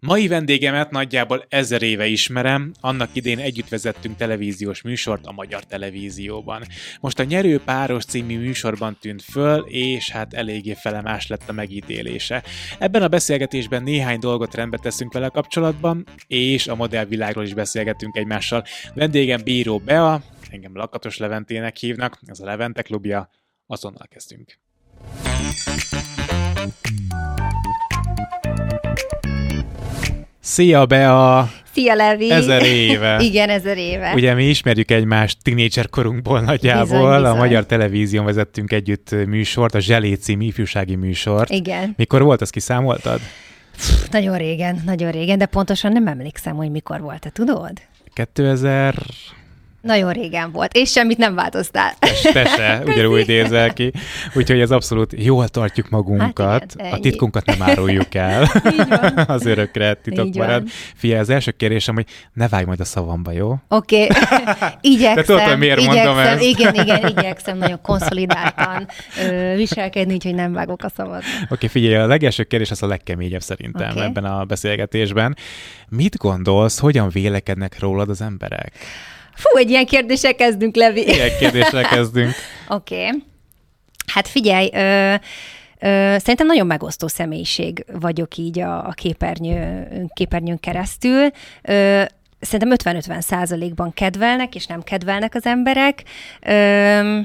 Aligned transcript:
Mai 0.00 0.28
vendégemet 0.28 0.90
nagyjából 0.90 1.44
ezer 1.48 1.82
éve 1.82 2.06
ismerem, 2.06 2.72
annak 2.80 3.10
idén 3.12 3.38
együtt 3.38 3.68
vezettünk 3.68 4.16
televíziós 4.16 4.82
műsort 4.82 5.26
a 5.26 5.32
Magyar 5.32 5.64
Televízióban. 5.64 6.62
Most 7.00 7.18
a 7.18 7.24
Nyerő 7.24 7.60
Páros 7.60 8.04
című 8.04 8.38
műsorban 8.38 8.96
tűnt 9.00 9.22
föl, 9.22 9.64
és 9.68 10.10
hát 10.10 10.34
eléggé 10.34 10.74
felemás 10.74 11.26
lett 11.26 11.48
a 11.48 11.52
megítélése. 11.52 12.42
Ebben 12.78 13.02
a 13.02 13.08
beszélgetésben 13.08 13.82
néhány 13.82 14.18
dolgot 14.18 14.54
rendbe 14.54 14.76
teszünk 14.76 15.12
vele 15.12 15.28
kapcsolatban, 15.28 16.06
és 16.26 16.66
a 16.66 16.74
modellvilágról 16.74 17.44
is 17.44 17.54
beszélgetünk 17.54 18.16
egymással. 18.16 18.64
Vendégem 18.94 19.40
Bíró 19.44 19.78
Bea, 19.78 20.22
engem 20.50 20.76
Lakatos 20.76 21.16
Leventének 21.16 21.76
hívnak, 21.76 22.20
ez 22.26 22.40
a 22.40 22.44
Levente 22.44 22.82
klubja, 22.82 23.30
azonnal 23.66 24.06
kezdünk. 24.10 24.58
Szia, 30.48 30.86
Bea! 30.86 31.50
Szia, 31.72 31.94
Levi! 31.94 32.30
Ezer 32.30 32.62
éve. 32.62 33.20
Igen, 33.30 33.48
ezer 33.48 33.76
éve. 33.76 34.12
Ugye 34.14 34.34
mi 34.34 34.44
ismerjük 34.48 34.90
egymást 34.90 35.38
tínédzser 35.42 35.88
korunkból 35.88 36.40
nagyjából. 36.40 36.84
Bizony, 36.84 37.16
bizony. 37.16 37.24
A 37.24 37.34
Magyar 37.34 37.66
Televízión 37.66 38.24
vezettünk 38.24 38.72
együtt 38.72 39.26
műsort, 39.26 39.74
a 39.74 39.80
Zselé 39.80 40.14
című 40.14 40.44
ifjúsági 40.44 40.94
műsort. 40.94 41.50
Igen. 41.50 41.94
Mikor 41.96 42.22
volt, 42.22 42.40
azt 42.40 42.50
kiszámoltad? 42.50 43.20
Pff, 43.76 44.08
nagyon 44.10 44.36
régen, 44.36 44.82
nagyon 44.84 45.10
régen, 45.10 45.38
de 45.38 45.46
pontosan 45.46 45.92
nem 45.92 46.06
emlékszem, 46.06 46.56
hogy 46.56 46.70
mikor 46.70 47.00
volt, 47.00 47.20
te 47.20 47.30
tudod? 47.30 47.72
2000... 48.12 48.94
Nagyon 49.80 50.12
régen 50.12 50.52
volt, 50.52 50.74
és 50.74 50.90
semmit 50.90 51.18
nem 51.18 51.34
változtál. 51.34 51.94
Te, 52.32 52.44
se, 52.44 52.82
ugyanúgy 52.86 53.26
nézel 53.26 53.72
ki. 53.72 53.92
Úgyhogy 54.34 54.60
ez 54.60 54.70
abszolút 54.70 55.12
jól 55.16 55.48
tartjuk 55.48 55.88
magunkat. 55.88 56.48
Hát 56.48 56.74
igen, 56.74 56.92
a 56.92 56.98
titkunkat 56.98 57.46
nem 57.46 57.62
áruljuk 57.62 58.14
el. 58.14 58.46
Az 59.26 59.46
örökre 59.46 59.94
titok 59.94 60.26
Így 60.26 60.36
marad. 60.36 60.62
van. 60.62 60.70
Fia, 60.94 61.18
az 61.18 61.30
első 61.30 61.50
kérésem, 61.50 61.94
hogy 61.94 62.06
ne 62.32 62.48
vágj 62.48 62.64
majd 62.64 62.80
a 62.80 62.84
szavamba, 62.84 63.30
jó? 63.30 63.56
Oké, 63.68 64.02
okay. 64.02 64.68
igyekszem. 64.80 65.14
De 65.14 65.22
tudod, 65.22 65.40
hogy 65.40 65.58
miért 65.58 65.78
igyekszem, 65.78 66.04
mondom 66.04 66.24
ezt? 66.24 66.42
Igen, 66.42 66.74
igen, 66.74 67.06
igyekszem 67.06 67.58
nagyon 67.58 67.80
konszolidáltan 67.82 68.88
ö, 69.28 69.54
viselkedni, 69.56 70.14
úgyhogy 70.14 70.34
nem 70.34 70.52
vágok 70.52 70.84
a 70.84 70.88
szabad. 70.96 71.16
Oké, 71.16 71.44
okay, 71.50 71.68
figyelj, 71.68 71.94
a 71.94 72.06
legelső 72.06 72.42
kérdés 72.42 72.70
az 72.70 72.82
a 72.82 72.86
legkeményebb 72.86 73.42
szerintem 73.42 73.90
Oké. 73.90 74.00
ebben 74.00 74.24
a 74.24 74.44
beszélgetésben. 74.44 75.36
Mit 75.88 76.16
gondolsz, 76.16 76.78
hogyan 76.78 77.08
vélekednek 77.08 77.78
rólad 77.78 78.08
az 78.08 78.20
emberek? 78.20 78.72
Fú, 79.38 79.58
egy 79.58 79.70
ilyen 79.70 79.86
kérdéssel 79.86 80.34
kezdünk, 80.34 80.76
Levi. 80.76 81.06
Ilyen 81.06 81.38
kérdéssel 81.38 81.82
kezdünk. 81.82 82.32
Oké. 82.68 83.06
Okay. 83.06 83.22
Hát 84.06 84.28
figyelj, 84.28 84.70
ö, 84.72 85.14
ö, 85.78 86.16
szerintem 86.18 86.46
nagyon 86.46 86.66
megosztó 86.66 87.06
személyiség 87.06 87.84
vagyok 88.00 88.36
így 88.36 88.58
a, 88.58 88.86
a 88.86 88.90
képernyő, 88.90 89.86
képernyőn 90.14 90.60
keresztül. 90.60 91.30
Ö, 91.62 92.02
szerintem 92.40 92.96
50-50 93.00 93.20
százalékban 93.20 93.92
kedvelnek, 93.92 94.54
és 94.54 94.66
nem 94.66 94.82
kedvelnek 94.82 95.34
az 95.34 95.46
emberek. 95.46 96.02
Ö, 96.40 97.20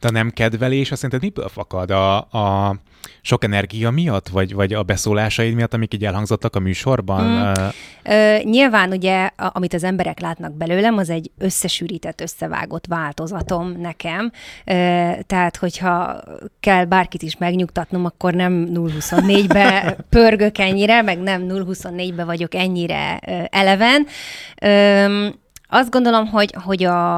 De 0.00 0.08
a 0.08 0.10
nem 0.10 0.30
kedvelés, 0.30 0.90
azt 0.90 1.00
szerinted 1.00 1.28
miből 1.28 1.48
fakad? 1.48 1.90
A, 1.90 2.16
a 2.18 2.76
sok 3.20 3.44
energia 3.44 3.90
miatt, 3.90 4.28
vagy, 4.28 4.54
vagy 4.54 4.72
a 4.72 4.82
beszólásaid 4.82 5.54
miatt, 5.54 5.74
amik 5.74 5.94
így 5.94 6.04
elhangzottak 6.04 6.56
a 6.56 6.58
műsorban? 6.58 7.24
Mm. 7.24 7.52
Ö, 8.02 8.36
nyilván 8.42 8.90
ugye, 8.90 9.30
a, 9.36 9.50
amit 9.52 9.74
az 9.74 9.84
emberek 9.84 10.20
látnak 10.20 10.52
belőlem, 10.52 10.96
az 10.96 11.10
egy 11.10 11.30
összesűrített, 11.38 12.20
összevágott 12.20 12.86
változatom 12.86 13.80
nekem. 13.80 14.32
Ö, 14.64 15.10
tehát, 15.26 15.56
hogyha 15.56 16.22
kell 16.60 16.84
bárkit 16.84 17.22
is 17.22 17.36
megnyugtatnom, 17.36 18.04
akkor 18.04 18.34
nem 18.34 18.68
0-24-be 18.74 19.96
pörgök 20.10 20.58
ennyire, 20.58 21.02
meg 21.02 21.18
nem 21.18 21.46
0-24-be 21.48 22.24
vagyok 22.24 22.54
ennyire 22.54 23.18
eleven. 23.50 24.06
Ö, 24.60 25.28
azt 25.68 25.90
gondolom, 25.90 26.26
hogy, 26.26 26.54
hogy 26.64 26.84
a, 26.84 27.16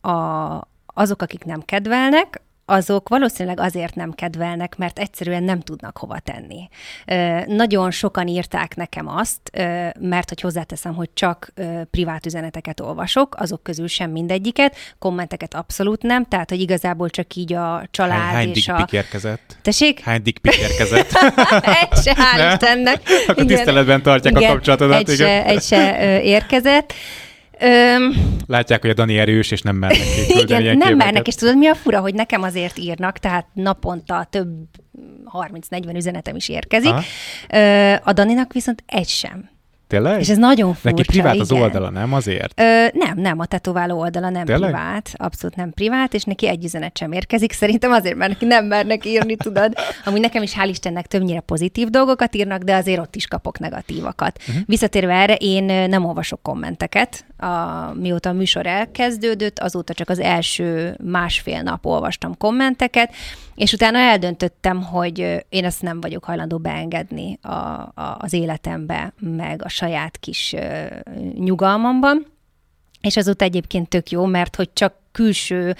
a, 0.00 0.68
azok, 0.98 1.22
akik 1.22 1.44
nem 1.44 1.60
kedvelnek, 1.60 2.40
azok 2.70 3.08
valószínűleg 3.08 3.60
azért 3.60 3.94
nem 3.94 4.12
kedvelnek, 4.12 4.76
mert 4.76 4.98
egyszerűen 4.98 5.42
nem 5.42 5.60
tudnak 5.60 5.98
hova 5.98 6.18
tenni. 6.18 6.68
Nagyon 7.46 7.90
sokan 7.90 8.26
írták 8.26 8.76
nekem 8.76 9.08
azt, 9.08 9.40
mert 10.00 10.28
hogy 10.28 10.40
hozzáteszem, 10.40 10.94
hogy 10.94 11.10
csak 11.14 11.52
privát 11.90 12.26
üzeneteket 12.26 12.80
olvasok, 12.80 13.34
azok 13.38 13.62
közül 13.62 13.86
sem 13.86 14.10
mindegyiket, 14.10 14.76
kommenteket 14.98 15.54
abszolút 15.54 16.02
nem, 16.02 16.24
tehát 16.24 16.50
hogy 16.50 16.60
igazából 16.60 17.10
csak 17.10 17.34
így 17.34 17.52
a 17.52 17.82
család 17.90 18.18
Hány, 18.18 18.34
hány 18.34 18.50
és 18.54 18.68
a... 18.68 18.74
pic 18.74 18.92
érkezett? 18.92 19.56
Tessék? 19.62 20.00
Hány 20.00 20.22
dick 20.22 20.46
érkezett? 20.60 21.10
egy 21.80 22.02
se, 22.02 22.14
hál' 22.14 22.36
Ne? 22.36 22.52
Istennek. 22.52 23.02
Akkor 23.26 23.44
tiszteletben 23.44 24.02
tartják 24.02 24.36
a 24.36 24.46
kapcsolatodat, 24.46 25.08
Egy 25.08 25.12
igen. 25.12 25.28
se, 25.28 25.44
egy 25.44 25.62
se 25.62 26.22
érkezett. 26.22 26.94
Öm, 27.60 28.36
Látják, 28.46 28.80
hogy 28.80 28.90
a 28.90 28.94
Dani 28.94 29.18
erős, 29.18 29.50
és 29.50 29.62
nem 29.62 29.76
mernek 29.76 30.06
igen, 30.42 30.62
nem 30.62 30.78
képeket. 30.78 30.96
mernek, 30.96 31.26
és 31.26 31.34
tudod, 31.34 31.58
mi 31.58 31.66
a 31.66 31.74
fura, 31.74 32.00
hogy 32.00 32.14
nekem 32.14 32.42
azért 32.42 32.78
írnak, 32.78 33.18
tehát 33.18 33.46
naponta 33.52 34.26
több 34.30 34.48
30-40 35.32 35.96
üzenetem 35.96 36.36
is 36.36 36.48
érkezik. 36.48 36.90
Aha. 36.90 38.00
A 38.04 38.12
Daninak 38.12 38.52
viszont 38.52 38.82
egy 38.86 39.08
sem. 39.08 39.50
Tényleg? 39.88 40.20
És 40.20 40.28
ez 40.28 40.36
nagyon 40.36 40.74
furcsa. 40.74 40.96
Neki 40.96 41.02
privát 41.02 41.38
az 41.38 41.50
igen. 41.50 41.62
oldala, 41.62 41.90
nem? 41.90 42.12
Azért? 42.12 42.60
Ö, 42.60 42.86
nem, 42.92 43.18
nem, 43.18 43.38
a 43.38 43.46
tetováló 43.46 43.98
oldala 43.98 44.28
nem 44.28 44.44
Tényleg? 44.44 44.70
privát, 44.70 45.10
abszolút 45.16 45.56
nem 45.56 45.70
privát, 45.70 46.14
és 46.14 46.24
neki 46.24 46.48
egy 46.48 46.64
üzenet 46.64 46.98
sem 46.98 47.12
érkezik, 47.12 47.52
szerintem 47.52 47.92
azért, 47.92 48.16
mert 48.16 48.30
neki 48.30 48.44
nem 48.44 48.66
mernek 48.66 49.04
írni, 49.04 49.36
tudod. 49.36 49.72
Amúgy 50.04 50.20
nekem 50.20 50.42
is 50.42 50.54
hál' 50.54 50.68
Istennek 50.68 51.06
többnyire 51.06 51.40
pozitív 51.40 51.88
dolgokat 51.88 52.34
írnak, 52.34 52.62
de 52.62 52.74
azért 52.74 53.00
ott 53.00 53.16
is 53.16 53.26
kapok 53.26 53.58
negatívakat. 53.58 54.38
Uh-huh. 54.48 54.62
Visszatérve 54.66 55.14
erre, 55.14 55.34
én 55.34 55.64
nem 55.88 56.04
olvasok 56.04 56.42
kommenteket. 56.42 57.24
A, 57.38 57.46
mióta 57.94 58.28
a 58.28 58.32
műsor 58.32 58.66
elkezdődött, 58.66 59.58
azóta 59.58 59.94
csak 59.94 60.08
az 60.08 60.18
első 60.18 60.96
másfél 61.04 61.62
nap 61.62 61.86
olvastam 61.86 62.36
kommenteket, 62.36 63.14
és 63.58 63.72
utána 63.72 63.98
eldöntöttem, 63.98 64.82
hogy 64.82 65.44
én 65.48 65.64
ezt 65.64 65.82
nem 65.82 66.00
vagyok 66.00 66.24
hajlandó 66.24 66.58
beengedni 66.58 67.38
a, 67.42 67.48
a, 67.48 68.16
az 68.18 68.32
életembe, 68.32 69.12
meg 69.18 69.64
a 69.64 69.68
saját 69.68 70.16
kis 70.18 70.52
ö, 70.52 70.86
nyugalmamban. 71.34 72.26
És 73.00 73.16
azóta 73.16 73.44
egyébként 73.44 73.88
tök 73.88 74.10
jó, 74.10 74.24
mert 74.24 74.56
hogy 74.56 74.72
csak 74.72 74.94
külső 75.18 75.74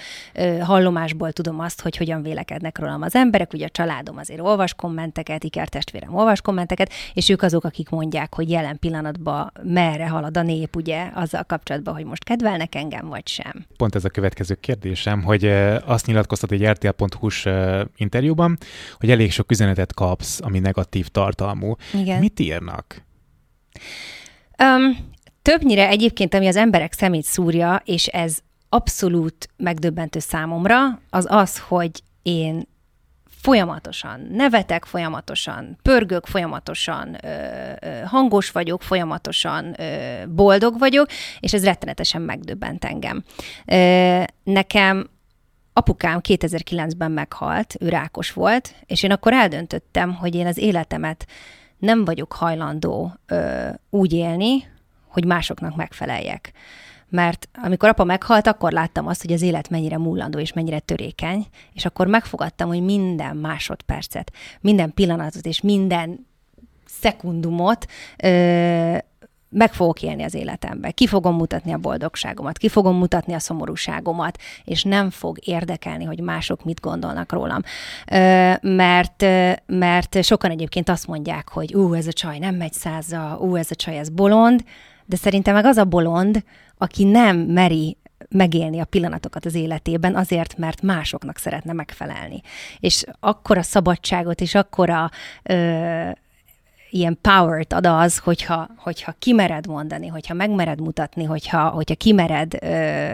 hallomásból 0.61 1.31
tudom 1.31 1.59
azt, 1.59 1.81
hogy 1.81 1.97
hogyan 1.97 2.21
vélekednek 2.21 2.77
rólam 2.77 3.01
az 3.01 3.15
emberek. 3.15 3.53
Ugye 3.53 3.65
a 3.65 3.69
családom 3.69 4.17
azért 4.17 4.39
olvas 4.39 4.73
kommenteket, 4.73 5.43
ikertestvérem 5.43 6.15
olvas 6.15 6.41
kommenteket, 6.41 6.91
és 7.13 7.29
ők 7.29 7.41
azok, 7.41 7.63
akik 7.63 7.89
mondják, 7.89 8.35
hogy 8.35 8.49
jelen 8.49 8.79
pillanatban 8.79 9.51
merre 9.63 10.07
halad 10.07 10.37
a 10.37 10.41
nép, 10.41 10.75
ugye, 10.75 11.09
azzal 11.13 11.43
kapcsolatban, 11.43 11.93
hogy 11.93 12.05
most 12.05 12.23
kedvelnek 12.23 12.75
engem, 12.75 13.07
vagy 13.07 13.27
sem. 13.27 13.65
Pont 13.77 13.95
ez 13.95 14.05
a 14.05 14.09
következő 14.09 14.55
kérdésem, 14.55 15.23
hogy 15.23 15.45
azt 15.85 16.05
nyilatkoztat 16.05 16.51
egy 16.51 16.65
RTL.hu-s 16.65 17.47
interjúban, 17.95 18.57
hogy 18.97 19.11
elég 19.11 19.31
sok 19.31 19.51
üzenetet 19.51 19.93
kapsz, 19.93 20.39
ami 20.41 20.59
negatív 20.59 21.07
tartalmú. 21.07 21.75
Igen. 21.93 22.19
Mit 22.19 22.39
írnak? 22.39 23.03
Um, 24.63 24.97
többnyire 25.41 25.87
egyébként, 25.87 26.33
ami 26.33 26.47
az 26.47 26.55
emberek 26.55 26.93
szemét 26.93 27.23
szúrja, 27.23 27.81
és 27.85 28.07
ez 28.07 28.39
abszolút 28.69 29.49
megdöbbentő 29.57 30.19
számomra, 30.19 30.99
az 31.09 31.25
az, 31.29 31.59
hogy 31.59 32.03
én 32.21 32.67
folyamatosan 33.41 34.27
nevetek, 34.31 34.85
folyamatosan 34.85 35.77
pörgök, 35.81 36.25
folyamatosan 36.25 37.17
ö, 37.23 37.29
hangos 38.05 38.51
vagyok, 38.51 38.81
folyamatosan 38.81 39.81
ö, 39.81 40.23
boldog 40.27 40.79
vagyok, 40.79 41.07
és 41.39 41.53
ez 41.53 41.63
rettenetesen 41.63 42.21
megdöbbent 42.21 42.85
engem. 42.85 43.23
Ö, 43.65 44.21
nekem 44.43 45.09
apukám 45.73 46.19
2009-ben 46.23 47.11
meghalt, 47.11 47.75
ő 47.79 47.89
rákos 47.89 48.33
volt, 48.33 48.75
és 48.85 49.03
én 49.03 49.11
akkor 49.11 49.33
eldöntöttem, 49.33 50.13
hogy 50.13 50.35
én 50.35 50.45
az 50.45 50.57
életemet 50.57 51.25
nem 51.77 52.05
vagyok 52.05 52.33
hajlandó 52.33 53.13
ö, 53.25 53.69
úgy 53.89 54.13
élni, 54.13 54.67
hogy 55.07 55.25
másoknak 55.25 55.75
megfeleljek. 55.75 56.51
Mert 57.09 57.49
amikor 57.63 57.89
apa 57.89 58.03
meghalt, 58.03 58.47
akkor 58.47 58.71
láttam 58.71 59.07
azt, 59.07 59.21
hogy 59.21 59.31
az 59.31 59.41
élet 59.41 59.69
mennyire 59.69 59.97
múlandó 59.97 60.39
és 60.39 60.53
mennyire 60.53 60.79
törékeny, 60.79 61.47
és 61.73 61.85
akkor 61.85 62.07
megfogadtam, 62.07 62.67
hogy 62.67 62.83
minden 62.83 63.37
másodpercet, 63.37 64.31
minden 64.61 64.93
pillanatot 64.93 65.45
és 65.45 65.61
minden 65.61 66.27
szekundumot 66.85 67.85
ö, 68.23 68.97
meg 69.49 69.73
fogok 69.73 70.01
élni 70.01 70.23
az 70.23 70.33
életembe. 70.33 70.91
Ki 70.91 71.07
fogom 71.07 71.35
mutatni 71.35 71.71
a 71.71 71.77
boldogságomat, 71.77 72.57
ki 72.57 72.69
fogom 72.69 72.97
mutatni 72.97 73.33
a 73.33 73.39
szomorúságomat, 73.39 74.37
és 74.63 74.83
nem 74.83 75.09
fog 75.09 75.37
érdekelni, 75.47 76.03
hogy 76.03 76.19
mások 76.19 76.63
mit 76.63 76.79
gondolnak 76.79 77.31
rólam. 77.31 77.61
Ö, 78.11 78.51
mert, 78.61 79.25
mert 79.65 80.23
sokan 80.23 80.51
egyébként 80.51 80.89
azt 80.89 81.07
mondják, 81.07 81.49
hogy 81.49 81.75
ú, 81.75 81.93
ez 81.93 82.07
a 82.07 82.13
csaj 82.13 82.37
nem 82.37 82.55
megy 82.55 82.73
százza, 82.73 83.37
ú, 83.41 83.55
ez 83.55 83.71
a 83.71 83.75
csaj, 83.75 83.97
ez 83.97 84.09
bolond, 84.09 84.63
de 85.09 85.15
szerintem 85.15 85.53
meg 85.53 85.65
az 85.65 85.77
a 85.77 85.85
bolond, 85.85 86.43
aki 86.77 87.03
nem 87.03 87.37
meri 87.37 87.97
megélni 88.29 88.79
a 88.79 88.85
pillanatokat 88.85 89.45
az 89.45 89.55
életében 89.55 90.15
azért, 90.15 90.57
mert 90.57 90.81
másoknak 90.81 91.37
szeretne 91.37 91.73
megfelelni. 91.73 92.41
És 92.79 93.03
akkora 93.19 93.61
szabadságot 93.61 94.41
és 94.41 94.55
akkora 94.55 95.09
ö, 95.43 96.09
ilyen 96.89 97.17
power-t 97.21 97.73
ad 97.73 97.85
az, 97.85 98.17
hogyha, 98.17 98.69
hogyha 98.77 99.15
kimered 99.19 99.67
mondani, 99.67 100.07
hogyha 100.07 100.33
megmered 100.33 100.81
mutatni, 100.81 101.23
hogyha, 101.23 101.67
hogyha 101.67 101.95
kimered 101.95 102.53
ö, 102.61 102.67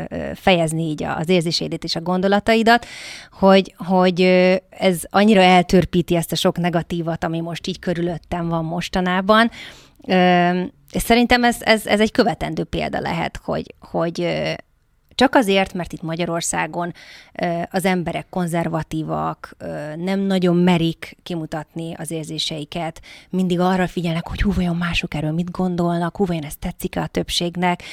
ö, 0.10 0.32
fejezni 0.34 0.84
így 0.84 1.04
az 1.04 1.30
érzésédet 1.30 1.84
és 1.84 1.96
a 1.96 2.02
gondolataidat, 2.02 2.86
hogy, 3.32 3.76
hogy 3.78 4.22
ez 4.70 5.02
annyira 5.10 5.42
eltörpíti 5.42 6.16
ezt 6.16 6.32
a 6.32 6.36
sok 6.36 6.58
negatívat, 6.58 7.24
ami 7.24 7.40
most 7.40 7.68
így 7.68 7.80
körülöttem 7.80 8.48
van 8.48 8.66
mostanában, 8.66 9.52
ö, 10.08 10.62
és 10.96 11.02
szerintem 11.02 11.44
ez, 11.44 11.58
ez, 11.60 11.86
ez 11.86 12.00
egy 12.00 12.12
követendő 12.12 12.64
példa 12.64 13.00
lehet, 13.00 13.40
hogy, 13.44 13.74
hogy 13.80 14.46
csak 15.16 15.36
azért, 15.36 15.74
mert 15.74 15.94
itt 15.94 16.02
Magyarországon 16.02 16.94
az 17.70 17.86
emberek 17.86 18.30
konzervatívak, 18.30 19.56
nem 19.96 20.20
nagyon 20.20 20.56
merik 20.56 21.18
kimutatni 21.24 21.94
az 21.94 22.12
érzéseiket, 22.12 23.02
mindig 23.30 23.60
arra 23.60 23.88
figyelnek, 23.88 24.28
hogy 24.28 24.42
hú, 24.42 24.54
vajon 24.54 24.76
mások 24.76 25.14
erről 25.14 25.32
mit 25.32 25.52
gondolnak, 25.52 26.18
hú, 26.18 26.26
vajon 26.26 26.44
ez 26.44 26.56
tetszik 26.56 26.98
a 26.98 27.08
többségnek. 27.08 27.84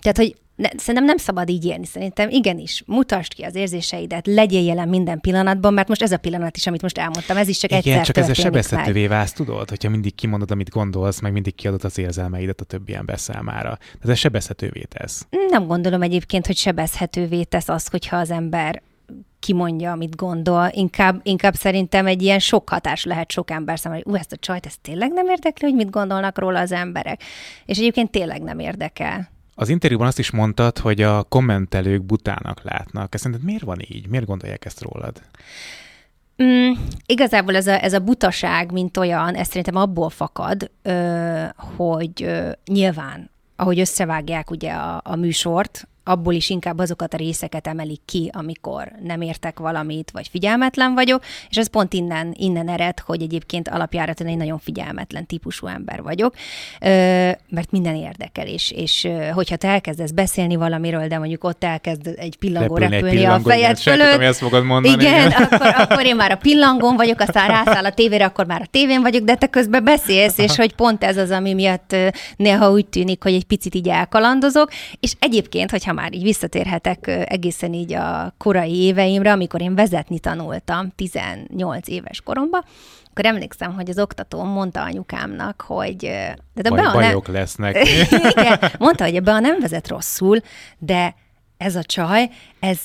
Tehát, 0.00 0.16
hogy 0.16 0.36
ne, 0.58 0.68
szerintem 0.76 1.04
nem 1.04 1.16
szabad 1.16 1.48
így 1.48 1.64
élni. 1.64 1.86
Szerintem 1.86 2.30
igenis, 2.30 2.82
mutasd 2.86 3.34
ki 3.34 3.42
az 3.42 3.54
érzéseidet, 3.54 4.26
legyél 4.26 4.64
jelen 4.64 4.88
minden 4.88 5.20
pillanatban, 5.20 5.74
mert 5.74 5.88
most 5.88 6.02
ez 6.02 6.12
a 6.12 6.16
pillanat 6.16 6.56
is, 6.56 6.66
amit 6.66 6.82
most 6.82 6.98
elmondtam, 6.98 7.36
ez 7.36 7.48
is 7.48 7.58
csak 7.58 7.70
Igen, 7.70 7.82
egyszer 7.82 8.04
csak 8.04 8.16
ezzel 8.16 8.34
sebezhetővé 8.34 9.06
válsz, 9.06 9.32
tudod, 9.32 9.68
hogyha 9.68 9.88
mindig 9.88 10.14
kimondod, 10.14 10.50
amit 10.50 10.70
gondolsz, 10.70 11.20
meg 11.20 11.32
mindig 11.32 11.54
kiadod 11.54 11.84
az 11.84 11.98
érzelmeidet 11.98 12.60
a 12.60 12.64
többi 12.64 12.94
ember 12.94 13.18
számára. 13.18 13.78
Ez 14.02 14.18
sebezhetővé 14.18 14.82
tesz. 14.82 15.26
Nem 15.48 15.66
gondolom 15.66 16.02
egyébként, 16.02 16.46
hogy 16.46 16.56
sebezhetővé 16.56 17.42
tesz 17.42 17.68
az, 17.68 17.86
hogyha 17.86 18.16
az 18.16 18.30
ember 18.30 18.82
kimondja, 19.38 19.92
amit 19.92 20.16
gondol, 20.16 20.68
inkább, 20.72 21.20
inkább 21.22 21.54
szerintem 21.54 22.06
egy 22.06 22.22
ilyen 22.22 22.38
sok 22.38 22.68
hatás 22.68 23.04
lehet 23.04 23.30
sok 23.30 23.50
ember 23.50 23.78
számára, 23.78 24.02
hogy 24.04 24.12
ú, 24.12 24.16
ezt 24.16 24.32
a 24.32 24.36
csajt, 24.36 24.66
ez 24.66 24.74
tényleg 24.82 25.12
nem 25.12 25.28
érdekli, 25.28 25.66
hogy 25.66 25.76
mit 25.76 25.90
gondolnak 25.90 26.38
róla 26.38 26.60
az 26.60 26.72
emberek. 26.72 27.22
És 27.64 27.78
egyébként 27.78 28.10
tényleg 28.10 28.42
nem 28.42 28.58
érdekel. 28.58 29.36
Az 29.60 29.68
interjúban 29.68 30.06
azt 30.06 30.18
is 30.18 30.30
mondtad, 30.30 30.78
hogy 30.78 31.02
a 31.02 31.22
kommentelők 31.22 32.04
butának 32.04 32.62
látnak. 32.62 33.14
Ezt 33.14 33.22
szerinted 33.22 33.46
miért 33.46 33.62
van 33.62 33.78
így? 33.88 34.08
Miért 34.08 34.26
gondolják 34.26 34.64
ezt 34.64 34.82
rólad? 34.82 35.22
Mm, 36.42 36.70
igazából 37.06 37.56
ez 37.56 37.66
a, 37.66 37.82
ez 37.84 37.92
a 37.92 37.98
butaság, 37.98 38.72
mint 38.72 38.96
olyan, 38.96 39.34
ez 39.34 39.46
szerintem 39.46 39.76
abból 39.76 40.10
fakad, 40.10 40.70
ö, 40.82 41.44
hogy 41.76 42.22
ö, 42.22 42.50
nyilván, 42.66 43.30
ahogy 43.56 43.80
összevágják 43.80 44.50
ugye 44.50 44.72
a, 44.72 45.00
a 45.04 45.16
műsort, 45.16 45.88
abból 46.08 46.34
is 46.34 46.50
inkább 46.50 46.78
azokat 46.78 47.14
a 47.14 47.16
részeket 47.16 47.66
emelik 47.66 48.00
ki, 48.04 48.30
amikor 48.32 48.92
nem 49.02 49.20
értek 49.20 49.58
valamit, 49.58 50.10
vagy 50.10 50.28
figyelmetlen 50.28 50.94
vagyok, 50.94 51.22
és 51.48 51.56
ez 51.56 51.70
pont 51.70 51.92
innen, 51.92 52.34
innen 52.38 52.68
ered, 52.68 52.98
hogy 52.98 53.22
egyébként 53.22 53.68
alapjáraton 53.68 54.26
egy 54.26 54.36
nagyon 54.36 54.58
figyelmetlen 54.58 55.26
típusú 55.26 55.66
ember 55.66 56.02
vagyok, 56.02 56.34
mert 57.48 57.70
minden 57.70 57.94
érdekel, 57.94 58.46
és, 58.46 58.70
és 58.70 59.08
hogyha 59.32 59.56
te 59.56 59.68
elkezdesz 59.68 60.10
beszélni 60.10 60.56
valamiről, 60.56 61.06
de 61.06 61.18
mondjuk 61.18 61.44
ott 61.44 61.64
elkezd 61.64 62.14
egy 62.16 62.36
pillangó 62.36 62.76
repülni, 62.76 62.94
repülni 62.94 63.16
egy 63.16 63.22
pillangó, 63.22 63.48
a 63.48 63.52
fejed 63.52 63.78
fölött. 63.78 64.20
ezt 64.20 64.38
fogod 64.38 64.64
mondani. 64.64 65.02
Igen, 65.02 65.26
igen. 65.26 65.42
Akkor, 65.42 65.74
akkor 65.76 66.06
én 66.06 66.16
már 66.16 66.30
a 66.30 66.36
pillangón 66.36 66.96
vagyok, 66.96 67.20
aztán 67.20 67.48
rászáll 67.48 67.84
a 67.84 67.92
tévére, 67.92 68.24
akkor 68.24 68.46
már 68.46 68.60
a 68.60 68.68
tévén 68.70 69.02
vagyok, 69.02 69.24
de 69.24 69.34
te 69.34 69.46
közben 69.46 69.84
beszélsz, 69.84 70.38
és 70.38 70.56
hogy 70.56 70.74
pont 70.74 71.04
ez 71.04 71.16
az, 71.16 71.30
ami 71.30 71.54
miatt 71.54 71.96
néha 72.36 72.70
úgy 72.70 72.86
tűnik, 72.86 73.22
hogy 73.22 73.34
egy 73.34 73.44
picit 73.44 73.74
így 73.74 73.88
elkalandozok, 73.88 74.70
és 75.00 75.12
egyébként, 75.18 75.70
hogyha 75.70 75.92
már 75.98 76.14
így 76.14 76.22
visszatérhetek 76.22 77.06
egészen 77.06 77.72
így 77.72 77.92
a 77.92 78.34
korai 78.36 78.76
éveimre, 78.76 79.32
amikor 79.32 79.62
én 79.62 79.74
vezetni 79.74 80.18
tanultam 80.18 80.92
18 80.96 81.88
éves 81.88 82.20
koromban, 82.20 82.64
akkor 83.10 83.24
emlékszem, 83.24 83.74
hogy 83.74 83.90
az 83.90 83.98
oktatóm 83.98 84.48
mondta 84.48 84.82
anyukámnak, 84.82 85.60
hogy... 85.66 85.96
De 86.54 86.68
Baj, 86.68 86.92
bajok 86.92 87.26
nem... 87.26 87.34
lesznek. 87.34 87.76
Igen, 88.36 88.58
mondta, 88.78 89.04
hogy 89.04 89.14
ebbe 89.14 89.32
a 89.32 89.40
nem 89.40 89.60
vezet 89.60 89.88
rosszul, 89.88 90.40
de 90.78 91.14
ez 91.56 91.76
a 91.76 91.82
csaj, 91.82 92.28
ez 92.60 92.78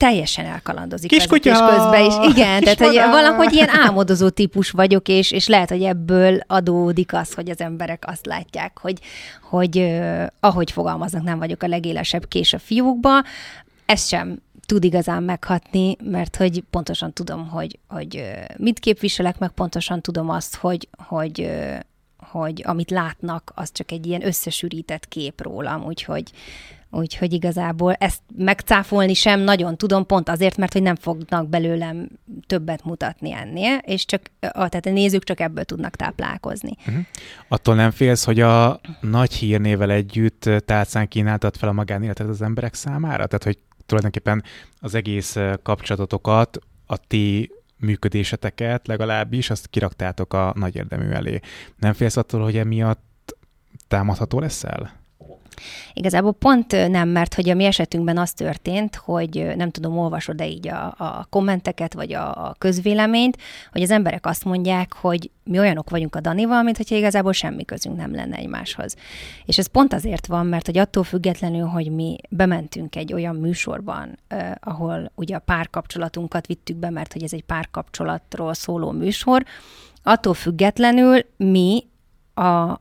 teljesen 0.00 0.44
elkalandozik 0.44 1.10
Kiskutya! 1.10 1.50
közben 1.50 2.04
is. 2.04 2.14
Igen, 2.36 2.62
tehát 2.62 2.78
hogy 2.78 2.94
valahogy 2.94 3.52
ilyen 3.52 3.68
álmodozó 3.68 4.28
típus 4.28 4.70
vagyok, 4.70 5.08
és, 5.08 5.30
és 5.30 5.46
lehet, 5.46 5.68
hogy 5.68 5.82
ebből 5.82 6.40
adódik 6.46 7.14
az, 7.14 7.34
hogy 7.34 7.50
az 7.50 7.60
emberek 7.60 8.04
azt 8.06 8.26
látják, 8.26 8.78
hogy, 8.78 8.98
hogy 9.50 9.78
uh, 9.78 10.26
ahogy 10.40 10.70
fogalmaznak, 10.70 11.22
nem 11.22 11.38
vagyok 11.38 11.62
a 11.62 11.66
legélesebb 11.66 12.28
kés 12.28 12.52
a 12.52 12.58
fiúkba. 12.58 13.22
Ez 13.86 14.06
sem 14.06 14.38
tud 14.66 14.84
igazán 14.84 15.22
meghatni, 15.22 15.96
mert 16.04 16.36
hogy 16.36 16.62
pontosan 16.70 17.12
tudom, 17.12 17.48
hogy, 17.48 17.78
hogy 17.88 18.24
mit 18.56 18.78
képviselek, 18.78 19.38
meg 19.38 19.50
pontosan 19.50 20.00
tudom 20.00 20.30
azt, 20.30 20.56
hogy, 20.56 20.88
hogy 21.06 21.50
hogy 22.30 22.62
amit 22.66 22.90
látnak, 22.90 23.52
az 23.54 23.72
csak 23.72 23.90
egy 23.92 24.06
ilyen 24.06 24.26
összesűrített 24.26 25.08
kép 25.08 25.42
rólam, 25.42 25.84
úgyhogy 25.84 26.32
Úgyhogy 26.90 27.32
igazából 27.32 27.92
ezt 27.92 28.20
megcáfolni 28.36 29.14
sem 29.14 29.40
nagyon 29.40 29.76
tudom, 29.76 30.06
pont 30.06 30.28
azért, 30.28 30.56
mert 30.56 30.72
hogy 30.72 30.82
nem 30.82 30.96
fognak 30.96 31.48
belőlem 31.48 32.08
többet 32.46 32.84
mutatni 32.84 33.32
ennél, 33.32 33.76
és 33.76 34.04
csak, 34.04 34.22
a, 34.40 34.68
tehát 34.68 34.86
a 34.86 34.90
nézők 34.90 35.24
csak 35.24 35.40
ebből 35.40 35.64
tudnak 35.64 35.96
táplálkozni. 35.96 36.76
Uh-huh. 36.86 37.04
Attól 37.48 37.74
nem 37.74 37.90
félsz, 37.90 38.24
hogy 38.24 38.40
a 38.40 38.80
nagy 39.00 39.32
hírnével 39.32 39.90
együtt 39.90 40.50
tálcán 40.64 41.08
kínáltad 41.08 41.56
fel 41.56 41.68
a 41.68 41.72
magánéletet 41.72 42.28
az 42.28 42.42
emberek 42.42 42.74
számára? 42.74 43.26
Tehát, 43.26 43.44
hogy 43.44 43.58
tulajdonképpen 43.86 44.42
az 44.78 44.94
egész 44.94 45.36
kapcsolatotokat, 45.62 46.58
a 46.86 46.96
ti 46.96 47.50
működéseteket 47.76 48.86
legalábbis, 48.86 49.50
azt 49.50 49.66
kiraktátok 49.66 50.34
a 50.34 50.52
nagy 50.56 50.76
érdemű 50.76 51.08
elé. 51.08 51.40
Nem 51.76 51.92
félsz 51.92 52.16
attól, 52.16 52.42
hogy 52.42 52.56
emiatt 52.56 53.36
támadható 53.88 54.40
leszel? 54.40 54.99
Igazából 55.92 56.32
pont 56.32 56.88
nem, 56.88 57.08
mert 57.08 57.34
hogy 57.34 57.48
a 57.48 57.54
mi 57.54 57.64
esetünkben 57.64 58.18
az 58.18 58.32
történt, 58.32 58.96
hogy 58.96 59.52
nem 59.56 59.70
tudom, 59.70 59.98
olvasod-e 59.98 60.46
így 60.46 60.68
a, 60.68 60.94
a 60.98 61.26
kommenteket, 61.30 61.94
vagy 61.94 62.12
a, 62.12 62.46
a 62.46 62.54
közvéleményt, 62.58 63.36
hogy 63.72 63.82
az 63.82 63.90
emberek 63.90 64.26
azt 64.26 64.44
mondják, 64.44 64.92
hogy 64.92 65.30
mi 65.44 65.58
olyanok 65.58 65.90
vagyunk 65.90 66.14
a 66.14 66.20
Danival, 66.20 66.62
mint 66.62 66.76
hogyha 66.76 66.96
igazából 66.96 67.32
semmi 67.32 67.64
közünk 67.64 67.96
nem 67.96 68.14
lenne 68.14 68.36
egymáshoz. 68.36 68.96
És 69.44 69.58
ez 69.58 69.66
pont 69.66 69.92
azért 69.92 70.26
van, 70.26 70.46
mert 70.46 70.66
hogy 70.66 70.78
attól 70.78 71.04
függetlenül, 71.04 71.66
hogy 71.66 71.90
mi 71.90 72.16
bementünk 72.28 72.96
egy 72.96 73.12
olyan 73.12 73.36
műsorban, 73.36 74.18
eh, 74.28 74.52
ahol 74.60 75.12
ugye 75.14 75.36
a 75.36 75.38
párkapcsolatunkat 75.38 76.46
vittük 76.46 76.76
be, 76.76 76.90
mert 76.90 77.12
hogy 77.12 77.22
ez 77.22 77.32
egy 77.32 77.44
párkapcsolatról 77.44 78.54
szóló 78.54 78.90
műsor, 78.90 79.44
attól 80.02 80.34
függetlenül 80.34 81.20
mi 81.36 81.86
a, 82.34 82.80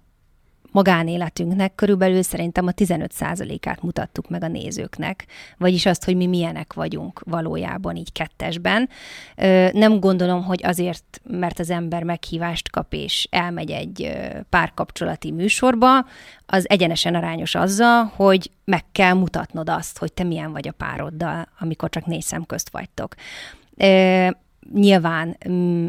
magánéletünknek 0.80 1.76
körülbelül 1.76 2.22
szerintem 2.22 2.68
a 2.68 2.72
15%-át 2.72 3.82
mutattuk 3.82 4.30
meg 4.30 4.44
a 4.44 4.48
nézőknek, 4.48 5.26
vagyis 5.58 5.86
azt, 5.86 6.06
hogy 6.06 6.16
mi 6.16 6.26
milyenek 6.26 6.74
vagyunk 6.74 7.22
valójában 7.26 7.96
így 7.96 8.12
kettesben. 8.12 8.90
Nem 9.72 10.00
gondolom, 10.00 10.44
hogy 10.44 10.62
azért, 10.64 11.22
mert 11.24 11.60
az 11.60 11.70
ember 11.70 12.04
meghívást 12.04 12.70
kap 12.70 12.94
és 12.94 13.28
elmegy 13.32 13.72
egy 13.72 14.12
párkapcsolati 14.50 15.32
műsorba, 15.32 16.06
az 16.46 16.70
egyenesen 16.70 17.16
arányos 17.16 17.56
azzal, 17.56 18.12
hogy 18.16 18.52
meg 18.66 18.84
kell 18.92 19.14
mutatnod 19.14 19.70
azt, 19.70 19.98
hogy 19.98 20.14
te 20.14 20.24
milyen 20.24 20.52
vagy 20.52 20.68
a 20.68 20.72
pároddal, 20.72 21.48
amikor 21.60 21.90
csak 21.90 22.06
négy 22.06 22.22
szem 22.22 22.46
közt 22.46 22.70
vagytok. 22.70 23.16
Nyilván 24.74 25.38
mm, 25.50 25.88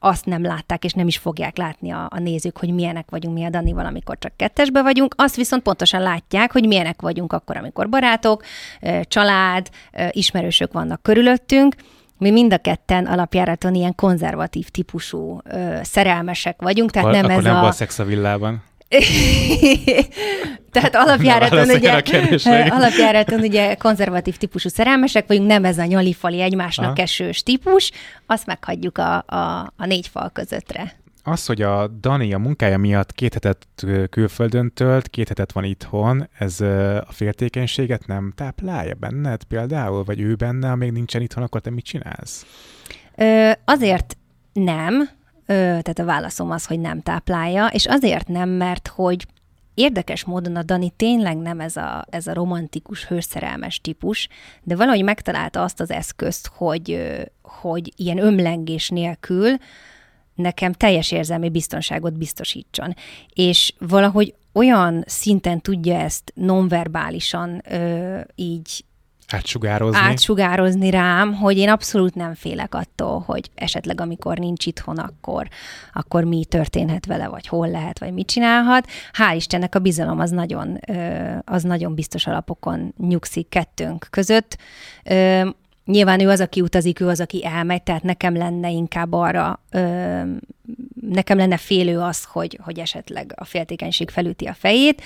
azt 0.00 0.24
nem 0.26 0.42
látták, 0.42 0.84
és 0.84 0.92
nem 0.92 1.06
is 1.06 1.16
fogják 1.16 1.56
látni 1.56 1.90
a, 1.90 2.06
a 2.10 2.18
nézők, 2.18 2.58
hogy 2.58 2.74
milyenek 2.74 3.10
vagyunk 3.10 3.34
mi 3.34 3.44
a 3.44 3.50
Danival, 3.50 3.86
amikor 3.86 4.18
csak 4.18 4.36
kettesbe 4.36 4.82
vagyunk. 4.82 5.14
Azt 5.18 5.36
viszont 5.36 5.62
pontosan 5.62 6.00
látják, 6.00 6.52
hogy 6.52 6.66
milyenek 6.66 7.02
vagyunk 7.02 7.32
akkor, 7.32 7.56
amikor 7.56 7.88
barátok, 7.88 8.44
család, 9.02 9.68
ismerősök 10.10 10.72
vannak 10.72 11.02
körülöttünk. 11.02 11.74
Mi 12.18 12.30
mind 12.30 12.52
a 12.52 12.58
ketten 12.58 13.06
alapjáraton 13.06 13.74
ilyen 13.74 13.94
konzervatív 13.94 14.68
típusú 14.68 15.40
szerelmesek 15.82 16.62
vagyunk, 16.62 16.90
tehát 16.90 17.08
akkor, 17.08 17.20
nem 17.20 17.30
akkor 17.30 17.46
ez 17.46 17.52
nem 17.52 17.64
a... 17.64 17.72
szex 17.72 17.98
a 17.98 18.04
villában. 18.04 18.62
Tehát 20.72 20.94
alapjáraton 20.94 21.70
ugye, 21.70 22.02
alapjáraton 22.78 23.40
ugye 23.40 23.74
konzervatív 23.74 24.36
típusú 24.36 24.68
szerelmesek 24.68 25.26
vagyunk, 25.26 25.46
nem 25.46 25.64
ez 25.64 25.78
a 25.78 25.84
nyalifali 25.84 26.40
egymásnak 26.40 26.86
Aha. 26.86 27.02
esős 27.02 27.42
típus, 27.42 27.90
azt 28.26 28.46
meghagyjuk 28.46 28.98
a, 28.98 29.24
a, 29.26 29.72
a 29.76 29.86
négy 29.86 30.08
fal 30.08 30.30
közöttre. 30.32 30.98
Az, 31.22 31.46
hogy 31.46 31.62
a 31.62 31.86
Dani 31.86 32.32
a 32.34 32.38
munkája 32.38 32.78
miatt 32.78 33.12
két 33.12 33.32
hetet 33.32 33.66
külföldön 34.10 34.72
tölt, 34.74 35.08
két 35.08 35.28
hetet 35.28 35.52
van 35.52 35.64
itthon, 35.64 36.28
ez 36.38 36.60
a 36.60 37.12
féltékenységet 37.12 38.06
nem 38.06 38.32
táplálja 38.36 38.94
benned 38.94 39.42
például, 39.42 40.04
vagy 40.04 40.20
ő 40.20 40.34
benne, 40.34 40.70
amíg 40.70 40.92
nincsen 40.92 41.22
itthon, 41.22 41.44
akkor 41.44 41.60
te 41.60 41.70
mit 41.70 41.84
csinálsz? 41.84 42.46
Ö, 43.16 43.50
azért 43.64 44.16
nem, 44.52 45.08
tehát 45.54 45.98
a 45.98 46.04
válaszom 46.04 46.50
az, 46.50 46.66
hogy 46.66 46.80
nem 46.80 47.00
táplálja, 47.00 47.66
és 47.66 47.86
azért 47.86 48.28
nem, 48.28 48.48
mert 48.48 48.88
hogy 48.88 49.26
érdekes 49.74 50.24
módon 50.24 50.56
a 50.56 50.62
Dani 50.62 50.92
tényleg 50.96 51.36
nem 51.36 51.60
ez 51.60 51.76
a, 51.76 52.06
ez 52.10 52.26
a 52.26 52.34
romantikus, 52.34 53.06
hőszerelmes 53.06 53.80
típus, 53.80 54.28
de 54.62 54.76
valahogy 54.76 55.04
megtalálta 55.04 55.62
azt 55.62 55.80
az 55.80 55.90
eszközt, 55.90 56.50
hogy, 56.54 57.10
hogy 57.42 57.92
ilyen 57.96 58.18
ömlengés 58.18 58.88
nélkül 58.88 59.56
nekem 60.34 60.72
teljes 60.72 61.12
érzelmi 61.12 61.48
biztonságot 61.48 62.18
biztosítson. 62.18 62.94
És 63.34 63.74
valahogy 63.78 64.34
olyan 64.52 65.04
szinten 65.06 65.60
tudja 65.60 65.98
ezt 65.98 66.32
nonverbálisan 66.34 67.62
ö, 67.70 68.20
így 68.34 68.84
Átsugározni. 69.32 69.98
átsugározni 69.98 70.90
rám, 70.90 71.34
hogy 71.34 71.58
én 71.58 71.68
abszolút 71.68 72.14
nem 72.14 72.34
félek 72.34 72.74
attól, 72.74 73.22
hogy 73.26 73.50
esetleg 73.54 74.00
amikor 74.00 74.38
nincs 74.38 74.66
itthon, 74.66 74.98
akkor, 74.98 75.48
akkor 75.92 76.24
mi 76.24 76.44
történhet 76.44 77.06
vele, 77.06 77.28
vagy 77.28 77.46
hol 77.46 77.68
lehet, 77.68 77.98
vagy 77.98 78.12
mit 78.12 78.26
csinálhat. 78.26 78.86
Hál' 79.12 79.34
Istennek 79.34 79.74
a 79.74 79.78
bizalom 79.78 80.18
az 80.20 80.30
nagyon, 80.30 80.80
az 81.44 81.62
nagyon 81.62 81.94
biztos 81.94 82.26
alapokon 82.26 82.94
nyugszik 82.98 83.48
kettőnk 83.48 84.06
között. 84.10 84.58
Nyilván 85.90 86.20
ő 86.20 86.28
az, 86.28 86.40
aki 86.40 86.60
utazik, 86.60 87.00
ő 87.00 87.06
az, 87.06 87.20
aki 87.20 87.44
elmegy, 87.44 87.82
tehát 87.82 88.02
nekem 88.02 88.36
lenne 88.36 88.70
inkább 88.70 89.12
arra, 89.12 89.60
ö, 89.70 90.20
nekem 91.00 91.36
lenne 91.36 91.56
félő 91.56 91.98
az, 91.98 92.24
hogy, 92.24 92.58
hogy 92.62 92.78
esetleg 92.78 93.32
a 93.36 93.44
féltékenység 93.44 94.10
felüti 94.10 94.44
a 94.46 94.54
fejét, 94.54 95.02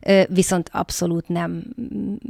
ö, 0.00 0.22
viszont 0.28 0.70
abszolút 0.72 1.28
nem 1.28 1.62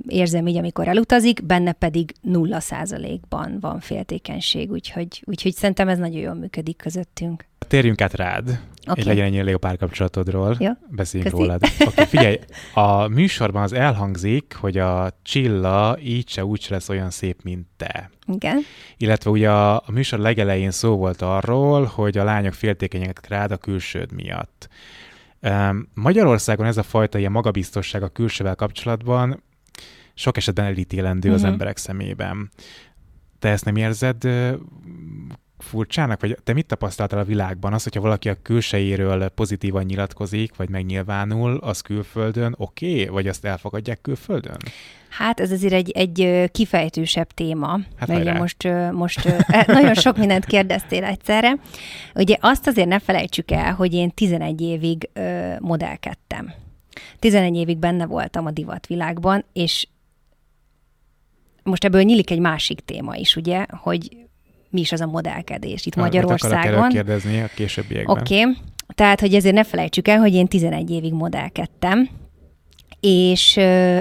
érzem 0.09 0.47
így, 0.47 0.57
amikor 0.57 0.88
elutazik, 0.88 1.45
benne 1.45 1.73
pedig 1.73 2.12
nulla 2.21 2.61
százalékban 2.61 3.59
van 3.61 3.81
féltékenység, 3.81 4.71
úgyhogy, 4.71 5.23
úgyhogy 5.25 5.55
szerintem 5.55 5.88
ez 5.88 5.99
nagyon 5.99 6.21
jól 6.21 6.35
működik 6.35 6.77
közöttünk. 6.77 7.45
Térjünk 7.69 8.00
át 8.00 8.15
rád, 8.15 8.61
okay. 8.90 9.04
hogy 9.04 9.04
legyen 9.04 9.25
ennyi 9.25 9.50
jó 9.50 9.59
párkapcsolatodról. 9.59 10.57
Jó. 10.59 10.71
Beszéljünk 10.90 11.33
Köszi. 11.33 11.45
rólad. 11.45 11.62
Okay, 11.87 12.04
figyelj, 12.04 12.38
a 12.75 13.09
műsorban 13.09 13.62
az 13.62 13.73
elhangzik, 13.73 14.57
hogy 14.61 14.78
a 14.78 15.11
Csilla 15.23 15.99
így 16.02 16.28
se 16.28 16.45
úgy 16.45 16.61
se 16.61 16.75
lesz 16.75 16.88
olyan 16.88 17.11
szép, 17.11 17.42
mint 17.42 17.66
te. 17.76 18.11
Igen. 18.26 18.61
Illetve 18.97 19.30
ugye 19.30 19.50
a, 19.50 19.76
a 19.76 19.90
műsor 19.92 20.18
legelején 20.18 20.71
szó 20.71 20.97
volt 20.97 21.23
arról, 21.23 21.85
hogy 21.85 22.18
a 22.18 22.25
lányok 22.25 22.52
féltékenyek 22.52 23.28
rád 23.28 23.50
a 23.50 23.57
külsőd 23.57 24.12
miatt. 24.12 24.68
Magyarországon 25.95 26.66
ez 26.66 26.76
a 26.76 26.83
fajta 26.83 27.18
ilyen 27.18 27.33
magabiztosság 27.33 28.02
a 28.02 28.09
külsővel 28.09 28.54
kapcsolatban 28.54 29.42
sok 30.14 30.37
esetben 30.37 30.64
elítélendő 30.64 31.28
uh-huh. 31.28 31.35
az 31.35 31.42
mhm. 31.42 31.50
emberek 31.50 31.76
szemében. 31.76 32.50
Te 33.38 33.49
ezt 33.49 33.64
nem 33.64 33.76
érzed 33.76 34.28
furcsának, 35.59 36.21
vagy 36.21 36.38
te 36.45 36.53
mit 36.53 36.67
tapasztaltál 36.67 37.19
a 37.19 37.25
világban? 37.25 37.73
Az, 37.73 37.83
hogyha 37.83 38.00
valaki 38.00 38.29
a 38.29 38.37
külsejéről 38.43 39.29
pozitívan 39.29 39.85
nyilatkozik, 39.85 40.57
vagy 40.57 40.69
megnyilvánul, 40.69 41.57
az 41.57 41.81
külföldön 41.81 42.55
oké, 42.59 42.93
okay? 42.93 43.07
vagy 43.07 43.29
azt 43.29 43.45
elfogadják 43.45 44.00
külföldön? 44.00 44.57
Hát 45.09 45.41
ez 45.41 45.53
azért 45.53 45.73
egy, 45.73 45.91
egy 45.91 46.50
kifejtősebb 46.53 47.33
téma, 47.33 47.81
hát 47.97 48.09
mert 48.09 48.21
ugye 48.21 48.33
most, 48.33 48.69
most 48.93 49.27
e, 49.27 49.65
nagyon 49.67 49.95
sok 49.95 50.17
mindent 50.17 50.45
kérdeztél 50.45 51.05
egyszerre. 51.05 51.53
Ugye 52.15 52.37
azt 52.41 52.67
azért 52.67 52.88
ne 52.88 52.99
felejtsük 52.99 53.50
el, 53.50 53.73
hogy 53.75 53.95
én 53.95 54.11
11 54.11 54.61
évig 54.61 55.09
modellkedtem. 55.59 56.53
11 57.19 57.57
évig 57.57 57.79
benne 57.79 58.07
voltam 58.07 58.47
a 58.47 58.50
divatvilágban, 58.50 59.45
és 59.53 59.87
most 61.62 61.85
ebből 61.85 62.03
nyílik 62.03 62.31
egy 62.31 62.38
másik 62.38 62.81
téma 62.81 63.17
is, 63.17 63.37
ugye, 63.37 63.67
hogy 63.71 64.27
mi 64.71 64.81
is 64.81 64.93
az 64.93 65.01
a 65.01 65.07
modellkedés 65.07 65.87
itt 65.87 65.97
Magyarországon. 65.97 66.89
kérdezni 66.89 67.41
a 67.41 67.49
későbbiekben. 67.55 68.19
Oké, 68.19 68.41
okay. 68.41 68.57
tehát, 68.95 69.21
hogy 69.21 69.35
ezért 69.35 69.55
ne 69.55 69.65
felejtsük 69.65 70.09
el, 70.09 70.19
hogy 70.19 70.35
én 70.35 70.47
11 70.47 70.91
évig 70.91 71.13
modellkedtem, 71.13 72.09
és, 73.01 73.57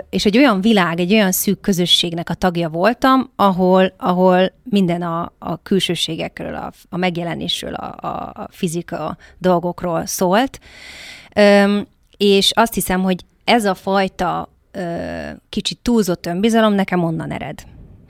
és 0.09 0.25
egy 0.25 0.37
olyan 0.37 0.61
világ, 0.61 0.99
egy 0.99 1.13
olyan 1.13 1.31
szűk 1.31 1.59
közösségnek 1.59 2.29
a 2.29 2.33
tagja 2.33 2.69
voltam, 2.69 3.31
ahol, 3.35 3.93
ahol 3.97 4.51
minden 4.63 5.01
a, 5.01 5.31
a 5.39 5.61
külsőségekről, 5.61 6.55
a, 6.55 6.71
a 6.89 6.97
megjelenésről, 6.97 7.73
a, 7.73 8.07
a, 8.07 8.31
a 8.33 8.47
fizika 8.51 9.17
dolgokról 9.37 10.05
szólt. 10.05 10.59
Üm, 11.35 11.87
és 12.17 12.51
azt 12.55 12.73
hiszem, 12.73 13.01
hogy 13.01 13.25
ez 13.43 13.65
a 13.65 13.73
fajta 13.75 14.49
ö, 14.71 14.81
kicsit 15.49 15.77
túlzott 15.81 16.25
önbizalom 16.25 16.73
nekem 16.73 17.03
onnan 17.03 17.31
ered. 17.31 17.63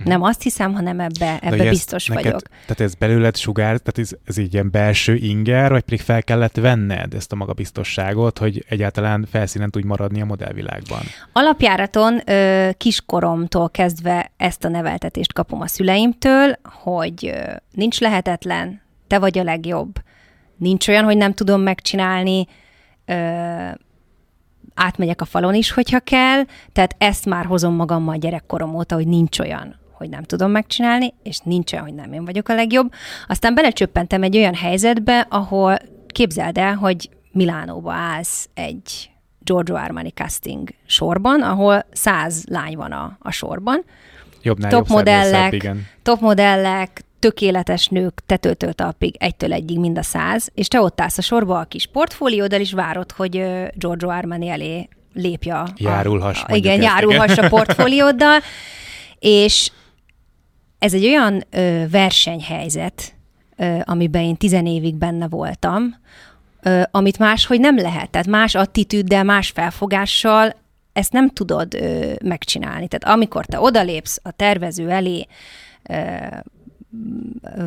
Nem 0.04 0.22
azt 0.22 0.42
hiszem, 0.42 0.74
hanem 0.74 1.00
ebbe, 1.00 1.40
ebbe 1.42 1.70
biztos 1.70 2.08
neked, 2.08 2.24
vagyok. 2.24 2.42
Tehát 2.42 2.80
ez 2.80 2.96
belőled 2.96 3.36
sugár, 3.36 3.78
tehát 3.78 3.98
ez, 3.98 4.12
ez 4.26 4.38
így 4.38 4.54
ilyen 4.54 4.72
belső 4.72 5.16
inger, 5.16 5.72
vagy 5.72 5.82
pedig 5.82 6.02
fel 6.02 6.24
kellett 6.24 6.56
venned 6.56 7.14
ezt 7.14 7.32
a 7.32 7.36
magabiztosságot, 7.36 8.38
hogy 8.38 8.66
egyáltalán 8.70 9.28
felszínen 9.32 9.70
tudj 9.70 9.88
maradni 9.88 10.22
a 10.22 10.26
modellvilágban? 10.26 11.02
Alapjáraton 11.34 12.22
ö, 12.26 12.70
kiskoromtól 12.78 13.70
kezdve 13.70 14.32
ezt 14.38 14.64
a 14.64 14.70
neveltetést 14.70 15.34
kapom 15.34 15.62
a 15.62 15.68
szüleimtől, 15.68 16.56
hogy 16.64 17.28
ö, 17.28 17.54
nincs 17.72 18.00
lehetetlen, 18.00 18.82
te 19.08 19.20
vagy 19.20 19.38
a 19.38 19.44
legjobb, 19.44 19.96
nincs 20.58 20.88
olyan, 20.88 21.04
hogy 21.04 21.18
nem 21.18 21.34
tudom 21.34 21.62
megcsinálni, 21.62 22.48
ö, 23.06 23.14
átmegyek 24.78 25.22
a 25.22 25.26
falon 25.26 25.54
is, 25.54 25.72
hogyha 25.72 26.00
kell, 26.00 26.44
tehát 26.74 26.96
ezt 26.98 27.26
már 27.26 27.46
hozom 27.46 27.74
magammal 27.74 28.18
gyerekkorom 28.18 28.76
óta, 28.76 28.96
hogy 28.96 29.08
nincs 29.08 29.40
olyan, 29.40 29.76
hogy 29.98 30.10
nem 30.10 30.24
tudom 30.24 30.52
megcsinálni, 30.52 31.14
és 31.24 31.40
nincs 31.44 31.74
olyan, 31.74 31.86
hogy 31.86 31.96
nem 31.96 32.14
én 32.14 32.26
vagyok 32.26 32.50
a 32.50 32.56
legjobb. 32.56 32.92
Aztán 33.28 33.54
belecsöppentem 33.54 34.24
egy 34.24 34.38
olyan 34.38 34.56
helyzetbe, 34.56 35.26
ahol 35.30 35.78
képzeld 36.08 36.58
el, 36.58 36.76
hogy 36.76 37.10
Milánóba 37.32 37.94
állsz 37.94 38.50
egy 38.54 39.10
Giorgio 39.40 39.76
Armani 39.76 40.10
casting 40.10 40.70
sorban, 40.86 41.42
ahol 41.42 41.86
száz 41.92 42.44
lány 42.50 42.76
van 42.76 42.92
a, 42.92 43.18
a 43.20 43.32
sorban. 43.32 43.84
Jobbnál 44.42 44.72
top 44.72 44.88
jobb 44.88 44.98
modellek, 44.98 45.54
igen. 45.54 45.88
top 46.04 46.20
modellek, 46.20 47.02
tökéletes 47.20 47.88
nők 47.88 48.22
tetőtől 48.26 48.74
talpig, 48.74 49.16
egytől 49.20 49.54
egyig 49.54 49.80
mind 49.80 49.98
a 49.98 50.04
száz, 50.04 50.50
és 50.54 50.68
te 50.68 50.82
ott 50.82 51.02
állsz 51.02 51.18
a 51.18 51.22
sorba 51.22 51.60
a 51.60 51.64
kis 51.64 51.88
portfólióddal, 51.88 52.60
és 52.60 52.72
várod, 52.72 53.12
hogy 53.12 53.46
Giorgio 53.74 54.10
Armani 54.10 54.50
elé 54.50 54.90
lépja. 55.14 55.68
Járulhass. 55.76 56.44
A, 56.48 56.56
igen, 56.56 56.82
járulhass 56.82 57.38
a 57.38 57.48
portfólióddal, 57.56 58.40
és 59.20 59.72
ez 60.80 60.94
egy 60.94 61.06
olyan 61.06 61.44
ö, 61.50 61.84
versenyhelyzet, 61.92 63.14
ö, 63.56 63.78
amiben 63.84 64.22
én 64.22 64.36
tizenévig 64.36 64.96
benne 64.96 65.28
voltam, 65.28 65.96
ö, 66.62 66.82
amit 66.92 67.20
máshogy 67.20 67.60
nem 67.60 67.78
lehet. 67.78 68.10
Tehát 68.10 68.28
más 68.28 68.56
attitűddel, 68.56 69.24
más 69.24 69.50
felfogással 69.50 70.56
ezt 70.94 71.12
nem 71.12 71.30
tudod 71.30 71.74
ö, 71.74 72.14
megcsinálni. 72.24 72.88
Tehát 72.88 73.18
amikor 73.18 73.46
te 73.46 73.60
odalépsz 73.60 74.20
a 74.24 74.32
tervező 74.32 74.90
elé, 74.90 75.28
ö, 75.90 75.96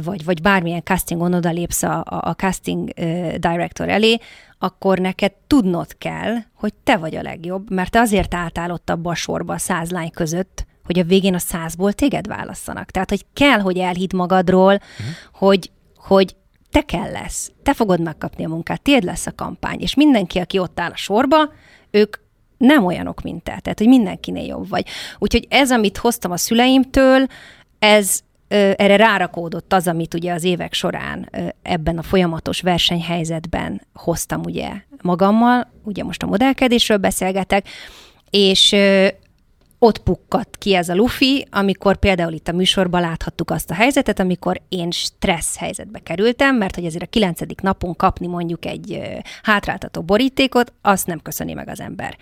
vagy, 0.04 0.24
vagy 0.24 0.42
bármilyen 0.42 0.82
castingon 0.82 1.34
odalépsz 1.34 1.82
a, 1.82 2.04
a 2.04 2.32
casting 2.36 2.90
director 3.38 3.88
elé, 3.88 4.18
akkor 4.58 4.98
neked 4.98 5.32
tudnod 5.46 5.98
kell, 5.98 6.34
hogy 6.54 6.74
te 6.84 6.96
vagy 6.96 7.16
a 7.16 7.22
legjobb, 7.22 7.70
mert 7.70 7.90
te 7.90 8.00
azért 8.00 8.34
álltál 8.34 8.70
ott 8.70 8.90
abba 8.90 9.10
a 9.10 9.14
sorba 9.14 9.58
száz 9.58 9.90
lány 9.90 10.10
között, 10.10 10.66
hogy 10.90 10.98
a 10.98 11.08
végén 11.08 11.34
a 11.34 11.38
százból 11.38 11.92
téged 11.92 12.26
válasszanak. 12.26 12.90
Tehát, 12.90 13.10
hogy 13.10 13.24
kell, 13.32 13.58
hogy 13.58 13.78
elhidd 13.78 14.16
magadról, 14.16 14.72
uh-huh. 14.72 15.14
hogy, 15.32 15.70
hogy 15.96 16.36
te 16.70 16.80
kell 16.80 17.10
lesz, 17.10 17.52
te 17.62 17.74
fogod 17.74 18.00
megkapni 18.00 18.44
a 18.44 18.48
munkát, 18.48 18.82
tiéd 18.82 19.02
lesz 19.02 19.26
a 19.26 19.34
kampány, 19.34 19.80
és 19.80 19.94
mindenki, 19.94 20.38
aki 20.38 20.58
ott 20.58 20.80
áll 20.80 20.90
a 20.90 20.96
sorba, 20.96 21.52
ők 21.90 22.16
nem 22.58 22.84
olyanok, 22.84 23.22
mint 23.22 23.42
te, 23.42 23.58
tehát, 23.62 23.78
hogy 23.78 23.88
mindenkinél 23.88 24.46
jobb 24.46 24.68
vagy. 24.68 24.86
Úgyhogy 25.18 25.46
ez, 25.50 25.70
amit 25.70 25.96
hoztam 25.96 26.30
a 26.30 26.36
szüleimtől, 26.36 27.26
ez 27.78 28.20
erre 28.48 28.96
rárakódott 28.96 29.72
az, 29.72 29.86
amit 29.86 30.14
ugye 30.14 30.32
az 30.32 30.44
évek 30.44 30.72
során 30.72 31.30
ebben 31.62 31.98
a 31.98 32.02
folyamatos 32.02 32.60
versenyhelyzetben 32.60 33.86
hoztam 33.94 34.40
ugye 34.42 34.70
magammal, 35.02 35.72
ugye 35.84 36.04
most 36.04 36.22
a 36.22 36.26
modellkedésről 36.26 36.96
beszélgetek, 36.96 37.68
és 38.30 38.76
ott 39.82 39.98
pukkadt 39.98 40.56
ki 40.58 40.74
ez 40.74 40.88
a 40.88 40.94
lufi, 40.94 41.46
amikor 41.50 41.96
például 41.96 42.32
itt 42.32 42.48
a 42.48 42.52
műsorban 42.52 43.00
láthattuk 43.00 43.50
azt 43.50 43.70
a 43.70 43.74
helyzetet, 43.74 44.18
amikor 44.18 44.60
én 44.68 44.90
stressz 44.90 45.56
helyzetbe 45.56 45.98
kerültem, 45.98 46.56
mert 46.56 46.74
hogy 46.74 46.86
azért 46.86 47.02
a 47.02 47.06
kilencedik 47.06 47.60
napon 47.60 47.96
kapni 47.96 48.26
mondjuk 48.26 48.64
egy 48.64 49.00
hátráltató 49.42 50.02
borítékot, 50.02 50.72
azt 50.82 51.06
nem 51.06 51.22
köszöni 51.22 51.52
meg 51.52 51.68
az 51.68 51.80
ember. 51.80 52.16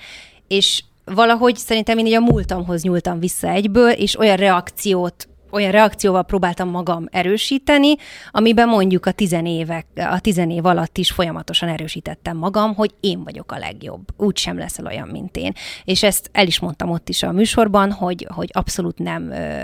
És 0.48 0.84
valahogy 1.04 1.56
szerintem 1.56 1.98
én 1.98 2.06
így 2.06 2.14
a 2.14 2.20
múltamhoz 2.20 2.82
nyúltam 2.82 3.18
vissza 3.18 3.48
egyből, 3.48 3.90
és 3.90 4.18
olyan 4.18 4.36
reakciót 4.36 5.28
olyan 5.50 5.70
reakcióval 5.70 6.22
próbáltam 6.22 6.68
magam 6.68 7.06
erősíteni, 7.10 7.94
amiben 8.30 8.68
mondjuk 8.68 9.06
a 9.06 9.12
tizenévek, 9.12 9.86
a 9.96 10.20
tizenév 10.20 10.66
alatt 10.66 10.98
is 10.98 11.10
folyamatosan 11.10 11.68
erősítettem 11.68 12.36
magam, 12.36 12.74
hogy 12.74 12.94
én 13.00 13.24
vagyok 13.24 13.52
a 13.52 13.58
legjobb. 13.58 14.04
Úgy 14.16 14.36
sem 14.36 14.58
leszel 14.58 14.86
olyan, 14.86 15.08
mint 15.08 15.36
én. 15.36 15.52
És 15.84 16.02
ezt 16.02 16.30
el 16.32 16.46
is 16.46 16.60
mondtam 16.60 16.90
ott 16.90 17.08
is 17.08 17.22
a 17.22 17.32
műsorban, 17.32 17.92
hogy, 17.92 18.26
hogy 18.34 18.50
abszolút 18.52 18.98
nem 18.98 19.30
ö, 19.30 19.58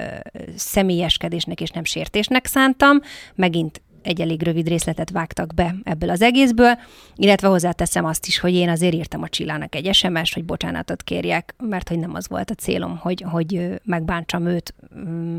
személyeskedésnek 0.56 1.60
és 1.60 1.70
nem 1.70 1.84
sértésnek 1.84 2.46
szántam. 2.46 3.00
Megint 3.34 3.82
egy 4.04 4.20
elég 4.20 4.42
rövid 4.42 4.68
részletet 4.68 5.10
vágtak 5.10 5.54
be 5.54 5.74
ebből 5.82 6.10
az 6.10 6.22
egészből, 6.22 6.78
illetve 7.16 7.48
hozzáteszem 7.48 8.04
azt 8.04 8.26
is, 8.26 8.38
hogy 8.38 8.54
én 8.54 8.68
azért 8.68 8.94
írtam 8.94 9.22
a 9.22 9.28
Csillának 9.28 9.74
egy 9.74 9.94
sms 9.94 10.34
hogy 10.34 10.44
bocsánatot 10.44 11.02
kérjek, 11.02 11.54
mert 11.62 11.88
hogy 11.88 11.98
nem 11.98 12.14
az 12.14 12.28
volt 12.28 12.50
a 12.50 12.54
célom, 12.54 12.96
hogy, 12.96 13.24
hogy 13.30 13.80
megbántsam 13.84 14.46
őt, 14.46 14.74
mm, 14.98 15.36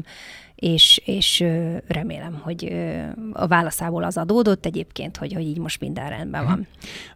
és, 0.56 1.02
és 1.06 1.44
remélem, 1.88 2.40
hogy 2.42 2.76
a 3.34 3.48
válaszából 3.48 4.04
az 4.04 4.18
adódott 4.18 4.66
egyébként, 4.66 5.18
hogy, 5.18 5.34
hogy 5.34 5.44
így 5.44 5.58
most 5.58 5.80
minden 5.80 6.10
rendben 6.10 6.46
van. 6.46 6.68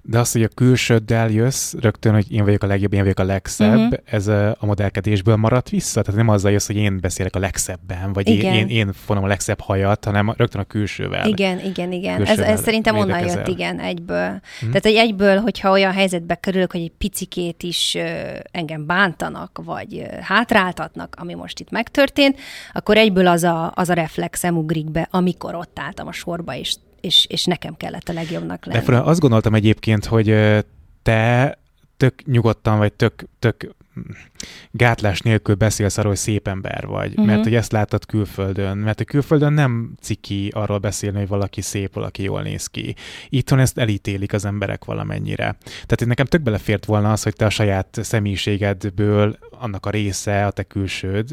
De 0.01 0.20
azt, 0.20 0.34
hogy 0.34 0.44
a 0.44 0.48
külsőddel 0.48 1.29
jössz, 1.29 1.74
rögtön, 1.74 2.13
hogy 2.13 2.32
én 2.32 2.44
vagyok 2.44 2.63
a 2.63 2.68
legjobb, 2.68 2.94
én 2.94 3.01
vagyok 3.01 3.20
a 3.20 3.24
legszebb, 3.24 3.77
uh-huh. 3.77 4.00
ez 4.06 4.27
a 4.27 4.58
modellkedésből 4.60 5.36
maradt 5.36 5.70
vissza? 5.70 6.01
Tehát 6.01 6.20
nem 6.20 6.29
azzal 6.29 6.51
jössz, 6.51 6.68
hogy 6.68 6.75
én 6.75 7.00
beszélek 7.00 7.36
a 7.36 7.39
legszebben, 7.39 8.13
vagy 8.13 8.27
igen. 8.27 8.53
én, 8.53 8.68
én, 8.68 8.88
én 8.88 8.94
fonom 8.94 9.24
a 9.24 9.27
legszebb 9.27 9.60
hajat, 9.60 10.06
hanem 10.06 10.34
rögtön 10.38 10.62
a 10.62 10.63
külsővel. 10.63 11.27
Igen, 11.27 11.38
igen, 11.39 11.91
igen. 11.91 12.25
Ez, 12.25 12.39
ez 12.39 12.62
szerintem 12.62 12.98
onnan 12.98 13.19
jött, 13.19 13.48
igen, 13.48 13.79
egyből. 13.79 14.27
Uh-huh. 14.27 14.41
Tehát 14.60 14.86
egy 14.86 14.96
egyből, 14.96 15.38
hogyha 15.38 15.72
olyan 15.72 15.93
helyzetbe 15.93 16.36
kerülök, 16.36 16.72
hogy 16.72 16.81
egy 16.81 16.91
picikét 16.98 17.63
is 17.63 17.98
engem 18.51 18.86
bántanak, 18.86 19.60
vagy 19.63 20.05
hátráltatnak, 20.22 21.15
ami 21.19 21.34
most 21.34 21.60
itt 21.60 21.69
megtörtént, 21.69 22.39
akkor 22.74 22.98
egyből 22.98 23.27
az 23.27 23.43
a, 23.43 23.72
az 23.75 23.89
a 23.89 23.93
reflexem 23.93 24.58
ugrik 24.58 24.91
be, 24.91 25.08
amikor 25.12 25.55
ott 25.55 25.79
álltam 25.79 26.08
a 26.08 26.12
sorba, 26.12 26.55
és, 26.55 26.75
és, 27.01 27.25
és 27.29 27.46
nekem 27.46 27.77
kellett 27.77 28.10
a 28.10 28.13
legjobbnak 28.13 28.65
lenni. 28.65 28.86
De 28.86 28.98
azt 29.00 29.19
gondoltam 29.19 29.53
egyébként, 29.53 30.05
hogy 30.05 30.36
te 31.03 31.58
tök 31.98 32.25
nyugodtan, 32.25 32.77
vagy 32.77 32.93
tök, 32.93 33.24
tök 33.39 33.75
gátlás 34.72 35.19
nélkül 35.19 35.55
beszélsz 35.55 35.98
arról, 35.98 36.12
hogy 36.12 36.19
szép 36.19 36.48
ember 36.48 36.86
vagy, 36.86 37.10
uh-huh. 37.10 37.25
mert 37.25 37.43
hogy 37.43 37.55
ezt 37.55 37.72
láttad 37.72 38.05
külföldön, 38.05 38.77
mert 38.77 39.00
a 39.00 39.03
külföldön 39.03 39.53
nem 39.53 39.93
ciki 40.01 40.51
arról 40.55 40.77
beszélni, 40.77 41.17
hogy 41.17 41.27
valaki 41.27 41.62
szép, 41.62 41.93
valaki 41.93 42.24
jól 42.24 42.41
néz 42.41 42.67
ki. 42.67 42.96
Itthon 43.29 43.60
ezt 43.60 43.77
elítélik 43.77 44.34
az 44.34 44.46
emberek 44.46 44.86
valamennyire. 44.86 45.58
Tehát 45.63 46.05
nekem 46.05 46.25
tök 46.25 46.41
belefért 46.41 46.86
volna 46.86 47.12
az, 47.12 47.24
hogy 47.24 47.36
te 47.36 47.46
a 47.46 47.50
saját 47.50 48.00
személyiségedből 48.01 49.38
annak 49.51 49.86
a 49.86 49.89
része, 49.89 50.46
a 50.46 50.51
te 50.51 50.63
külsőd. 50.63 51.29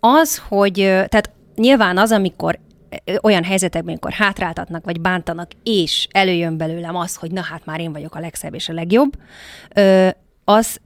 Az, 0.00 0.42
hogy, 0.48 0.72
tehát 0.74 1.30
nyilván 1.56 1.98
az, 1.98 2.12
amikor 2.12 2.58
olyan 3.22 3.44
helyzetekben, 3.44 3.88
amikor 3.88 4.12
hátráltatnak, 4.12 4.84
vagy 4.84 5.00
bántanak, 5.00 5.50
és 5.62 6.08
előjön 6.10 6.56
belőlem 6.56 6.96
az, 6.96 7.16
hogy 7.16 7.30
na 7.30 7.42
hát 7.42 7.64
már 7.64 7.80
én 7.80 7.92
vagyok 7.92 8.14
a 8.14 8.20
legszebb 8.20 8.54
és 8.54 8.68
a 8.68 8.72
legjobb, 8.72 9.12
az, 10.44 10.80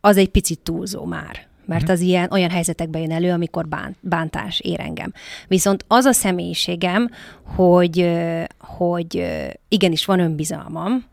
az 0.00 0.16
egy 0.16 0.28
picit 0.28 0.60
túlzó 0.60 1.04
már 1.04 1.46
mert 1.68 1.82
mhm. 1.82 1.92
az 1.92 2.00
ilyen 2.00 2.28
olyan 2.30 2.50
helyzetekben 2.50 3.00
jön 3.00 3.12
elő, 3.12 3.32
amikor 3.32 3.68
bán, 3.68 3.96
bántás 4.00 4.60
ér 4.60 4.80
engem. 4.80 5.12
Viszont 5.48 5.84
az 5.88 6.04
a 6.04 6.12
személyiségem, 6.12 7.10
hogy, 7.42 8.10
hogy 8.58 9.26
igenis 9.68 10.04
van 10.04 10.20
önbizalmam, 10.20 11.04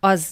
az 0.00 0.26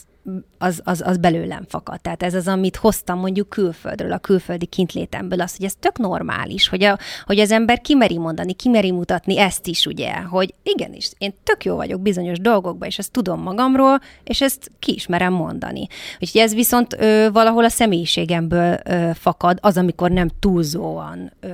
az, 0.58 0.80
az, 0.84 1.02
az 1.06 1.16
belőlem 1.16 1.64
fakad. 1.68 2.00
Tehát 2.00 2.22
ez 2.22 2.34
az, 2.34 2.48
amit 2.48 2.76
hoztam 2.76 3.18
mondjuk 3.18 3.48
külföldről, 3.48 4.12
a 4.12 4.18
külföldi 4.18 4.66
kintlétemből, 4.66 5.40
az, 5.40 5.56
hogy 5.56 5.66
ez 5.66 5.74
tök 5.80 5.98
normális, 5.98 6.68
hogy, 6.68 6.84
a, 6.84 6.98
hogy 7.24 7.38
az 7.38 7.50
ember 7.50 7.80
kimeri 7.80 8.18
mondani, 8.18 8.52
kimeri 8.52 8.90
mutatni 8.90 9.38
ezt 9.38 9.66
is, 9.66 9.86
ugye, 9.86 10.14
hogy 10.14 10.54
igenis, 10.62 11.10
én 11.18 11.34
tök 11.42 11.64
jó 11.64 11.76
vagyok 11.76 12.00
bizonyos 12.00 12.38
dolgokban, 12.38 12.88
és 12.88 12.98
ezt 12.98 13.12
tudom 13.12 13.40
magamról, 13.40 14.00
és 14.24 14.40
ezt 14.40 14.70
ki 14.78 14.92
is 14.94 15.06
merem 15.06 15.32
mondani. 15.32 15.86
Úgyhogy 16.20 16.40
ez 16.40 16.54
viszont 16.54 16.94
ö, 16.98 17.28
valahol 17.32 17.64
a 17.64 17.68
személyiségemből 17.68 18.78
ö, 18.84 19.10
fakad, 19.14 19.58
az, 19.60 19.76
amikor 19.76 20.10
nem 20.10 20.28
túlzóan 20.40 21.32
ö, 21.40 21.48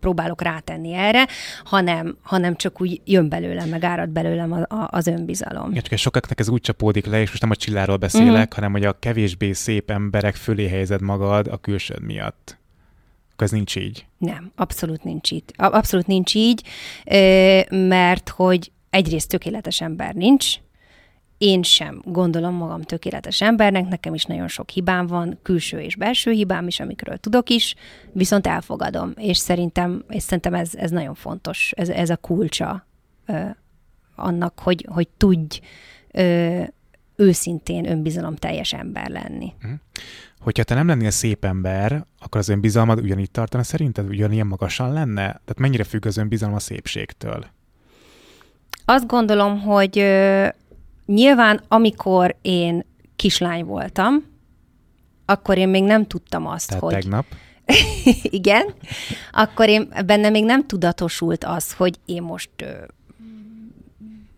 próbálok 0.00 0.42
rátenni 0.42 0.92
erre, 0.92 1.26
hanem, 1.64 2.16
hanem 2.22 2.56
csak 2.56 2.80
úgy 2.80 3.00
jön 3.04 3.28
belőlem, 3.28 3.68
meg 3.68 3.84
árad 3.84 4.08
belőlem 4.08 4.52
a, 4.52 4.58
a, 4.74 4.88
az 4.90 5.06
önbizalom. 5.06 5.74
Ja, 5.74 5.82
csak 5.82 5.98
sokaknak 5.98 6.40
ez 6.40 6.48
úgy 6.48 6.60
csapódik 6.60 7.06
le, 7.06 7.20
és 7.20 7.28
most 7.28 7.42
nem 7.42 7.50
a 7.50 7.56
csilláról 7.56 7.96
beszélek, 7.96 8.32
uh-huh. 8.32 8.54
hanem 8.54 8.72
hogy 8.72 8.84
a 8.84 8.98
kevésbé 8.98 9.52
szép 9.52 9.90
emberek 9.90 10.34
fölé 10.34 10.68
helyezed 10.68 11.00
magad 11.00 11.46
a 11.46 11.56
külsőd 11.56 12.02
miatt. 12.02 12.58
Akkor 13.32 13.46
ez 13.46 13.50
nincs 13.50 13.76
így. 13.76 14.06
Nem, 14.18 14.52
abszolút 14.56 15.04
nincs 15.04 15.30
így. 15.30 15.44
Abszolút 15.56 16.06
nincs 16.06 16.34
így, 16.34 16.62
mert 17.70 18.28
hogy 18.28 18.72
egyrészt 18.90 19.28
tökéletes 19.28 19.80
ember 19.80 20.14
nincs, 20.14 20.54
én 21.40 21.62
sem 21.62 22.00
gondolom 22.04 22.54
magam 22.54 22.82
tökéletes 22.82 23.40
embernek, 23.40 23.88
nekem 23.88 24.14
is 24.14 24.24
nagyon 24.24 24.48
sok 24.48 24.70
hibám 24.70 25.06
van, 25.06 25.38
külső 25.42 25.80
és 25.80 25.96
belső 25.96 26.30
hibám 26.30 26.66
is, 26.66 26.80
amikről 26.80 27.16
tudok 27.16 27.50
is, 27.50 27.74
viszont 28.12 28.46
elfogadom, 28.46 29.12
és 29.16 29.36
szerintem, 29.36 30.04
és 30.08 30.22
szerintem 30.22 30.54
ez, 30.54 30.74
ez 30.74 30.90
nagyon 30.90 31.14
fontos, 31.14 31.72
ez, 31.76 31.88
ez 31.88 32.10
a 32.10 32.16
kulcsa 32.16 32.86
ö, 33.26 33.40
annak, 34.14 34.58
hogy, 34.58 34.86
hogy 34.88 35.08
tudj 35.16 35.60
ö, 36.10 36.62
őszintén 37.16 37.90
önbizalom 37.90 38.36
teljes 38.36 38.72
ember 38.72 39.08
lenni. 39.08 39.52
Hm. 39.60 39.72
Hogyha 40.40 40.62
te 40.62 40.74
nem 40.74 40.86
lennél 40.86 41.10
szép 41.10 41.44
ember, 41.44 42.04
akkor 42.18 42.40
az 42.40 42.48
önbizalmad 42.48 43.00
ugyanígy 43.00 43.30
tartana 43.30 43.62
szerinted? 43.62 44.08
Ugyanilyen 44.08 44.46
magasan 44.46 44.92
lenne? 44.92 45.22
Tehát 45.22 45.58
mennyire 45.58 45.84
függ 45.84 46.06
az 46.06 46.16
önbizalom 46.16 46.54
a 46.54 46.58
szépségtől? 46.58 47.46
Azt 48.84 49.06
gondolom, 49.06 49.60
hogy 49.60 49.98
Nyilván, 51.14 51.60
amikor 51.68 52.36
én 52.42 52.84
kislány 53.16 53.64
voltam, 53.64 54.24
akkor 55.24 55.58
én 55.58 55.68
még 55.68 55.82
nem 55.82 56.06
tudtam 56.06 56.46
azt, 56.46 56.68
Tehát 56.68 56.82
hogy... 56.82 56.92
tegnap? 56.92 57.24
Igen. 58.22 58.74
Akkor 59.32 59.68
én 59.68 59.92
benne 60.06 60.28
még 60.28 60.44
nem 60.44 60.66
tudatosult 60.66 61.44
az, 61.44 61.72
hogy 61.72 61.98
én 62.04 62.22
most 62.22 62.50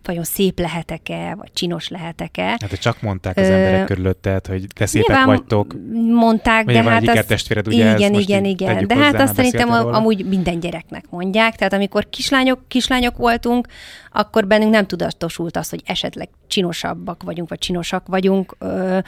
vajon 0.06 0.24
szép 0.24 0.58
lehetek-e, 0.58 1.34
vagy 1.34 1.52
csinos 1.52 1.88
lehetek-e. 1.88 2.42
Hát, 2.42 2.78
csak 2.80 3.00
mondták 3.00 3.36
az 3.36 3.48
Ö, 3.48 3.52
emberek 3.52 3.84
körülötted, 3.84 4.46
hogy 4.46 4.66
te 4.74 4.86
szépek 4.86 5.24
vagytok. 5.24 5.76
Mondták, 6.10 6.66
de 6.66 6.82
hát 6.82 7.08
az... 7.08 7.24
testvéred, 7.26 7.66
ugye 7.66 7.96
igen, 7.96 8.14
igen, 8.14 8.44
igen. 8.44 8.86
De 8.86 8.96
hát 8.96 9.20
azt 9.20 9.34
szerintem 9.34 9.68
róla. 9.68 9.90
amúgy 9.90 10.26
minden 10.26 10.60
gyereknek 10.60 11.04
mondják. 11.10 11.56
Tehát 11.56 11.72
amikor 11.72 12.08
kislányok, 12.10 12.68
kislányok 12.68 13.16
voltunk, 13.16 13.66
akkor 14.12 14.46
bennünk 14.46 14.72
nem 14.72 14.86
tudatosult 14.86 15.56
az, 15.56 15.68
hogy 15.68 15.82
esetleg 15.84 16.28
csinosabbak 16.46 17.22
vagyunk, 17.22 17.48
vagy 17.48 17.58
csinosak 17.58 18.06
vagyunk. 18.06 18.56
Ö, 18.58 18.98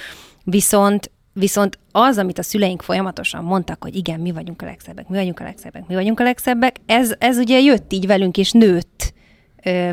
viszont 0.45 1.13
Viszont 1.37 1.79
az, 1.93 2.19
amit 2.19 2.39
a 2.39 2.43
szüleink 2.43 2.83
folyamatosan 2.83 3.45
mondtak, 3.45 3.83
hogy 3.83 3.97
igen, 3.97 4.21
mi 4.21 4.33
vagyunk 4.33 4.63
a 4.63 4.65
legszebbek, 4.65 5.09
mi 5.09 5.17
vagyunk 5.17 5.41
a 5.41 5.45
legszebbek, 5.45 5.87
mi 5.87 5.95
vagyunk 5.95 6.21
a 6.21 6.23
legszebbek, 6.23 6.77
ez, 6.87 7.15
ez 7.19 7.37
ugye 7.37 7.61
jött 7.61 7.93
így 7.93 8.07
velünk, 8.07 8.37
és 8.37 8.53
nőtt 8.53 9.13
ö, 9.13 9.24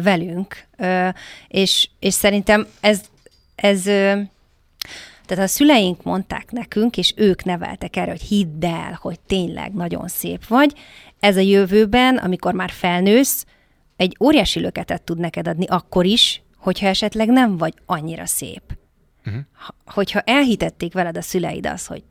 velünk, 0.01 0.67
és, 1.47 1.89
és 1.99 2.13
szerintem 2.13 2.67
ez, 2.79 3.01
ez 3.55 3.81
tehát 5.25 5.43
a 5.43 5.47
szüleink 5.47 6.03
mondták 6.03 6.51
nekünk, 6.51 6.97
és 6.97 7.13
ők 7.15 7.43
neveltek 7.43 7.95
erre, 7.95 8.12
hogy 8.12 8.21
hidd 8.21 8.65
el, 8.65 8.97
hogy 9.01 9.19
tényleg 9.19 9.73
nagyon 9.73 10.07
szép 10.07 10.47
vagy. 10.47 10.73
Ez 11.19 11.38
a 11.38 11.41
jövőben, 11.41 12.17
amikor 12.17 12.53
már 12.53 12.69
felnősz, 12.69 13.45
egy 13.97 14.17
óriási 14.19 14.60
löketet 14.60 15.01
tud 15.01 15.19
neked 15.19 15.47
adni 15.47 15.65
akkor 15.65 16.05
is, 16.05 16.41
hogyha 16.57 16.88
esetleg 16.88 17.27
nem 17.27 17.57
vagy 17.57 17.73
annyira 17.86 18.25
szép. 18.25 18.62
Uh-huh. 19.25 19.41
Hogyha 19.86 20.19
elhitették 20.19 20.93
veled 20.93 21.17
a 21.17 21.21
szüleid 21.21 21.65
az, 21.65 21.86
hogy 21.86 22.03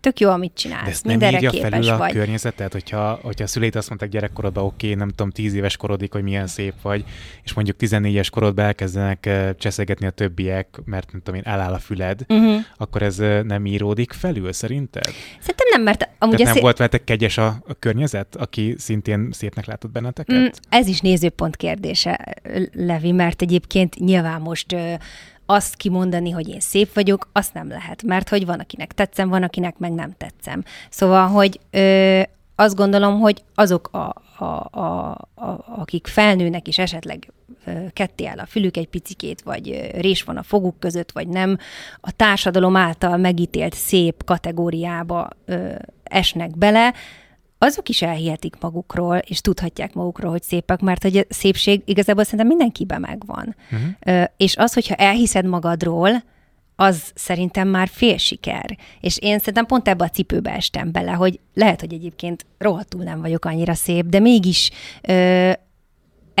tök 0.00 0.20
jó, 0.20 0.30
amit 0.30 0.54
csinálsz. 0.54 0.84
De 0.84 0.90
ezt 0.90 1.04
nem 1.04 1.12
Mindenre 1.12 1.36
írja 1.36 1.50
képes 1.50 1.70
felül 1.70 1.88
a 1.88 1.96
vagy. 1.96 2.12
környezetet, 2.12 2.72
hogyha, 2.72 3.18
hogyha 3.22 3.44
a 3.44 3.46
szüleid 3.46 3.76
azt 3.76 3.88
mondták 3.88 4.08
gyerekkorodban, 4.08 4.64
oké, 4.64 4.86
okay, 4.86 4.98
nem 4.98 5.08
tudom, 5.08 5.30
tíz 5.30 5.54
éves 5.54 5.76
korodig, 5.76 6.12
hogy 6.12 6.22
milyen 6.22 6.46
szép 6.46 6.74
vagy, 6.82 7.04
és 7.42 7.52
mondjuk 7.52 7.76
14-es 7.80 8.28
korodban 8.30 8.64
elkezdenek 8.64 9.24
uh, 9.26 9.50
cseszegetni 9.56 10.06
a 10.06 10.10
többiek, 10.10 10.68
mert 10.84 11.12
nem 11.12 11.22
tudom 11.22 11.40
én, 11.40 11.46
eláll 11.46 11.72
a 11.72 11.78
füled, 11.78 12.20
uh-huh. 12.28 12.60
akkor 12.76 13.02
ez 13.02 13.18
uh, 13.18 13.42
nem 13.42 13.66
íródik 13.66 14.12
felül 14.12 14.52
szerinted? 14.52 15.04
Szerintem 15.40 15.66
nem, 15.70 15.82
mert 15.82 16.08
amúgy 16.18 16.36
Tehát 16.36 16.46
nem 16.46 16.54
szé... 16.54 16.60
volt 16.60 16.76
veletek 16.76 17.04
kegyes 17.04 17.38
a, 17.38 17.46
a 17.66 17.74
környezet, 17.78 18.36
aki 18.36 18.74
szintén 18.78 19.28
szépnek 19.32 19.66
látott 19.66 19.90
benneteket? 19.90 20.40
Mm, 20.40 20.46
ez 20.68 20.86
is 20.86 21.00
nézőpont 21.00 21.56
kérdése, 21.56 22.34
Levi, 22.72 23.12
mert 23.12 23.42
egyébként 23.42 23.94
nyilván 23.98 24.40
most 24.40 24.76
azt 25.50 25.76
kimondani, 25.76 26.30
hogy 26.30 26.48
én 26.48 26.60
szép 26.60 26.94
vagyok, 26.94 27.28
azt 27.32 27.54
nem 27.54 27.68
lehet, 27.68 28.02
mert 28.02 28.28
hogy 28.28 28.46
van, 28.46 28.60
akinek 28.60 28.92
tetszem, 28.92 29.28
van, 29.28 29.42
akinek 29.42 29.78
meg 29.78 29.92
nem 29.92 30.14
tetszem. 30.16 30.62
Szóval, 30.90 31.26
hogy 31.26 31.60
ö, 31.70 32.20
azt 32.54 32.74
gondolom, 32.74 33.20
hogy 33.20 33.44
azok, 33.54 33.88
a, 33.92 34.14
a, 34.38 34.78
a, 34.80 35.10
a, 35.34 35.64
akik 35.76 36.06
felnőnek, 36.06 36.68
és 36.68 36.78
esetleg 36.78 37.32
ketté 37.92 38.24
áll 38.24 38.38
a 38.38 38.46
fülük 38.46 38.76
egy 38.76 38.88
picikét, 38.88 39.42
vagy 39.42 39.90
rés 39.94 40.22
van 40.22 40.36
a 40.36 40.42
foguk 40.42 40.78
között, 40.78 41.12
vagy 41.12 41.28
nem, 41.28 41.58
a 42.00 42.12
társadalom 42.12 42.76
által 42.76 43.16
megítélt 43.16 43.74
szép 43.74 44.24
kategóriába 44.24 45.28
ö, 45.44 45.74
esnek 46.02 46.58
bele, 46.58 46.94
azok 47.62 47.88
is 47.88 48.02
elhihetik 48.02 48.54
magukról, 48.60 49.16
és 49.16 49.40
tudhatják 49.40 49.94
magukról, 49.94 50.30
hogy 50.30 50.42
szépek, 50.42 50.80
mert 50.80 51.02
hogy 51.02 51.16
a 51.16 51.24
szépség 51.28 51.82
igazából 51.84 52.24
szerintem 52.24 52.46
mindenkiben 52.46 53.00
megvan. 53.00 53.56
Uh-huh. 53.72 54.24
És 54.36 54.56
az, 54.56 54.72
hogyha 54.72 54.94
elhiszed 54.94 55.44
magadról, 55.44 56.22
az 56.76 57.10
szerintem 57.14 57.68
már 57.68 57.88
fél 57.88 58.16
siker. 58.16 58.76
És 59.00 59.18
én 59.18 59.38
szerintem 59.38 59.66
pont 59.66 59.88
ebbe 59.88 60.04
a 60.04 60.08
cipőbe 60.08 60.50
estem 60.50 60.92
bele, 60.92 61.12
hogy 61.12 61.40
lehet, 61.54 61.80
hogy 61.80 61.92
egyébként 61.92 62.46
rohadtul 62.58 63.02
nem 63.02 63.20
vagyok 63.20 63.44
annyira 63.44 63.74
szép, 63.74 64.06
de 64.06 64.18
mégis 64.18 64.70
ö, 65.02 65.52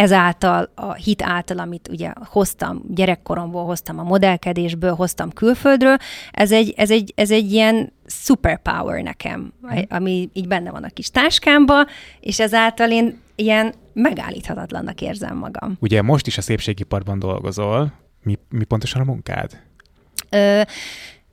ezáltal, 0.00 0.72
a 0.74 0.92
hit 0.92 1.22
által, 1.22 1.58
amit 1.58 1.88
ugye 1.88 2.12
hoztam 2.24 2.82
gyerekkoromból, 2.88 3.64
hoztam 3.64 3.98
a 3.98 4.02
modellkedésből, 4.02 4.94
hoztam 4.94 5.30
külföldről, 5.30 5.96
ez 6.30 6.52
egy, 6.52 6.74
ez 6.76 6.90
egy, 6.90 7.12
ez 7.16 7.30
egy 7.30 7.52
ilyen 7.52 7.92
superpower 8.06 9.02
nekem, 9.02 9.52
mm. 9.66 9.78
ami 9.88 10.28
így 10.32 10.48
benne 10.48 10.70
van 10.70 10.84
a 10.84 10.88
kis 10.88 11.10
táskámba, 11.10 11.86
és 12.20 12.40
ezáltal 12.40 12.90
én 12.90 13.20
ilyen 13.34 13.74
megállíthatatlannak 13.92 15.00
érzem 15.00 15.36
magam. 15.36 15.76
Ugye 15.80 16.02
most 16.02 16.26
is 16.26 16.38
a 16.38 16.42
szépségiparban 16.42 17.18
dolgozol, 17.18 17.92
mi, 18.22 18.38
mi 18.48 18.64
pontosan 18.64 19.00
a 19.00 19.04
munkád? 19.04 19.60
Ö, 20.30 20.60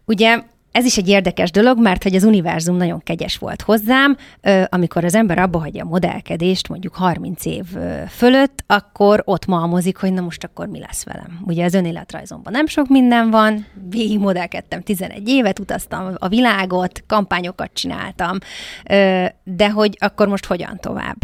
ugye 0.06 0.44
ez 0.72 0.86
is 0.86 0.98
egy 0.98 1.08
érdekes 1.08 1.52
dolog, 1.52 1.80
mert 1.80 2.04
hogy 2.04 2.16
az 2.16 2.24
univerzum 2.24 2.76
nagyon 2.76 3.04
kegyes 3.04 3.38
volt 3.38 3.62
hozzám, 3.62 4.18
amikor 4.70 5.04
az 5.04 5.16
ember 5.16 5.40
abba 5.40 5.60
hagyja 5.60 5.84
a 5.84 5.88
modellkedést 5.88 6.70
mondjuk 6.70 6.96
30 6.96 7.46
év 7.46 7.64
fölött, 8.10 8.64
akkor 8.68 9.22
ott 9.26 9.46
malmozik, 9.46 9.98
hogy 9.98 10.14
na 10.14 10.22
most 10.22 10.44
akkor 10.44 10.68
mi 10.68 10.80
lesz 10.80 11.04
velem. 11.04 11.40
Ugye 11.46 11.66
az 11.66 11.74
önéletrajzomban 11.74 12.52
nem 12.52 12.68
sok 12.68 12.88
minden 12.88 13.30
van, 13.30 13.66
végig 13.90 14.20
modellkedtem 14.20 14.82
11 14.82 15.28
évet, 15.28 15.60
utaztam 15.60 16.14
a 16.18 16.28
világot, 16.28 17.04
kampányokat 17.08 17.70
csináltam, 17.74 18.38
de 19.44 19.70
hogy 19.70 19.98
akkor 20.00 20.28
most 20.28 20.46
hogyan 20.46 20.78
tovább 20.80 21.18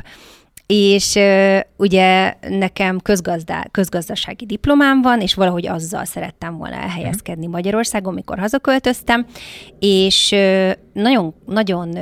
és 0.75 1.19
ugye 1.77 2.33
nekem 2.49 2.99
közgazdá, 2.99 3.65
közgazdasági 3.71 4.45
diplomám 4.45 5.01
van, 5.01 5.21
és 5.21 5.33
valahogy 5.33 5.67
azzal 5.67 6.05
szerettem 6.05 6.57
volna 6.57 6.75
elhelyezkedni 6.75 7.47
Magyarországon, 7.47 8.13
mikor 8.13 8.39
hazaköltöztem, 8.39 9.25
és 9.79 10.36
nagyon, 10.93 11.33
nagyon 11.45 11.97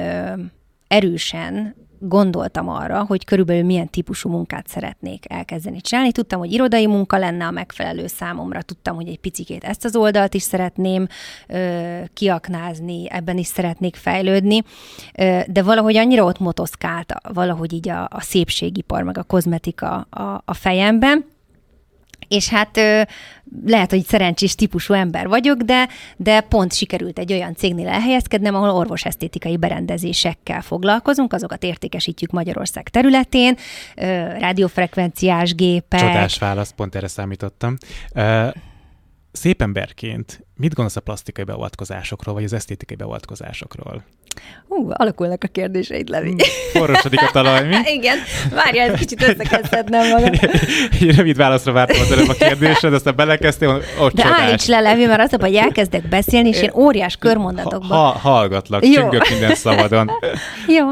erősen 0.88 1.76
gondoltam 2.02 2.70
arra, 2.70 3.04
hogy 3.04 3.26
körülbelül 3.26 3.64
milyen 3.64 3.90
típusú 3.90 4.30
munkát 4.30 4.68
szeretnék 4.68 5.26
elkezdeni 5.28 5.82
csinálni. 5.82 6.12
Tudtam, 6.12 6.40
hogy 6.40 6.52
irodai 6.52 6.88
munka 6.88 7.18
lenne 7.18 7.46
a 7.46 7.52
megfelelő 7.52 8.08
számomra, 8.08 8.62
tudtam, 8.62 8.96
hogy 8.96 9.08
egy 9.08 9.20
picikét 9.20 9.64
ezt 9.64 9.86
az 9.86 9.96
oldalt 9.96 10.34
is 10.34 10.42
szeretném 10.42 11.08
ö, 11.48 12.00
kiaknázni, 12.14 13.10
ebben 13.10 13.38
is 13.38 13.48
szeretnék 13.48 13.96
fejlődni, 13.96 14.64
ö, 15.18 15.40
de 15.48 15.64
valahogy 15.64 15.98
annyira 15.98 16.24
ott 16.24 16.40
motoszkált 16.40 17.14
valahogy 17.34 17.74
így 17.74 17.90
a, 17.90 18.08
a 18.12 18.22
szépségipar, 18.22 19.04
meg 19.04 19.18
a 19.18 19.24
kozmetika 19.24 20.08
a, 20.10 20.42
a 20.46 20.54
fejemben, 20.54 21.26
és 22.32 22.50
hát 22.50 22.78
lehet, 23.66 23.90
hogy 23.90 24.06
szerencsés 24.06 24.56
típusú 24.56 24.94
ember 24.94 25.28
vagyok, 25.28 25.58
de, 25.58 25.88
de 26.18 26.42
pont 26.42 26.74
sikerült 26.74 27.20
egy 27.20 27.34
olyan 27.34 27.56
cégnél 27.56 27.88
elhelyezkednem, 27.88 28.56
ahol 28.56 28.70
orvosesztétikai 28.70 29.58
berendezésekkel 29.58 30.62
foglalkozunk, 30.62 31.34
azokat 31.34 31.64
értékesítjük 31.64 32.32
Magyarország 32.32 32.90
területén, 32.90 33.58
rádiófrekvenciás 34.40 35.56
gépek. 35.56 36.00
Csodás 36.00 36.38
válasz, 36.38 36.72
pont 36.76 36.96
erre 36.96 37.08
számítottam. 37.08 37.78
Szép 39.32 39.62
emberként 39.62 40.46
mit 40.56 40.74
gondolsz 40.74 40.96
a 40.96 41.02
plastikai 41.02 41.44
beavatkozásokról, 41.44 42.36
vagy 42.36 42.44
az 42.44 42.54
esztétikai 42.54 42.96
beavatkozásokról? 42.96 44.04
Hú, 44.68 44.90
alakulnak 44.94 45.44
a 45.44 45.48
kérdéseid, 45.48 46.10
Levi. 46.10 46.30
Hmm, 46.30 46.40
forrosodik 46.82 47.22
a 47.22 47.30
talaj, 47.32 47.68
mi? 47.68 47.76
Igen, 47.98 48.18
várjál, 48.54 48.90
egy 48.90 48.98
kicsit 49.00 49.22
összekezdhetnem 49.22 50.10
magam. 50.10 50.32
egy 51.00 51.16
rövid 51.16 51.36
válaszra 51.36 51.72
vártam 51.72 52.02
az 52.02 52.12
előbb 52.12 52.30
a 52.30 52.34
kérdésre, 52.34 52.90
de 52.90 52.96
aztán 52.96 53.16
belekezdtél, 53.16 53.82
ott 54.00 54.14
De 54.14 54.26
állíts 54.26 54.66
le, 54.66 54.80
Levi, 54.80 55.06
mert 55.06 55.22
az 55.22 55.34
a 55.34 55.38
hogy 55.42 55.56
elkezdek 55.56 56.08
beszélni, 56.10 56.50
és 56.50 56.62
én 56.62 56.72
óriás 56.74 57.16
körmondatokban. 57.16 57.98
Ha, 57.98 58.18
hallgatlak, 58.30 58.86
Jó. 58.86 58.94
csüngök 58.94 59.30
minden 59.30 59.56
szabadon. 59.56 60.12
Jó. 60.78 60.88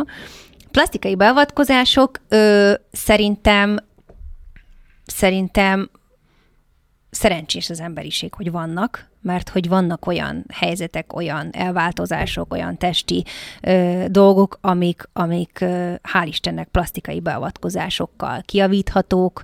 Plastikai 0.71 1.15
beavatkozások 1.15 2.11
ö, 2.29 2.73
szerintem 2.91 3.77
szerintem 5.05 5.89
szerencsés 7.09 7.69
az 7.69 7.79
emberiség, 7.79 8.33
hogy 8.33 8.51
vannak, 8.51 9.08
mert 9.21 9.49
hogy 9.49 9.67
vannak 9.67 10.07
olyan 10.07 10.45
helyzetek, 10.53 11.15
olyan 11.15 11.49
elváltozások, 11.51 12.53
olyan 12.53 12.77
testi 12.77 13.23
ö, 13.61 14.05
dolgok, 14.07 14.57
amik, 14.61 15.03
amik 15.13 15.57
ö, 15.61 15.93
hál' 16.13 16.27
Istennek 16.27 16.67
plastikai 16.67 17.19
beavatkozásokkal 17.19 18.41
kiavíthatók, 18.45 19.41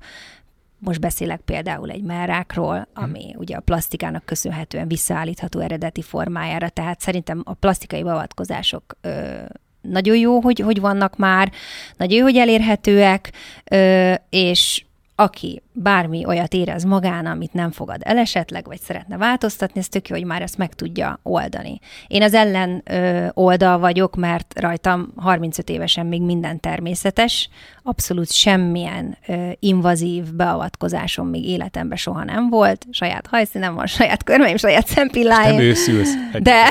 most 0.79 0.99
beszélek 0.99 1.39
például 1.39 1.89
egy 1.89 2.03
merrákról, 2.03 2.87
hm. 2.93 3.03
ami 3.03 3.31
hmm. 3.31 3.39
ugye 3.39 3.55
a 3.55 3.59
plastikának 3.59 4.25
köszönhetően 4.25 4.87
visszaállítható 4.87 5.59
eredeti 5.59 6.01
formájára, 6.01 6.69
tehát 6.69 6.99
szerintem 6.99 7.41
a 7.43 7.53
plastikai 7.53 8.03
beavatkozások 8.03 8.97
ö, 9.01 9.41
nagyon 9.81 10.17
jó, 10.17 10.39
hogy, 10.39 10.59
hogy 10.59 10.79
vannak 10.79 11.17
már, 11.17 11.51
nagyon 11.97 12.17
jó, 12.17 12.23
hogy 12.23 12.37
elérhetőek, 12.37 13.31
ö, 13.71 14.13
és 14.29 14.84
aki 15.15 15.61
bármi 15.71 16.25
olyat 16.25 16.53
érez 16.53 16.83
magán, 16.83 17.25
amit 17.25 17.53
nem 17.53 17.71
fogad 17.71 18.01
el 18.03 18.17
esetleg, 18.17 18.65
vagy 18.65 18.79
szeretne 18.79 19.17
változtatni, 19.17 19.79
ez 19.79 19.87
tök 19.87 20.07
jó, 20.07 20.15
hogy 20.15 20.25
már 20.25 20.41
ezt 20.41 20.57
meg 20.57 20.73
tudja 20.73 21.19
oldani. 21.23 21.79
Én 22.07 22.21
az 22.21 22.33
ellen 22.33 22.81
ö, 22.85 23.27
oldal 23.33 23.79
vagyok, 23.79 24.15
mert 24.15 24.59
rajtam 24.59 25.13
35 25.15 25.69
évesen 25.69 26.05
még 26.05 26.21
minden 26.21 26.59
természetes, 26.59 27.49
abszolút 27.83 28.31
semmilyen 28.31 29.17
ö, 29.27 29.49
invazív 29.59 30.33
beavatkozásom 30.33 31.27
még 31.27 31.45
életemben 31.45 31.97
soha 31.97 32.23
nem 32.23 32.49
volt, 32.49 32.85
saját 32.91 33.27
hajszínem 33.27 33.75
van, 33.75 33.85
saját 33.85 34.23
körmeim, 34.23 34.57
saját 34.57 34.87
szempilláim. 34.87 35.55
Nem 35.55 35.63
őszülsz. 35.63 36.13
De, 36.39 36.69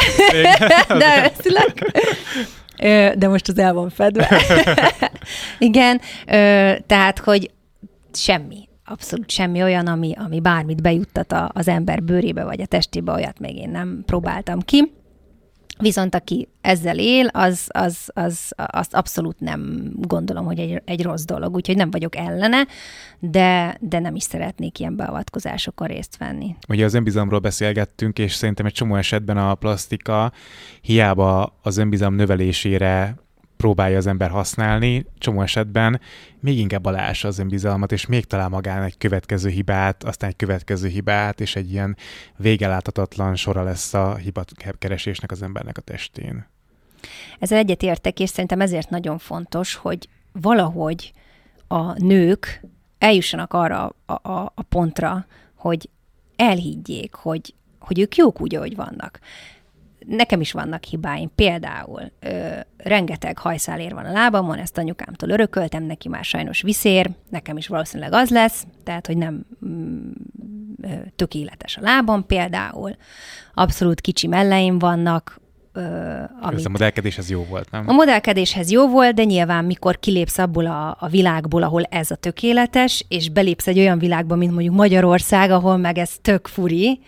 de 0.99 1.33
őszülök. 1.33 1.73
De 3.19 3.29
most 3.29 3.49
az 3.49 3.59
el 3.59 3.73
van 3.73 3.91
fedve. 3.91 4.29
Igen, 5.59 6.01
tehát, 6.87 7.19
hogy 7.19 7.51
semmi, 8.17 8.69
abszolút 8.85 9.31
semmi 9.31 9.63
olyan, 9.63 9.87
ami, 9.87 10.13
ami 10.17 10.41
bármit 10.41 10.83
bejuttat 10.83 11.33
a, 11.33 11.51
az 11.55 11.69
ember 11.69 12.03
bőrébe 12.03 12.45
vagy 12.45 12.61
a 12.61 12.67
testébe, 12.67 13.13
olyat 13.13 13.39
még 13.39 13.57
én 13.57 13.71
nem 13.71 14.03
próbáltam 14.07 14.61
ki. 14.61 14.93
Viszont 15.79 16.15
aki 16.15 16.49
ezzel 16.61 16.99
él, 16.99 17.27
az, 17.27 17.69
az, 17.69 18.11
az, 18.13 18.53
az 18.57 18.87
abszolút 18.91 19.41
nem 19.41 19.91
gondolom, 19.95 20.45
hogy 20.45 20.59
egy, 20.59 20.83
egy 20.85 21.03
rossz 21.03 21.25
dolog, 21.25 21.55
úgyhogy 21.55 21.77
nem 21.77 21.91
vagyok 21.91 22.17
ellene, 22.17 22.67
de, 23.19 23.77
de 23.81 23.99
nem 23.99 24.15
is 24.15 24.23
szeretnék 24.23 24.79
ilyen 24.79 24.97
beavatkozásokon 24.97 25.87
részt 25.87 26.17
venni. 26.17 26.57
Ugye 26.69 26.85
az 26.85 26.95
önbizalomról 26.95 27.39
beszélgettünk, 27.39 28.19
és 28.19 28.35
szerintem 28.35 28.67
egy 28.67 28.73
csomó 28.73 28.97
esetben 28.97 29.37
a 29.37 29.55
plastika 29.55 30.33
hiába 30.81 31.59
az 31.63 31.77
önbizalom 31.77 32.15
növelésére 32.15 33.24
próbálja 33.57 33.97
az 33.97 34.07
ember 34.07 34.31
használni, 34.31 35.07
csomó 35.19 35.43
esetben 35.43 36.01
még 36.41 36.59
inkább 36.59 36.85
alása 36.85 37.29
az 37.29 37.39
önbizalmat, 37.39 37.93
és 37.93 38.07
még 38.07 38.25
talál 38.25 38.49
magán 38.49 38.83
egy 38.83 38.99
következő 38.99 39.49
hibát, 39.49 40.05
aztán 40.05 40.31
egy 40.31 40.37
következő 40.37 40.89
hibát, 40.89 41.41
és 41.41 41.57
egy 41.57 41.73
ilyen 41.73 41.97
végeláthatatlan 42.37 43.37
sora 43.37 43.63
lesz 43.63 43.95
a 43.95 44.15
hibakeresésnek 44.15 45.31
az 45.31 45.43
embernek 45.43 45.79
a 45.79 45.81
testén. 45.81 46.47
Ezzel 47.39 47.59
egyetértek, 47.59 48.21
és 48.21 48.31
szerintem 48.31 48.61
ezért 48.61 48.91
nagyon 48.91 49.19
fontos, 49.19 49.75
hogy 49.75 50.09
valahogy 50.33 51.13
a 51.69 52.03
nők 52.03 52.65
eljussanak 52.99 53.53
arra 53.53 53.95
a, 54.07 54.13
a, 54.13 54.53
a 54.55 54.63
pontra, 54.69 55.27
hogy 55.55 55.89
elhiggyék, 56.37 57.15
hogy, 57.15 57.55
hogy 57.79 58.01
ők 58.01 58.17
jók 58.17 58.41
úgy, 58.41 58.55
ahogy 58.55 58.77
vannak 58.77 59.21
nekem 60.07 60.41
is 60.41 60.53
vannak 60.53 60.85
hibáim. 60.85 61.31
Például 61.35 62.13
ö, 62.21 62.49
rengeteg 62.77 63.39
hajszálér 63.39 63.95
van 63.95 64.05
a 64.05 64.13
lábamon, 64.13 64.59
ezt 64.59 64.79
anyukámtól 64.79 65.29
örököltem, 65.29 65.83
neki 65.83 66.09
már 66.09 66.25
sajnos 66.25 66.63
viszér, 66.63 67.11
nekem 67.31 67.57
is 67.57 67.67
valószínűleg 67.67 68.13
az 68.13 68.31
lesz, 68.31 68.67
tehát, 68.85 69.07
hogy 69.07 69.17
nem 69.17 69.47
mm, 69.67 70.11
tökéletes 71.17 71.77
a 71.77 71.81
lábam 71.81 72.27
például. 72.27 72.97
Abszolút 73.55 74.01
kicsi 74.01 74.27
melleim 74.27 74.79
vannak, 74.79 75.41
amit... 76.41 76.67
a 76.67 76.69
modellkedéshez 76.69 77.31
jó 77.31 77.45
volt, 77.45 77.71
nem? 77.71 77.89
A 77.89 77.93
modellkedéshez 77.93 78.71
jó 78.71 78.89
volt, 78.89 79.15
de 79.15 79.25
nyilván 79.25 79.65
mikor 79.65 79.99
kilépsz 79.99 80.39
abból 80.39 80.67
a, 80.67 80.97
a 81.01 81.09
világból, 81.09 81.63
ahol 81.63 81.83
ez 81.83 82.11
a 82.11 82.15
tökéletes, 82.15 83.05
és 83.09 83.31
belépsz 83.31 83.67
egy 83.67 83.79
olyan 83.79 83.99
világba, 83.99 84.35
mint 84.35 84.53
mondjuk 84.53 84.75
Magyarország, 84.75 85.51
ahol 85.51 85.77
meg 85.77 85.99
ez 85.99 86.11
tök 86.23 86.47
furi, 86.47 87.01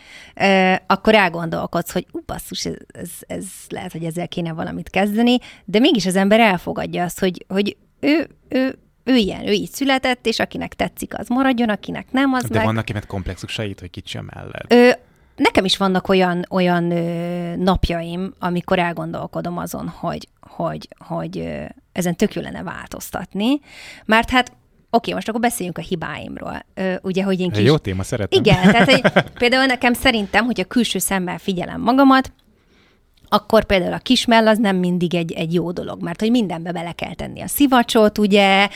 akkor 0.86 1.14
elgondolkodsz, 1.14 1.92
hogy 1.92 2.06
ú, 2.12 2.20
basszus, 2.26 2.64
ez, 2.64 2.74
ez, 2.92 3.10
ez 3.26 3.44
lehet, 3.68 3.92
hogy 3.92 4.04
ezzel 4.04 4.28
kéne 4.28 4.52
valamit 4.52 4.90
kezdeni, 4.90 5.38
de 5.64 5.78
mégis 5.78 6.06
az 6.06 6.16
ember 6.16 6.40
elfogadja 6.40 7.04
azt, 7.04 7.20
hogy, 7.20 7.44
hogy 7.48 7.76
ő, 8.00 8.28
ő, 8.48 8.78
ő 9.04 9.14
ilyen, 9.14 9.46
ő 9.46 9.52
így 9.52 9.70
született, 9.70 10.26
és 10.26 10.38
akinek 10.38 10.74
tetszik, 10.74 11.18
az 11.18 11.28
maradjon, 11.28 11.68
akinek 11.68 12.06
nem, 12.10 12.32
az 12.32 12.44
De 12.44 12.56
meg... 12.56 12.66
vannak 12.66 12.84
kinek 12.84 13.06
komplexusait, 13.06 13.80
hogy 13.80 13.90
kicsi 13.90 14.18
mellett. 14.34 14.72
Ö, 14.72 14.90
nekem 15.36 15.64
is 15.64 15.76
vannak 15.76 16.08
olyan, 16.08 16.46
olyan 16.50 16.90
ö, 16.90 17.56
napjaim, 17.56 18.34
amikor 18.38 18.78
elgondolkodom 18.78 19.58
azon, 19.58 19.88
hogy, 19.88 20.28
hogy, 20.40 20.88
hogy 20.98 21.38
ö, 21.38 21.64
ezen 21.92 22.16
tök 22.16 22.34
jó 22.34 22.42
lenne 22.42 22.62
változtatni, 22.62 23.60
mert 24.04 24.30
hát 24.30 24.52
Oké, 24.90 25.12
most 25.12 25.28
akkor 25.28 25.40
beszéljünk 25.40 25.78
a 25.78 25.80
hibáimról. 25.80 26.64
Ö, 26.74 26.94
ugye, 27.02 27.22
hogy 27.22 27.40
én 27.40 27.50
kis... 27.50 27.64
Jó 27.64 27.76
téma, 27.76 28.02
szeretem. 28.02 28.40
Igen, 28.40 28.62
tehát 28.62 28.90
hogy 28.90 29.12
például 29.38 29.64
nekem 29.64 29.92
szerintem, 29.92 30.44
hogy 30.44 30.60
a 30.60 30.64
külső 30.64 30.98
szemmel 30.98 31.38
figyelem 31.38 31.80
magamat, 31.80 32.32
akkor 33.28 33.64
például 33.64 33.92
a 33.92 33.98
kismell 33.98 34.48
az 34.48 34.58
nem 34.58 34.76
mindig 34.76 35.14
egy, 35.14 35.32
egy 35.32 35.54
jó 35.54 35.70
dolog, 35.70 36.02
mert 36.02 36.20
hogy 36.20 36.30
mindenbe 36.30 36.72
bele 36.72 36.92
kell 36.92 37.14
tenni 37.14 37.40
a 37.40 37.46
szivacsot, 37.46 38.18
ugye, 38.18 38.68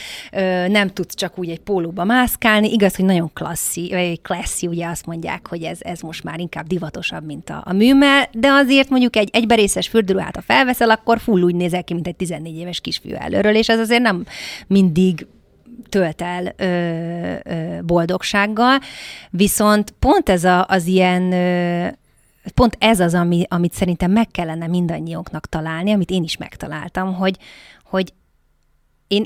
nem 0.68 0.88
tudsz 0.88 1.14
csak 1.14 1.38
úgy 1.38 1.50
egy 1.50 1.60
pólóba 1.60 2.04
mászkálni, 2.04 2.72
igaz, 2.72 2.96
hogy 2.96 3.04
nagyon 3.04 3.30
klasszi, 3.32 3.88
vagy 3.90 4.22
klasszi, 4.22 4.66
ugye 4.66 4.86
azt 4.86 5.06
mondják, 5.06 5.48
hogy 5.48 5.62
ez, 5.62 5.78
ez 5.80 6.00
most 6.00 6.24
már 6.24 6.40
inkább 6.40 6.66
divatosabb, 6.66 7.24
mint 7.24 7.50
a, 7.50 7.62
a 7.66 7.72
műmel, 7.72 8.28
de 8.32 8.48
azért 8.48 8.88
mondjuk 8.88 9.16
egy 9.16 9.28
egyberészes 9.32 9.88
fürdőruhát, 9.88 10.36
ha 10.36 10.42
felveszel, 10.42 10.90
akkor 10.90 11.18
full 11.18 11.40
úgy 11.40 11.54
nézel 11.54 11.84
ki, 11.84 11.94
mint 11.94 12.06
egy 12.06 12.16
14 12.16 12.56
éves 12.56 12.80
kisfiú 12.80 13.14
előről, 13.14 13.54
és 13.54 13.68
ez 13.68 13.78
azért 13.78 14.02
nem 14.02 14.24
mindig 14.66 15.26
tölt 15.88 16.22
el 16.22 16.54
ö, 16.56 16.64
ö, 17.52 17.80
boldogsággal, 17.82 18.78
viszont 19.30 19.94
pont 19.98 20.28
ez 20.28 20.44
a, 20.44 20.66
az 20.68 20.86
ilyen 20.86 21.32
ö, 21.32 21.86
pont 22.54 22.76
ez 22.78 23.00
az, 23.00 23.14
ami, 23.14 23.44
amit 23.48 23.72
szerintem 23.72 24.10
meg 24.10 24.28
kellene 24.30 24.66
mindannyiunknak 24.66 25.46
találni, 25.46 25.92
amit 25.92 26.10
én 26.10 26.22
is 26.22 26.36
megtaláltam, 26.36 27.14
hogy, 27.14 27.38
hogy 27.84 28.12
én 29.08 29.24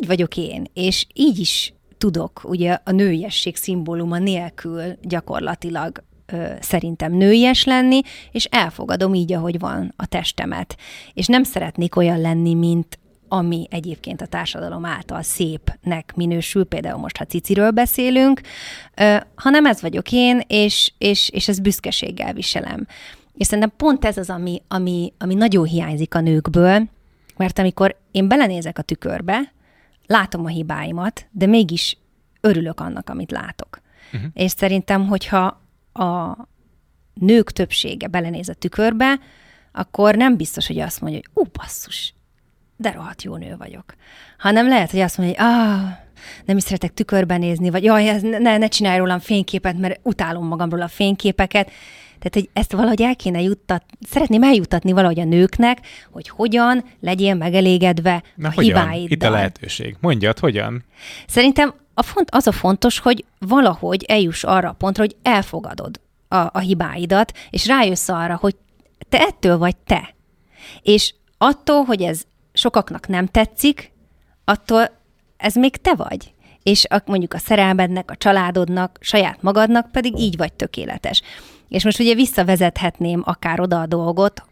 így 0.00 0.06
vagyok 0.06 0.36
én, 0.36 0.66
és 0.72 1.06
így 1.14 1.38
is 1.38 1.74
tudok 1.98 2.40
ugye 2.44 2.78
a 2.84 2.90
nőiesség 2.90 3.56
szimbóluma 3.56 4.18
nélkül 4.18 4.82
gyakorlatilag 5.02 6.04
ö, 6.26 6.52
szerintem 6.60 7.12
nőies 7.12 7.64
lenni, 7.64 8.00
és 8.32 8.44
elfogadom 8.44 9.14
így, 9.14 9.32
ahogy 9.32 9.58
van 9.58 9.92
a 9.96 10.06
testemet. 10.06 10.76
És 11.14 11.26
nem 11.26 11.42
szeretnék 11.42 11.96
olyan 11.96 12.20
lenni, 12.20 12.54
mint 12.54 12.98
ami 13.32 13.66
egyébként 13.70 14.20
a 14.20 14.26
társadalom 14.26 14.84
által 14.84 15.22
szépnek 15.22 16.12
minősül, 16.14 16.64
például 16.64 16.98
most, 16.98 17.16
ha 17.16 17.24
ciciről 17.24 17.70
beszélünk, 17.70 18.40
hanem 19.34 19.66
ez 19.66 19.80
vagyok 19.80 20.12
én, 20.12 20.42
és, 20.46 20.92
és, 20.98 21.28
és 21.28 21.48
ez 21.48 21.58
büszkeséggel 21.58 22.32
viselem. 22.32 22.86
És 23.34 23.46
szerintem 23.46 23.72
pont 23.76 24.04
ez 24.04 24.16
az, 24.16 24.30
ami, 24.30 24.62
ami, 24.68 25.12
ami 25.18 25.34
nagyon 25.34 25.64
hiányzik 25.64 26.14
a 26.14 26.20
nőkből, 26.20 26.88
mert 27.36 27.58
amikor 27.58 27.96
én 28.10 28.28
belenézek 28.28 28.78
a 28.78 28.82
tükörbe, 28.82 29.52
látom 30.06 30.44
a 30.44 30.48
hibáimat, 30.48 31.26
de 31.30 31.46
mégis 31.46 31.96
örülök 32.40 32.80
annak, 32.80 33.08
amit 33.10 33.30
látok. 33.30 33.80
Uh-huh. 34.12 34.30
És 34.34 34.50
szerintem, 34.50 35.06
hogyha 35.06 35.60
a 35.92 36.36
nők 37.14 37.50
többsége 37.50 38.06
belenéz 38.06 38.48
a 38.48 38.54
tükörbe, 38.54 39.18
akkor 39.72 40.14
nem 40.14 40.36
biztos, 40.36 40.66
hogy 40.66 40.78
azt 40.78 41.00
mondja, 41.00 41.20
hogy 41.22 41.44
ú, 41.44 41.50
basszus, 41.52 42.14
de 42.80 42.90
rohadt 42.90 43.22
jó 43.22 43.36
nő 43.36 43.54
vagyok. 43.58 43.94
Hanem 44.38 44.68
lehet, 44.68 44.90
hogy 44.90 45.00
azt 45.00 45.18
mondja, 45.18 45.44
hogy 45.44 45.54
ah, 45.54 45.80
nem 46.44 46.56
is 46.56 46.62
szeretek 46.62 46.94
tükörben 46.94 47.38
nézni, 47.38 47.70
vagy 47.70 47.84
jaj, 47.84 48.08
ez 48.08 48.22
ne, 48.22 48.56
ne 48.56 48.68
csinálj 48.68 48.98
rólam 48.98 49.18
fényképet, 49.18 49.78
mert 49.78 50.00
utálom 50.02 50.46
magamról 50.46 50.82
a 50.82 50.88
fényképeket. 50.88 51.70
Tehát, 52.18 52.34
hogy 52.34 52.48
ezt 52.52 52.72
valahogy 52.72 53.02
el 53.02 53.16
kéne 53.16 53.40
juttat, 53.40 53.84
szeretném 54.10 54.42
eljuttatni 54.42 54.92
valahogy 54.92 55.20
a 55.20 55.24
nőknek, 55.24 55.78
hogy 56.10 56.28
hogyan 56.28 56.84
legyél 57.00 57.34
megelégedve 57.34 58.22
Na, 58.34 58.48
a 58.48 58.52
hogyan? 58.54 58.80
hibáiddal. 58.80 59.10
Itt 59.10 59.22
a 59.22 59.30
lehetőség. 59.30 59.96
Mondjad, 60.00 60.38
hogyan? 60.38 60.84
Szerintem 61.26 61.74
a 61.94 62.02
font, 62.02 62.30
az 62.30 62.46
a 62.46 62.52
fontos, 62.52 62.98
hogy 62.98 63.24
valahogy 63.38 64.04
eljuss 64.08 64.44
arra 64.44 64.68
a 64.68 64.72
pontra, 64.72 65.02
hogy 65.02 65.16
elfogadod 65.22 66.00
a, 66.28 66.36
a 66.36 66.58
hibáidat, 66.58 67.32
és 67.50 67.66
rájössz 67.66 68.08
arra, 68.08 68.36
hogy 68.36 68.56
te 69.08 69.18
ettől 69.18 69.58
vagy 69.58 69.76
te. 69.76 70.14
És 70.82 71.14
attól, 71.38 71.84
hogy 71.84 72.02
ez 72.02 72.24
sokaknak 72.52 73.08
nem 73.08 73.26
tetszik, 73.26 73.92
attól 74.44 74.90
ez 75.36 75.54
még 75.54 75.76
te 75.76 75.94
vagy. 75.94 76.34
És 76.62 76.84
a, 76.88 77.02
mondjuk 77.06 77.34
a 77.34 77.38
szerelmednek, 77.38 78.10
a 78.10 78.16
családodnak, 78.16 78.98
saját 79.00 79.42
magadnak 79.42 79.92
pedig 79.92 80.18
így 80.18 80.36
vagy 80.36 80.52
tökéletes. 80.52 81.22
És 81.68 81.84
most 81.84 82.00
ugye 82.00 82.14
visszavezethetném 82.14 83.22
akár 83.24 83.60
oda 83.60 83.80
a 83.80 83.86
dolgot, 83.86 84.42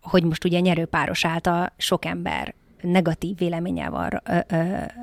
hogy 0.00 0.24
most 0.24 0.44
ugye 0.44 0.60
nyerőpáros 0.60 1.24
által 1.24 1.72
sok 1.76 2.04
ember 2.04 2.54
negatív 2.82 3.36
véleménye 3.36 3.88
van 3.88 4.22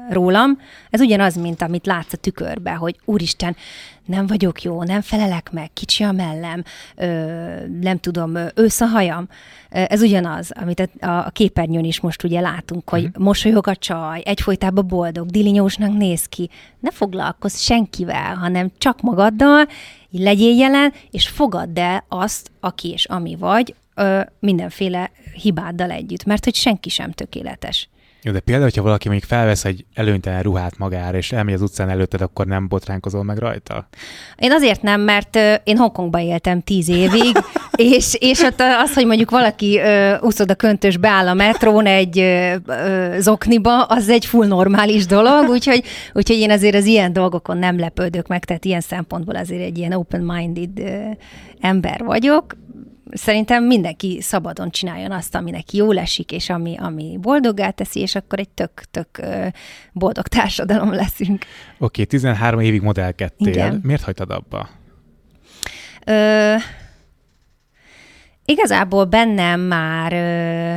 rólam. 0.10 0.60
Ez 0.90 1.02
ugyanaz, 1.02 1.36
mint 1.36 1.62
amit 1.62 1.86
látsz 1.86 2.14
a 2.14 2.18
tükörbe, 2.18 2.72
hogy 2.72 3.00
úristen, 3.06 3.56
nem 4.10 4.28
vagyok 4.28 4.62
jó, 4.62 4.84
nem 4.84 5.02
felelek 5.02 5.52
meg, 5.52 5.74
kicsi 5.74 6.04
a 6.04 6.12
mellem, 6.12 6.64
ö, 6.96 7.06
nem 7.82 7.98
tudom, 7.98 8.38
ősz 8.56 8.82
a 8.82 8.86
hajam. 8.86 9.28
Ez 9.70 10.02
ugyanaz, 10.02 10.52
amit 10.52 10.90
a, 11.00 11.08
a 11.08 11.30
képernyőn 11.30 11.84
is 11.84 12.00
most 12.00 12.24
ugye 12.24 12.40
látunk, 12.40 12.90
hogy 12.90 13.04
mm. 13.04 13.24
mosolyog 13.24 13.68
a 13.68 13.76
csaj, 13.76 14.22
egyfolytában 14.26 14.88
boldog, 14.88 15.28
dilinyósnak 15.28 15.98
néz 15.98 16.26
ki. 16.26 16.50
Ne 16.80 16.92
foglalkozz 16.92 17.60
senkivel, 17.60 18.36
hanem 18.36 18.72
csak 18.78 19.02
magaddal, 19.02 19.68
legyél 20.12 20.56
jelen, 20.56 20.94
és 21.12 21.28
fogadd 21.28 21.80
el 21.80 22.06
azt, 22.08 22.52
aki 22.60 22.90
és 22.90 23.06
ami 23.06 23.36
vagy, 23.36 23.76
ö, 24.00 24.22
mindenféle 24.40 25.12
hibáddal 25.34 25.92
együtt, 25.92 26.24
mert 26.24 26.44
hogy 26.44 26.56
senki 26.56 26.90
sem 26.90 27.12
tökéletes. 27.12 27.90
Jó, 28.24 28.32
de 28.32 28.40
például, 28.40 28.66
hogyha 28.66 28.84
valaki 28.84 29.08
mondjuk 29.08 29.30
felvesz 29.30 29.66
egy 29.66 29.86
előnytelen 29.94 30.42
ruhát 30.42 30.78
magára, 30.78 31.18
és 31.18 31.32
elmegy 31.32 31.54
az 31.54 31.62
utcán 31.62 31.90
előtted, 31.90 32.22
akkor 32.22 32.46
nem 32.46 32.68
botránkozol 32.68 33.24
meg 33.24 33.38
rajta? 33.38 33.88
Én 34.38 34.52
azért 34.52 34.82
nem, 34.82 35.02
mert 35.02 35.36
én 35.64 35.78
Hongkongban 35.78 36.22
éltem 36.22 36.62
tíz 36.62 36.90
évig, 36.90 37.38
és, 37.96 38.16
és 38.20 38.42
ott 38.42 38.62
az, 38.82 38.94
hogy 38.94 39.06
mondjuk 39.06 39.30
valaki 39.30 39.80
úszod 40.22 40.52
a 40.52 40.56
köntös 40.56 40.98
beáll 40.98 41.28
a 41.28 41.34
metrón 41.34 41.86
egy 41.86 42.20
uh, 42.20 43.18
zokniba, 43.20 43.84
az 43.84 44.10
egy 44.10 44.26
full 44.26 44.48
normális 44.48 45.06
dolog, 45.06 45.50
úgyhogy, 45.50 45.84
úgyhogy 46.14 46.38
én 46.38 46.52
azért 46.52 46.76
az 46.76 46.86
ilyen 46.86 47.14
dolgokon 47.14 47.58
nem 47.58 47.80
lepődök 47.80 48.28
meg, 48.28 48.46
tehát 48.46 48.66
ilyen 48.66 48.82
szempontból 48.82 49.36
azért 49.36 49.62
egy 49.62 49.78
ilyen 49.78 49.94
open-minded 49.94 50.80
uh, 50.80 51.16
ember 51.62 52.04
vagyok 52.04 52.56
szerintem 53.12 53.64
mindenki 53.64 54.22
szabadon 54.22 54.70
csináljon 54.70 55.12
azt, 55.12 55.36
ami 55.36 55.52
neki 55.52 55.78
jól 55.78 55.98
esik, 55.98 56.32
és 56.32 56.50
ami, 56.50 56.76
ami 56.78 57.18
boldoggá 57.22 57.70
teszi, 57.70 58.00
és 58.00 58.16
akkor 58.16 58.40
egy 58.40 58.50
tök-tök 58.50 59.22
boldog 59.92 60.28
társadalom 60.28 60.94
leszünk. 60.94 61.46
Oké, 61.78 62.02
okay, 62.02 62.06
13 62.06 62.60
évig 62.60 62.82
modellkedtél. 62.82 63.48
Igen. 63.48 63.80
Miért 63.84 64.04
hagytad 64.04 64.32
abba? 64.32 64.70
Ö, 66.06 66.56
igazából 68.46 69.06
bennem 69.06 69.60
már 69.60 70.14
ö, 70.14 70.76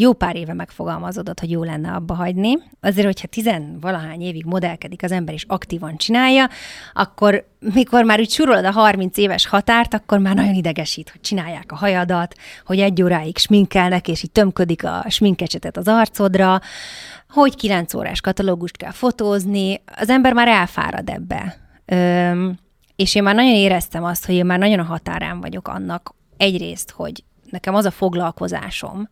jó 0.00 0.12
pár 0.12 0.36
éve 0.36 0.52
megfogalmazódott, 0.52 1.40
hogy 1.40 1.50
jó 1.50 1.62
lenne 1.62 1.92
abba 1.92 2.14
hagyni. 2.14 2.58
Azért, 2.80 3.06
hogyha 3.06 3.26
tizenvalahány 3.26 4.20
évig 4.20 4.44
modellkedik 4.44 5.02
az 5.02 5.12
ember, 5.12 5.34
és 5.34 5.44
aktívan 5.48 5.96
csinálja, 5.96 6.48
akkor 6.92 7.46
mikor 7.58 8.04
már 8.04 8.20
úgy 8.20 8.30
surolod 8.30 8.64
a 8.64 8.70
30 8.70 9.16
éves 9.16 9.46
határt, 9.46 9.94
akkor 9.94 10.18
már 10.18 10.34
nagyon 10.34 10.54
idegesít, 10.54 11.10
hogy 11.10 11.20
csinálják 11.20 11.72
a 11.72 11.76
hajadat, 11.76 12.34
hogy 12.64 12.78
egy 12.80 13.02
óráig 13.02 13.38
sminkelnek, 13.38 14.08
és 14.08 14.22
így 14.22 14.30
tömködik 14.30 14.84
a 14.84 15.04
sminkecsetet 15.08 15.76
az 15.76 15.88
arcodra, 15.88 16.60
hogy 17.28 17.54
9 17.54 17.94
órás 17.94 18.20
katalógust 18.20 18.76
kell 18.76 18.92
fotózni, 18.92 19.82
az 19.96 20.08
ember 20.08 20.32
már 20.32 20.48
elfárad 20.48 21.08
ebbe. 21.08 21.56
Öm, 21.84 22.58
és 22.96 23.14
én 23.14 23.22
már 23.22 23.34
nagyon 23.34 23.54
éreztem 23.54 24.04
azt, 24.04 24.26
hogy 24.26 24.34
én 24.34 24.46
már 24.46 24.58
nagyon 24.58 24.78
a 24.78 24.84
határán 24.84 25.40
vagyok 25.40 25.68
annak, 25.68 26.14
egyrészt, 26.36 26.90
hogy 26.90 27.24
nekem 27.50 27.74
az 27.74 27.84
a 27.84 27.90
foglalkozásom, 27.90 29.08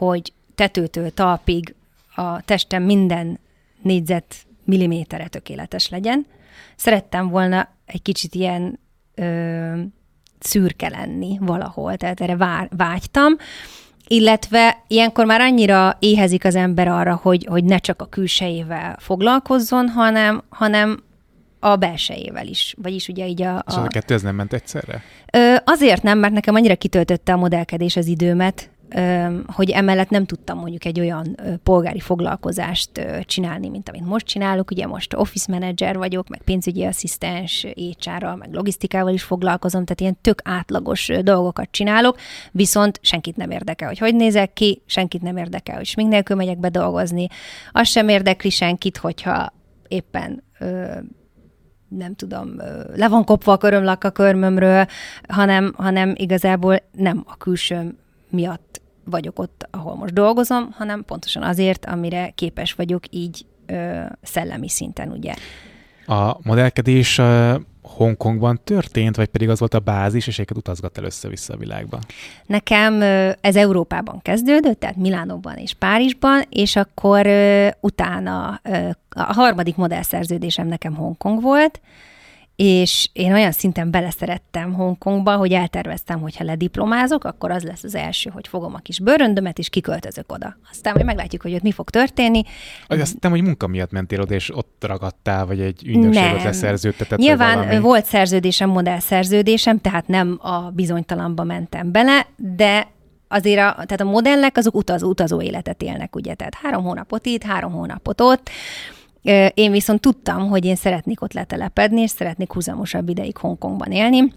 hogy 0.00 0.32
tetőtől 0.54 1.10
talpig 1.10 1.74
a 2.14 2.42
testem 2.42 2.82
minden 2.82 3.38
négyzet 3.82 4.34
milliméterre 4.64 5.28
tökéletes 5.28 5.88
legyen. 5.88 6.26
Szerettem 6.76 7.28
volna 7.28 7.68
egy 7.86 8.02
kicsit 8.02 8.34
ilyen 8.34 8.78
ö, 9.14 9.80
szürke 10.38 10.88
lenni 10.88 11.38
valahol, 11.40 11.96
tehát 11.96 12.20
erre 12.20 12.36
vár, 12.36 12.68
vágytam, 12.76 13.36
illetve 14.06 14.82
ilyenkor 14.86 15.24
már 15.24 15.40
annyira 15.40 15.96
éhezik 15.98 16.44
az 16.44 16.54
ember 16.54 16.88
arra, 16.88 17.18
hogy, 17.22 17.46
hogy 17.50 17.64
ne 17.64 17.78
csak 17.78 18.02
a 18.02 18.06
külsejével 18.06 18.96
foglalkozzon, 18.98 19.88
hanem, 19.88 20.42
hanem 20.48 21.02
a 21.58 21.76
belsejével 21.76 22.46
is. 22.46 22.74
Vagyis 22.82 23.08
ugye 23.08 23.26
így 23.26 23.42
a... 23.42 23.56
a... 23.56 23.62
Szóval 23.66 23.86
a 23.86 23.88
kettő 23.88 24.14
ez 24.14 24.22
nem 24.22 24.34
ment 24.34 24.52
egyszerre? 24.52 25.02
Ö, 25.32 25.54
azért 25.64 26.02
nem, 26.02 26.18
mert 26.18 26.32
nekem 26.32 26.54
annyira 26.54 26.76
kitöltötte 26.76 27.32
a 27.32 27.36
modellkedés 27.36 27.96
az 27.96 28.06
időmet, 28.06 28.70
hogy 29.46 29.70
emellett 29.70 30.10
nem 30.10 30.24
tudtam 30.24 30.58
mondjuk 30.58 30.84
egy 30.84 31.00
olyan 31.00 31.36
polgári 31.62 32.00
foglalkozást 32.00 32.90
csinálni, 33.22 33.68
mint 33.68 33.88
amit 33.88 34.06
most 34.06 34.26
csinálok. 34.26 34.70
Ugye 34.70 34.86
most 34.86 35.14
office 35.14 35.52
manager 35.52 35.96
vagyok, 35.96 36.28
meg 36.28 36.42
pénzügyi 36.42 36.84
asszisztens, 36.84 37.66
hr 38.04 38.34
meg 38.34 38.52
logisztikával 38.52 39.12
is 39.12 39.22
foglalkozom, 39.22 39.84
tehát 39.84 40.00
ilyen 40.00 40.18
tök 40.20 40.40
átlagos 40.44 41.10
dolgokat 41.22 41.68
csinálok, 41.70 42.18
viszont 42.52 42.98
senkit 43.02 43.36
nem 43.36 43.50
érdekel, 43.50 43.88
hogy 43.88 43.98
hogy 43.98 44.14
nézek 44.14 44.52
ki, 44.52 44.82
senkit 44.86 45.22
nem 45.22 45.36
érdekel, 45.36 45.76
hogy 45.76 45.92
még 45.96 46.06
nélkül 46.06 46.36
megyek 46.36 46.58
be 46.58 46.68
dolgozni. 46.68 47.26
Az 47.72 47.88
sem 47.88 48.08
érdekli 48.08 48.50
senkit, 48.50 48.96
hogyha 48.96 49.52
éppen 49.88 50.42
nem 51.88 52.14
tudom, 52.14 52.56
le 52.94 53.08
van 53.08 53.24
kopva 53.24 53.52
a 53.52 53.56
körömlak 53.56 54.04
a 54.04 54.10
körmömről, 54.10 54.86
hanem, 55.28 55.74
hanem 55.76 56.14
igazából 56.16 56.76
nem 56.92 57.24
a 57.26 57.36
külső 57.36 57.96
miatt 58.28 58.69
vagyok 59.10 59.38
ott, 59.38 59.68
ahol 59.70 59.94
most 59.94 60.12
dolgozom, 60.12 60.70
hanem 60.72 61.04
pontosan 61.04 61.42
azért, 61.42 61.86
amire 61.86 62.30
képes 62.34 62.72
vagyok 62.72 63.02
így 63.10 63.46
ö, 63.66 64.00
szellemi 64.22 64.68
szinten, 64.68 65.10
ugye. 65.10 65.34
A 66.06 66.36
modellkedés 66.42 67.18
ö, 67.18 67.54
Hongkongban 67.82 68.60
történt, 68.64 69.16
vagy 69.16 69.26
pedig 69.28 69.48
az 69.48 69.58
volt 69.58 69.74
a 69.74 69.78
bázis, 69.78 70.26
és 70.26 70.34
egyébként 70.34 70.58
utazgattál 70.58 71.04
össze-vissza 71.04 71.54
a 71.54 71.56
világba? 71.56 71.98
Nekem 72.46 73.02
ez 73.40 73.56
Európában 73.56 74.20
kezdődött, 74.22 74.80
tehát 74.80 74.96
Milánóban 74.96 75.56
és 75.56 75.74
Párizsban, 75.74 76.42
és 76.48 76.76
akkor 76.76 77.26
utána 77.80 78.60
a 79.08 79.32
harmadik 79.32 79.76
modellszerződésem 79.76 80.66
nekem 80.66 80.94
Hongkong 80.94 81.42
volt, 81.42 81.80
és 82.62 83.08
én 83.12 83.32
olyan 83.32 83.52
szinten 83.52 83.90
beleszerettem 83.90 84.72
Hongkongba, 84.72 85.36
hogy 85.36 85.52
elterveztem, 85.52 86.20
hogy 86.20 86.36
ha 86.36 86.44
lediplomázok, 86.44 87.24
akkor 87.24 87.50
az 87.50 87.62
lesz 87.62 87.84
az 87.84 87.94
első, 87.94 88.30
hogy 88.30 88.48
fogom 88.48 88.74
a 88.74 88.78
kis 88.78 89.00
bőröndömet, 89.00 89.58
és 89.58 89.68
kiköltözök 89.68 90.32
oda. 90.32 90.56
Aztán 90.70 90.92
majd 90.94 91.06
meglátjuk, 91.06 91.42
hogy 91.42 91.54
ott 91.54 91.62
mi 91.62 91.72
fog 91.72 91.90
történni. 91.90 92.42
Azt 92.86 93.20
nem, 93.20 93.30
hogy 93.30 93.42
munka 93.42 93.66
miatt 93.66 93.90
mentél 93.90 94.20
oda, 94.20 94.34
és 94.34 94.56
ott 94.56 94.84
ragadtál, 94.86 95.46
vagy 95.46 95.60
egy 95.60 95.82
ügynökséget 95.86 96.42
leszerződtetett. 96.42 97.18
Nyilván 97.18 97.80
volt 97.80 98.04
szerződésem, 98.04 98.70
modellszerződésem, 98.70 99.78
tehát 99.78 100.08
nem 100.08 100.38
a 100.42 100.70
bizonytalanba 100.70 101.44
mentem 101.44 101.92
bele, 101.92 102.26
de 102.36 102.88
azért 103.28 103.58
a, 103.58 103.72
tehát 103.72 104.00
a 104.00 104.04
modellek 104.04 104.56
azok 104.56 104.74
utazó, 104.74 105.08
utazó 105.08 105.40
életet 105.40 105.82
élnek, 105.82 106.16
ugye, 106.16 106.34
tehát 106.34 106.54
három 106.54 106.82
hónapot 106.82 107.26
itt, 107.26 107.42
három 107.42 107.72
hónapot 107.72 108.20
ott, 108.20 108.50
én 109.54 109.70
viszont 109.70 110.00
tudtam, 110.00 110.48
hogy 110.48 110.64
én 110.64 110.76
szeretnék 110.76 111.22
ott 111.22 111.32
letelepedni, 111.32 112.00
és 112.00 112.10
szeretnék 112.10 112.52
húzamosabb 112.52 113.08
ideig 113.08 113.36
Hongkongban 113.36 113.92
élni, 113.92 114.32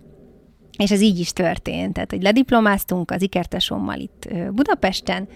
és 0.77 0.91
ez 0.91 1.01
így 1.01 1.19
is 1.19 1.33
történt. 1.33 1.93
Tehát, 1.93 2.11
hogy 2.11 2.21
lediplomáztunk 2.21 3.11
az 3.11 3.21
ikertesommal 3.21 3.99
itt 3.99 4.29
Budapesten, 4.51 5.27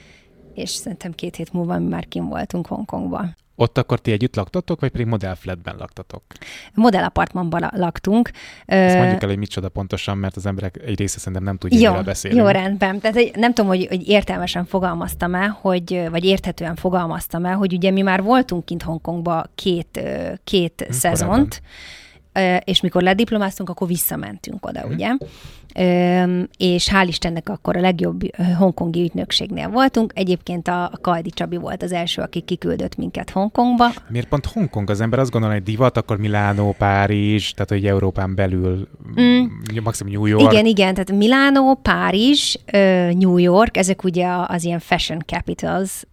és 0.54 0.70
szerintem 0.70 1.12
két 1.12 1.36
hét 1.36 1.54
múlva 1.54 1.80
mi 1.80 1.88
már 1.88 2.08
kim 2.08 2.30
voltunk 2.30 2.68
Hongkongban. 2.68 3.36
Ott 3.60 3.78
akkor 3.78 4.00
ti 4.00 4.12
együtt 4.12 4.36
laktatok, 4.36 4.80
vagy 4.80 4.90
pedig 4.90 5.06
modellflatben 5.06 5.76
laktatok? 5.78 6.24
Modellapartmanban 6.74 7.70
laktunk. 7.74 8.32
Ezt 8.66 8.98
mondjuk 8.98 9.22
el, 9.22 9.30
hogy 9.30 9.38
micsoda 9.38 9.70
pontosan, 9.70 10.18
mert 10.18 10.36
az 10.36 10.46
emberek 10.46 10.80
egy 10.86 10.98
része 10.98 11.18
szerintem 11.18 11.44
nem 11.44 11.58
tudja, 11.58 11.80
jó, 11.80 11.90
miről 11.90 12.04
beszélni. 12.04 12.38
Jó, 12.38 12.48
rendben. 12.48 13.00
Tehát 13.00 13.36
nem 13.36 13.54
tudom, 13.54 13.70
hogy, 13.70 13.88
hogy 13.88 14.08
értelmesen 14.08 14.66
fogalmaztam 14.66 15.36
el, 15.36 15.58
hogy, 15.62 16.08
vagy 16.10 16.26
érthetően 16.26 16.76
fogalmaztam 16.76 17.46
el, 17.46 17.56
hogy 17.56 17.74
ugye 17.74 17.92
mi 17.92 18.02
már 18.02 18.22
voltunk 18.22 18.66
kint 18.66 18.84
Hongkongba 18.84 19.46
két, 19.56 20.02
két 20.44 20.84
hm, 20.88 20.94
szezont, 20.94 21.62
korábban. 22.34 22.62
és 22.66 22.82
mikor 22.82 23.02
lediplomáztunk, 23.02 23.70
akkor 23.70 23.88
visszamentünk 23.88 24.66
oda, 24.66 24.82
hm. 24.82 24.94
ugye? 24.94 25.10
És 26.58 26.90
hál' 26.92 27.06
Istennek 27.08 27.50
akkor 27.50 27.78
a 27.78 27.80
legjobb 27.80 28.22
hongkongi 28.58 29.02
ügynökségnél 29.02 29.70
voltunk. 29.70 30.12
Egyébként 30.16 30.68
a, 30.68 30.92
Kajdi 31.02 31.30
Csabi 31.30 31.58
volt 31.58 31.84
az 31.84 31.92
első, 31.92 32.22
aki 32.22 32.42
kiküldött 32.42 32.96
minket 32.96 33.30
Hongkongba. 33.30 33.88
Miért 34.10 34.28
pont 34.28 34.46
Hongkong? 34.46 34.90
Az 34.90 35.02
ember 35.02 35.20
azt 35.20 35.32
gondolja, 35.32 35.56
hogy 35.56 35.66
divat, 35.66 35.98
akkor 35.98 36.18
Milánó, 36.18 36.76
Párizs, 36.78 37.52
tehát 37.52 37.70
hogy 37.70 37.86
Európán 37.86 38.36
belül 38.36 38.88
mm. 39.22 39.46
maximum 39.84 40.14
New 40.14 40.26
York. 40.26 40.52
Igen, 40.52 40.66
igen, 40.66 40.94
tehát 40.94 41.12
Milánó, 41.12 41.80
Párizs, 41.82 42.56
New 43.12 43.38
York, 43.38 43.78
ezek 43.78 44.04
ugye 44.04 44.28
az 44.48 44.64
ilyen 44.64 44.80
fashion 44.80 45.20
capitals, 45.26 46.04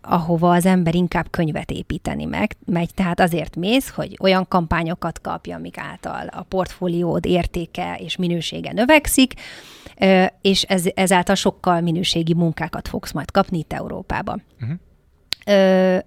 ahova 0.00 0.50
az 0.52 0.66
ember 0.66 0.94
inkább 0.94 1.30
könyvet 1.30 1.70
építeni 1.70 2.24
meg, 2.24 2.56
megy, 2.66 2.94
tehát 2.94 3.20
azért 3.20 3.56
mész, 3.56 3.88
hogy 3.88 4.16
olyan 4.20 4.48
kampányokat 4.48 5.20
kapja, 5.20 5.56
amik 5.56 5.78
által 5.78 6.26
a 6.26 6.42
portfóliód 6.42 7.26
értéke 7.26 7.98
és 7.98 8.16
minősége 8.16 8.68
növekszik, 8.68 8.84
és 10.40 10.62
ez, 10.62 10.84
ezáltal 10.94 11.34
sokkal 11.34 11.80
minőségi 11.80 12.34
munkákat 12.34 12.88
fogsz 12.88 13.12
majd 13.12 13.30
kapni 13.30 13.58
itt 13.58 13.72
Európában. 13.72 14.42
Uh-huh. 14.60 14.78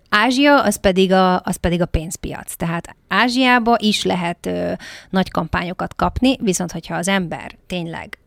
Ázsia 0.09 0.63
az 0.63 0.75
pedig, 0.75 1.11
a, 1.11 1.41
az 1.41 1.55
pedig 1.55 1.81
a 1.81 1.85
pénzpiac. 1.85 2.55
Tehát 2.55 2.95
Ázsiába 3.07 3.75
is 3.79 4.03
lehet 4.03 4.45
ö, 4.45 4.71
nagy 5.09 5.31
kampányokat 5.31 5.95
kapni, 5.95 6.37
viszont 6.41 6.71
hogyha 6.71 6.95
az 6.95 7.07
ember 7.07 7.55
tényleg 7.67 8.17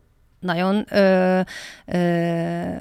nagyon 0.41 0.85
ö, 0.91 1.41
ö, 1.87 2.75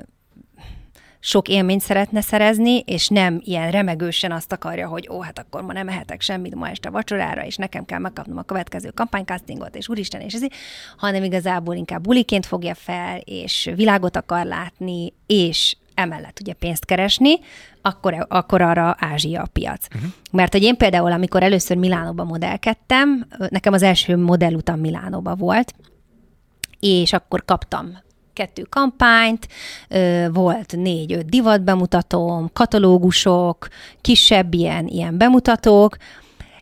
sok 1.23 1.47
élményt 1.47 1.81
szeretne 1.81 2.21
szerezni, 2.21 2.79
és 2.79 3.07
nem 3.07 3.41
ilyen 3.43 3.71
remegősen 3.71 4.31
azt 4.31 4.51
akarja, 4.51 4.87
hogy 4.87 5.09
ó, 5.11 5.21
hát 5.21 5.39
akkor 5.39 5.61
ma 5.61 5.73
nem 5.73 5.87
ehetek 5.87 6.21
semmit 6.21 6.55
ma 6.55 6.69
este 6.69 6.89
vacsorára, 6.89 7.45
és 7.45 7.55
nekem 7.55 7.85
kell 7.85 7.99
megkapnom 7.99 8.37
a 8.37 8.41
következő 8.43 8.89
kampánycastingot, 8.89 9.75
és 9.75 9.89
úristen, 9.89 10.21
és 10.21 10.33
ez, 10.33 10.41
hanem 10.97 11.23
igazából 11.23 11.75
inkább 11.75 12.01
buliként 12.01 12.45
fogja 12.45 12.75
fel, 12.75 13.17
és 13.17 13.71
világot 13.75 14.17
akar 14.17 14.45
látni, 14.45 15.13
és 15.25 15.75
emellett 15.93 16.39
ugye 16.41 16.53
pénzt 16.53 16.85
keresni, 16.85 17.39
akkor, 17.81 18.25
akkor 18.29 18.61
arra 18.61 18.95
Ázsia 18.99 19.41
a 19.41 19.47
piac. 19.53 19.85
Uh-huh. 19.95 20.11
Mert 20.31 20.51
hogy 20.51 20.63
én 20.63 20.77
például, 20.77 21.11
amikor 21.11 21.43
először 21.43 21.77
Milánóba 21.77 22.23
modellkedtem, 22.23 23.27
nekem 23.49 23.73
az 23.73 23.83
első 23.83 24.17
modellutam 24.17 24.79
Milánóba 24.79 25.35
volt, 25.35 25.73
és 26.79 27.13
akkor 27.13 27.45
kaptam 27.45 27.97
kettő 28.33 28.63
kampányt, 28.69 29.47
volt 30.31 30.75
négy-öt 30.77 31.29
divat 31.29 31.63
bemutatom, 31.63 32.49
katalógusok, 32.53 33.67
kisebb 34.01 34.53
ilyen, 34.53 34.87
ilyen 34.87 35.17
bemutatók, 35.17 35.97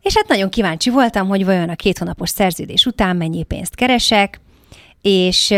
és 0.02 0.16
hát 0.16 0.28
nagyon 0.28 0.50
kíváncsi 0.50 0.90
voltam, 0.90 1.28
hogy 1.28 1.46
vajon 1.46 1.70
a 1.70 1.76
két 1.76 1.98
hónapos 1.98 2.30
szerződés 2.30 2.86
után 2.86 3.16
mennyi 3.16 3.44
pénzt 3.44 3.76
keresek, 3.76 4.40
és 5.02 5.54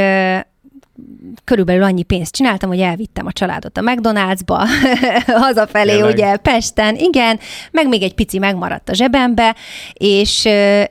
körülbelül 1.43 1.83
annyi 1.83 2.03
pénzt 2.03 2.35
csináltam, 2.35 2.69
hogy 2.69 2.79
elvittem 2.79 3.25
a 3.25 3.31
családot 3.31 3.77
a 3.77 3.81
McDonald'sba, 3.81 4.67
hazafelé 5.45 5.91
Tényleg? 5.91 6.13
ugye 6.13 6.35
Pesten, 6.35 6.95
igen, 6.95 7.39
meg 7.71 7.87
még 7.87 8.01
egy 8.01 8.13
pici 8.13 8.39
megmaradt 8.39 8.89
a 8.89 8.93
zsebembe, 8.93 9.55
és, 9.93 10.47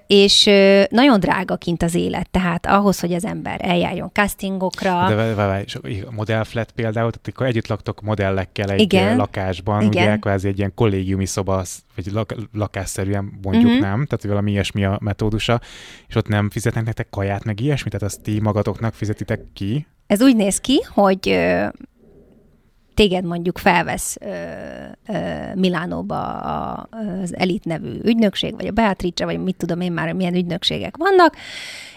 és 0.06 0.44
nagyon 0.90 1.20
drága 1.20 1.56
kint 1.56 1.82
az 1.82 1.94
élet, 1.94 2.30
tehát 2.30 2.66
ahhoz, 2.66 3.00
hogy 3.00 3.12
az 3.12 3.24
ember 3.24 3.60
eljárjon 3.62 4.10
castingokra. 4.12 5.08
De 5.08 5.34
várj, 5.34 5.64
a 6.06 6.10
modellflat 6.10 6.70
például, 6.70 7.10
tehát 7.10 7.28
akkor 7.28 7.46
együtt 7.46 7.66
laktok 7.66 8.00
modellekkel 8.00 8.70
egy 8.70 8.80
igen. 8.80 9.16
lakásban, 9.16 9.82
igen. 9.82 10.04
ugye 10.04 10.16
kvázi 10.16 10.48
egy 10.48 10.58
ilyen 10.58 10.74
kollégiumi 10.74 11.26
szoba, 11.26 11.62
vagy 12.04 12.12
lak, 12.12 12.34
lakásszerűen 12.52 13.38
mondjuk 13.42 13.64
uh-huh. 13.64 13.80
nem, 13.80 14.06
tehát 14.06 14.24
valami 14.24 14.50
ilyesmi 14.50 14.84
a 14.84 14.98
metódusa, 15.02 15.60
és 16.08 16.14
ott 16.14 16.28
nem 16.28 16.50
fizetnek 16.50 16.84
nektek 16.84 17.10
kaját, 17.10 17.44
meg 17.44 17.60
ilyesmit, 17.60 17.92
tehát 17.92 18.06
azt 18.14 18.22
ti 18.22 18.40
magatoknak 18.40 18.94
fizetitek 18.94 19.40
ki? 19.52 19.86
Ez 20.06 20.22
úgy 20.22 20.36
néz 20.36 20.58
ki, 20.58 20.80
hogy 20.88 21.28
ö, 21.28 21.66
téged 22.94 23.24
mondjuk 23.24 23.58
felvesz 23.58 24.16
ö, 24.20 24.32
ö, 25.06 25.54
Milánóba 25.54 26.40
a, 26.40 26.88
az 27.22 27.36
Elit 27.36 27.64
nevű 27.64 27.98
ügynökség, 28.02 28.54
vagy 28.54 28.66
a 28.66 28.70
Beatrice, 28.72 29.24
vagy 29.24 29.42
mit 29.42 29.56
tudom 29.56 29.80
én 29.80 29.92
már, 29.92 30.12
milyen 30.12 30.34
ügynökségek 30.34 30.96
vannak, 30.96 31.36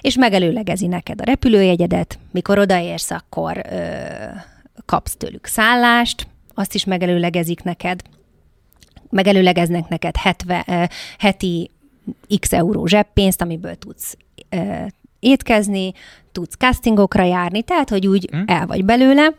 és 0.02 0.18
megelőlegezi 0.18 0.88
neked 0.88 1.22
a 1.22 1.26
repülőjegyedet, 1.26 2.20
mikor 2.32 2.58
odaérsz, 2.58 3.12
akkor 3.12 3.62
ö, 3.72 3.86
kapsz 4.86 5.16
tőlük 5.16 5.46
szállást, 5.46 6.28
azt 6.54 6.74
is 6.74 6.86
megelőlegezik 6.86 7.64
neked, 7.64 8.02
megelőlegeznek 9.14 9.88
neked 9.88 10.16
hetve, 10.18 10.64
ö, 10.68 10.84
heti 11.18 11.70
x 12.40 12.54
euró 12.54 12.86
zseppénzt, 12.86 13.42
amiből 13.42 13.76
tudsz 13.76 14.18
étkezni, 15.20 15.94
tudsz 16.32 16.56
castingokra 16.56 17.24
járni, 17.24 17.62
tehát, 17.62 17.90
hogy 17.90 18.08
úgy 18.08 18.28
hm? 18.32 18.38
el 18.46 18.66
vagy 18.66 18.86
belőle, 18.86 19.34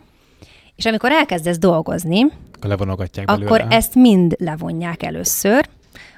és 0.76 0.86
amikor 0.86 1.12
elkezdesz 1.12 1.58
dolgozni, 1.58 2.22
akkor 2.56 2.68
levonogatják 2.68 3.26
belőle. 3.26 3.46
Akkor 3.46 3.66
ezt 3.70 3.94
mind 3.94 4.36
levonják 4.38 5.02
először, 5.02 5.68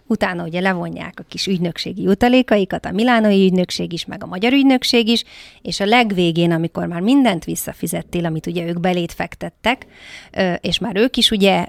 utána 0.07 0.45
ugye 0.45 0.61
levonják 0.61 1.14
a 1.16 1.25
kis 1.29 1.47
ügynökségi 1.47 2.03
jutalékaikat, 2.03 2.87
a 2.87 2.90
milánoi 2.90 3.45
ügynökség 3.45 3.92
is, 3.92 4.05
meg 4.05 4.23
a 4.23 4.27
magyar 4.27 4.53
ügynökség 4.53 5.09
is, 5.09 5.25
és 5.62 5.81
a 5.81 5.85
legvégén, 5.85 6.51
amikor 6.51 6.87
már 6.87 7.01
mindent 7.01 7.45
visszafizettél, 7.45 8.25
amit 8.25 8.47
ugye 8.47 8.66
ők 8.66 8.81
belét 8.81 9.12
fektettek, 9.12 9.87
és 10.61 10.79
már 10.79 10.97
ők 10.97 11.16
is 11.16 11.31
ugye, 11.31 11.66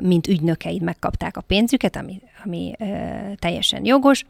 mint 0.00 0.26
ügynökeid 0.26 0.82
megkapták 0.82 1.36
a 1.36 1.40
pénzüket, 1.40 1.96
ami, 1.96 2.20
ami 2.44 2.72
teljesen 3.38 3.84
jogos, 3.84 4.24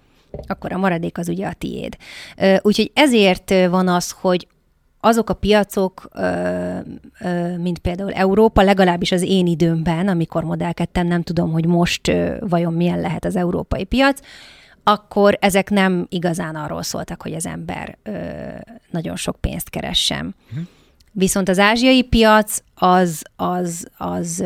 akkor 0.47 0.73
a 0.73 0.79
maradék 0.79 1.19
az 1.19 1.29
ugye 1.29 1.47
a 1.47 1.53
tiéd. 1.53 1.97
Úgyhogy 2.61 2.91
ezért 2.95 3.51
van 3.71 3.89
az, 3.89 4.15
hogy 4.21 4.47
azok 5.01 5.31
a 5.31 5.35
piacok, 5.35 6.09
mint 7.59 7.79
például 7.79 8.13
Európa, 8.13 8.63
legalábbis 8.63 9.13
az 9.13 9.23
én 9.23 9.47
időmben, 9.47 10.09
amikor 10.09 10.45
modellkedtem, 10.45 11.07
nem 11.07 11.23
tudom, 11.23 11.53
hogy 11.53 11.67
most 11.67 12.13
vajon 12.41 12.73
milyen 12.73 13.01
lehet 13.01 13.25
az 13.25 13.37
európai 13.37 13.85
piac, 13.85 14.21
akkor 14.83 15.39
ezek 15.41 15.71
nem 15.71 16.07
igazán 16.09 16.55
arról 16.57 16.83
szóltak, 16.83 17.23
hogy 17.23 17.33
az 17.35 17.47
ember 17.47 17.99
nagyon 18.91 19.17
sok 19.17 19.37
pénzt 19.41 19.71
keressen. 19.71 20.35
Uh-huh. 20.51 20.67
Viszont 21.13 21.49
az 21.49 21.59
ázsiai 21.59 22.03
piac 22.03 22.59
az, 22.75 23.23
az, 23.37 23.89
az, 23.97 24.45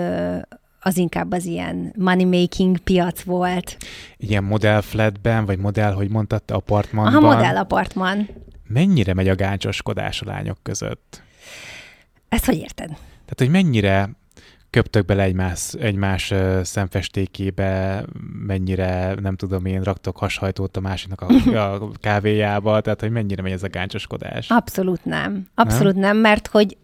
az 0.80 0.96
inkább 0.96 1.32
az 1.32 1.44
ilyen 1.44 1.92
money-making 1.98 2.78
piac 2.78 3.22
volt. 3.22 3.76
Ilyen 4.16 4.44
modell 4.44 4.80
flatben, 4.80 5.44
vagy 5.44 5.58
modell, 5.58 5.92
hogy 5.92 6.10
mondtad, 6.10 6.42
apartmanban. 6.46 7.24
Aha, 7.24 7.34
modell 7.34 7.56
apartman. 7.56 8.28
Mennyire 8.72 9.14
megy 9.14 9.28
a 9.28 9.34
gácsoskodás 9.34 10.20
a 10.20 10.26
lányok 10.26 10.58
között? 10.62 11.22
Ezt 12.28 12.44
hogy 12.44 12.56
érted? 12.56 12.86
Tehát, 12.88 13.34
hogy 13.36 13.50
mennyire 13.50 14.10
köptök 14.70 15.04
bele 15.04 15.22
egymás, 15.22 15.72
egymás 15.78 16.32
szemfestékébe, 16.62 18.04
mennyire, 18.46 19.14
nem 19.14 19.36
tudom 19.36 19.64
én, 19.64 19.82
raktok 19.82 20.16
hashajtót 20.16 20.76
a 20.76 20.80
másiknak 20.80 21.20
a, 21.20 21.26
a 21.74 21.90
kávéjába, 22.00 22.80
tehát 22.80 23.00
hogy 23.00 23.10
mennyire 23.10 23.42
megy 23.42 23.52
ez 23.52 23.62
a 23.62 23.68
gáncsoskodás? 23.68 24.48
Abszolút 24.48 25.04
nem. 25.04 25.48
Abszolút 25.54 25.94
nem, 25.94 26.02
nem 26.02 26.16
mert 26.16 26.46
hogy 26.46 26.76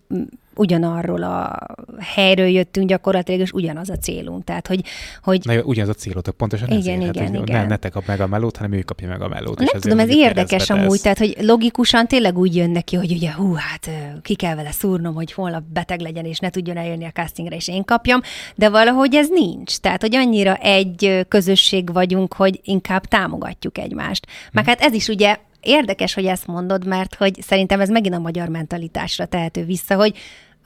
ugyanarról 0.58 1.22
a 1.22 1.58
helyről 2.00 2.46
jöttünk 2.46 2.88
gyakorlatilag, 2.88 3.40
és 3.40 3.52
ugyanaz 3.52 3.90
a 3.90 3.96
célunk. 3.96 4.44
Tehát, 4.44 4.66
hogy, 4.66 4.84
hogy... 5.22 5.40
Na 5.44 5.52
jó, 5.52 5.60
ugyanaz 5.64 5.88
a 5.88 5.94
célotok, 5.94 6.36
pontosan 6.36 6.68
igen, 6.68 6.78
ezért. 6.78 7.14
Igen, 7.14 7.34
hát, 7.34 7.48
igen. 7.48 7.60
Ne, 7.60 7.66
ne 7.66 7.76
te 7.76 7.88
kap 7.88 8.06
meg 8.06 8.20
a 8.20 8.26
melót, 8.26 8.56
hanem 8.56 8.72
ő 8.72 8.80
kapja 8.80 9.08
meg 9.08 9.22
a 9.22 9.28
melót. 9.28 9.58
Nem 9.58 9.80
tudom, 9.80 9.98
ez 9.98 10.08
érdekes 10.08 10.70
amúgy, 10.70 11.00
tehát, 11.00 11.18
hogy 11.18 11.36
logikusan 11.40 12.06
tényleg 12.06 12.38
úgy 12.38 12.56
jön 12.56 12.70
neki, 12.70 12.96
hogy 12.96 13.12
ugye, 13.12 13.32
hú, 13.32 13.52
hát 13.52 13.90
ki 14.22 14.34
kell 14.34 14.54
vele 14.54 14.70
szúrnom, 14.70 15.14
hogy 15.14 15.32
holnap 15.32 15.62
beteg 15.72 16.00
legyen, 16.00 16.24
és 16.24 16.38
ne 16.38 16.50
tudjon 16.50 16.76
eljönni 16.76 17.04
a 17.04 17.10
castingre, 17.10 17.56
és 17.56 17.68
én 17.68 17.84
kapjam, 17.84 18.20
de 18.54 18.68
valahogy 18.68 19.14
ez 19.14 19.28
nincs. 19.28 19.76
Tehát, 19.76 20.00
hogy 20.00 20.14
annyira 20.14 20.54
egy 20.54 21.26
közösség 21.28 21.92
vagyunk, 21.92 22.34
hogy 22.34 22.60
inkább 22.62 23.04
támogatjuk 23.04 23.78
egymást. 23.78 24.26
Meg 24.52 24.64
hm. 24.64 24.70
hát 24.70 24.80
ez 24.80 24.92
is 24.92 25.08
ugye 25.08 25.36
érdekes, 25.60 26.14
hogy 26.14 26.26
ezt 26.26 26.46
mondod, 26.46 26.86
mert 26.86 27.14
hogy 27.14 27.42
szerintem 27.42 27.80
ez 27.80 27.88
megint 27.88 28.14
a 28.14 28.18
magyar 28.18 28.48
mentalitásra 28.48 29.26
tehető 29.26 29.64
vissza, 29.64 29.94
hogy 29.94 30.16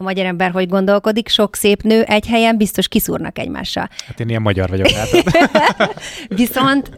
a 0.02 0.04
magyar 0.04 0.26
ember 0.26 0.50
hogy 0.50 0.68
gondolkodik, 0.68 1.28
sok 1.28 1.56
szép 1.56 1.82
nő 1.82 2.02
egy 2.02 2.26
helyen 2.26 2.56
biztos 2.56 2.88
kiszúrnak 2.88 3.38
egymással. 3.38 3.88
Hát 4.06 4.20
én 4.20 4.28
ilyen 4.28 4.42
magyar 4.42 4.68
vagyok. 4.68 4.88
Hát. 4.90 5.94
Viszont 6.28 6.90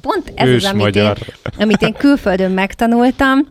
pont 0.00 0.32
ez 0.34 0.48
Ős 0.48 0.64
az, 0.64 0.70
amit 0.70 0.96
én, 0.96 1.12
amit 1.58 1.82
én 1.82 1.92
külföldön 1.92 2.50
megtanultam, 2.50 3.48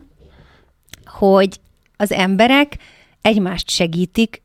hogy 1.04 1.60
az 1.96 2.12
emberek 2.12 2.76
egymást 3.22 3.70
segítik, 3.70 4.42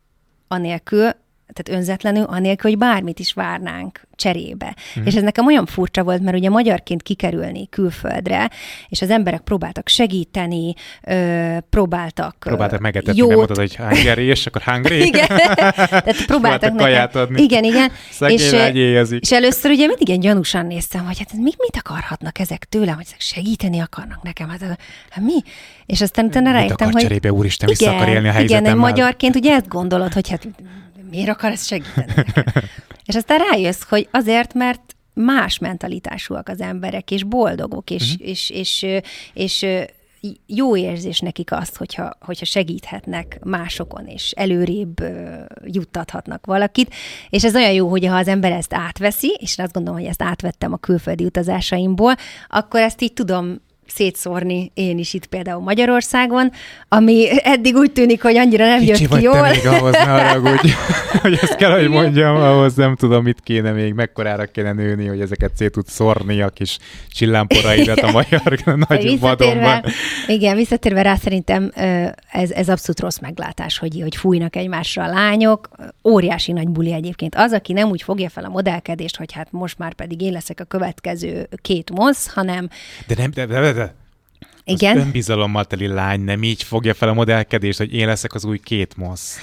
anélkül, 0.48 1.10
tehát 1.58 1.80
önzetlenül, 1.80 2.24
anélkül, 2.24 2.70
hogy 2.70 2.80
bármit 2.80 3.20
is 3.20 3.34
várnánk 3.34 4.08
cserébe. 4.16 4.76
Mm. 5.00 5.06
És 5.06 5.16
ez 5.16 5.24
nekem 5.24 5.46
olyan 5.46 5.66
furcsa 5.66 6.04
volt, 6.04 6.22
mert 6.22 6.38
ugye 6.38 6.50
magyarként 6.50 7.04
kikerülni 7.04 7.70
külföldre, 7.70 8.50
és 8.90 9.02
az 9.02 9.10
emberek 9.10 9.42
próbáltak 9.42 9.88
segíteni, 9.88 10.74
ö, 11.04 11.58
próbáltak 11.70 12.36
Próbáltak 12.40 12.80
megetetni, 12.80 13.20
jót... 13.20 13.30
nem 13.30 13.38
mondod, 13.38 13.58
hogy 13.58 13.76
hungary, 13.76 14.26
és 14.26 14.46
akkor 14.46 14.62
hungry. 14.62 15.06
igen, 15.08 15.28
tehát 15.28 16.26
próbáltak 16.32 16.74
nekem... 16.74 17.22
adni. 17.22 17.42
Igen, 17.42 17.64
igen. 17.64 17.92
és, 18.20 18.56
és 19.20 19.32
először 19.32 19.72
ugye 19.72 19.88
mindig 19.88 20.08
ilyen 20.08 20.20
gyanúsan 20.20 20.66
néztem, 20.66 21.06
hogy 21.06 21.18
hát 21.18 21.34
mit, 21.34 21.58
mit 21.58 21.78
akarhatnak 21.84 22.40
ezek 22.40 22.66
tőlem, 22.66 22.96
hogy 22.96 23.06
ezek 23.06 23.22
segíteni 23.22 23.80
akarnak 23.80 24.24
nekem, 24.24 24.50
hát, 24.50 24.62
hát 25.10 25.24
mi? 25.24 25.42
És 25.86 26.02
aztán 26.02 26.26
utána 26.26 26.52
rájöttem, 26.52 26.92
hogy... 26.92 27.02
cserébe, 27.02 27.32
úristen, 27.32 27.70
igen, 27.70 27.90
vissza 27.90 28.02
akar 28.02 28.14
élni 28.14 28.28
a 28.28 28.32
helyzetemmel. 28.32 28.72
Igen, 28.72 28.82
magyarként 28.82 29.36
ugye 29.36 29.54
ezt 29.54 29.68
gondolod, 29.68 30.14
hogy 30.14 30.30
hát 30.30 30.48
miért 31.10 31.30
akar 31.30 31.52
ez 31.52 31.66
segíteni? 31.66 32.14
És 33.06 33.16
aztán 33.16 33.40
rájössz, 33.52 33.82
hogy 33.90 34.08
azért, 34.12 34.54
mert 34.54 34.96
más 35.14 35.58
mentalitásúak 35.58 36.50
az 36.50 36.62
emberek, 36.62 37.12
és 37.12 37.24
boldogok, 37.24 37.90
és, 37.90 38.14
uh-huh. 38.14 38.30
és, 38.30 38.50
és, 38.50 38.82
és, 39.34 39.62
és 39.62 39.86
jó 40.46 40.78
érzés 40.78 41.20
nekik 41.20 41.52
azt, 41.52 41.78
hogyha, 41.78 42.18
hogyha 42.20 42.46
segíthetnek 42.46 43.40
másokon, 43.44 44.06
és 44.06 44.32
előrébb 44.32 45.04
juttathatnak 45.66 46.46
valakit. 46.46 46.94
És 47.30 47.44
ez 47.44 47.56
olyan 47.56 47.72
jó, 47.72 47.90
hogy 47.90 48.06
ha 48.06 48.16
az 48.16 48.28
ember 48.28 48.52
ezt 48.52 48.74
átveszi, 48.74 49.38
és 49.40 49.58
azt 49.58 49.74
gondolom, 49.74 50.00
hogy 50.00 50.10
ezt 50.10 50.22
átvettem 50.22 50.74
a 50.74 50.78
külföldi 50.78 51.26
utazásaimból, 51.26 52.16
akkor 52.48 52.80
ezt 52.80 53.02
így 53.02 53.14
tudom 53.14 53.62
szétszórni 53.90 54.72
én 54.74 54.98
is 54.98 55.14
itt 55.14 55.26
például 55.26 55.62
Magyarországon, 55.62 56.52
ami 56.88 57.28
eddig 57.44 57.76
úgy 57.76 57.92
tűnik, 57.92 58.22
hogy 58.22 58.38
annyira 58.38 58.66
nem 58.66 58.80
Kicsi 58.80 59.02
jött 59.02 59.18
ki 59.18 59.24
jól. 59.24 59.42
Te 59.42 59.50
még 59.50 59.66
ahhoz 59.66 59.92
ne 59.92 60.04
haragudj, 60.04 60.72
hogy 61.22 61.34
ezt 61.42 61.56
kell, 61.56 61.72
hogy 61.72 61.90
mondjam, 61.90 62.36
ahhoz 62.36 62.76
nem 62.76 62.96
tudom, 62.96 63.24
mit 63.24 63.40
kéne 63.44 63.72
még, 63.72 63.94
mekkorára 63.94 64.46
kéne 64.46 64.74
nőni, 64.74 65.08
hogy 65.08 65.22
ezeket 65.22 65.52
szét 65.56 65.72
tud 65.72 65.88
szórni 65.88 66.42
a 66.42 66.50
kis 66.50 66.78
csillámporaidat 67.10 68.00
a 68.00 68.12
magyar 68.12 68.42
nagy 68.88 69.20
vadonban. 69.20 69.84
Igen, 70.28 70.56
visszatérve 70.56 71.02
rá 71.02 71.16
szerintem 71.16 71.72
ez, 72.32 72.52
ez 72.52 72.70
abszolút 72.70 73.00
rossz 73.00 73.20
meglátás, 73.20 73.78
hogy, 73.78 74.00
hogy 74.02 74.16
fújnak 74.16 74.56
egymásra 74.56 75.04
a 75.04 75.08
lányok. 75.08 75.70
Óriási 76.04 76.52
nagy 76.52 76.68
buli 76.68 76.94
egyébként. 76.94 77.36
Az, 77.36 77.52
aki 77.52 77.74
nem 77.74 77.90
úgy 77.90 78.02
fogja 78.02 78.30
fel 78.30 78.44
a 78.44 78.50
modellkedést, 78.50 79.18
hogy 79.18 79.32
hát 79.34 79.52
most 79.52 79.78
már 79.78 79.94
pedig 79.94 80.22
én 80.22 80.32
leszek 80.32 80.60
a 80.60 80.64
következő 80.64 81.50
két 81.62 81.92
mosz, 81.92 82.34
hanem... 82.34 82.70
De 83.08 83.16
nem, 83.18 83.32
de, 83.32 83.46
de, 83.46 83.74
de 83.74 83.77
igen. 84.68 84.98
Az 84.98 85.04
önbizalommal 85.04 85.66
teli 85.66 85.88
lány 85.88 86.22
nem 86.22 86.44
így 86.44 86.64
fogja 86.64 86.94
fel 86.94 87.10
a 87.10 87.14
modellkedést, 87.14 87.78
hogy 87.78 87.94
én 87.94 88.08
leszek 88.08 88.34
az 88.34 88.46
új 88.46 88.58
két 88.58 88.98
mosz. 88.98 89.38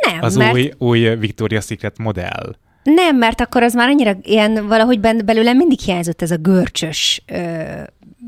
Nem, 0.00 0.18
Az 0.22 0.36
mert... 0.36 0.52
új, 0.52 0.72
új 0.78 1.00
Victoria's 1.20 1.66
Secret 1.66 1.98
modell. 1.98 2.56
Nem, 2.82 3.16
mert 3.16 3.40
akkor 3.40 3.62
az 3.62 3.74
már 3.74 3.88
annyira 3.88 4.16
ilyen, 4.22 4.66
valahogy 4.66 5.00
belőle 5.00 5.52
mindig 5.52 5.78
hiányzott 5.78 6.22
ez 6.22 6.30
a 6.30 6.36
görcsös 6.36 7.22
ö, 7.26 7.62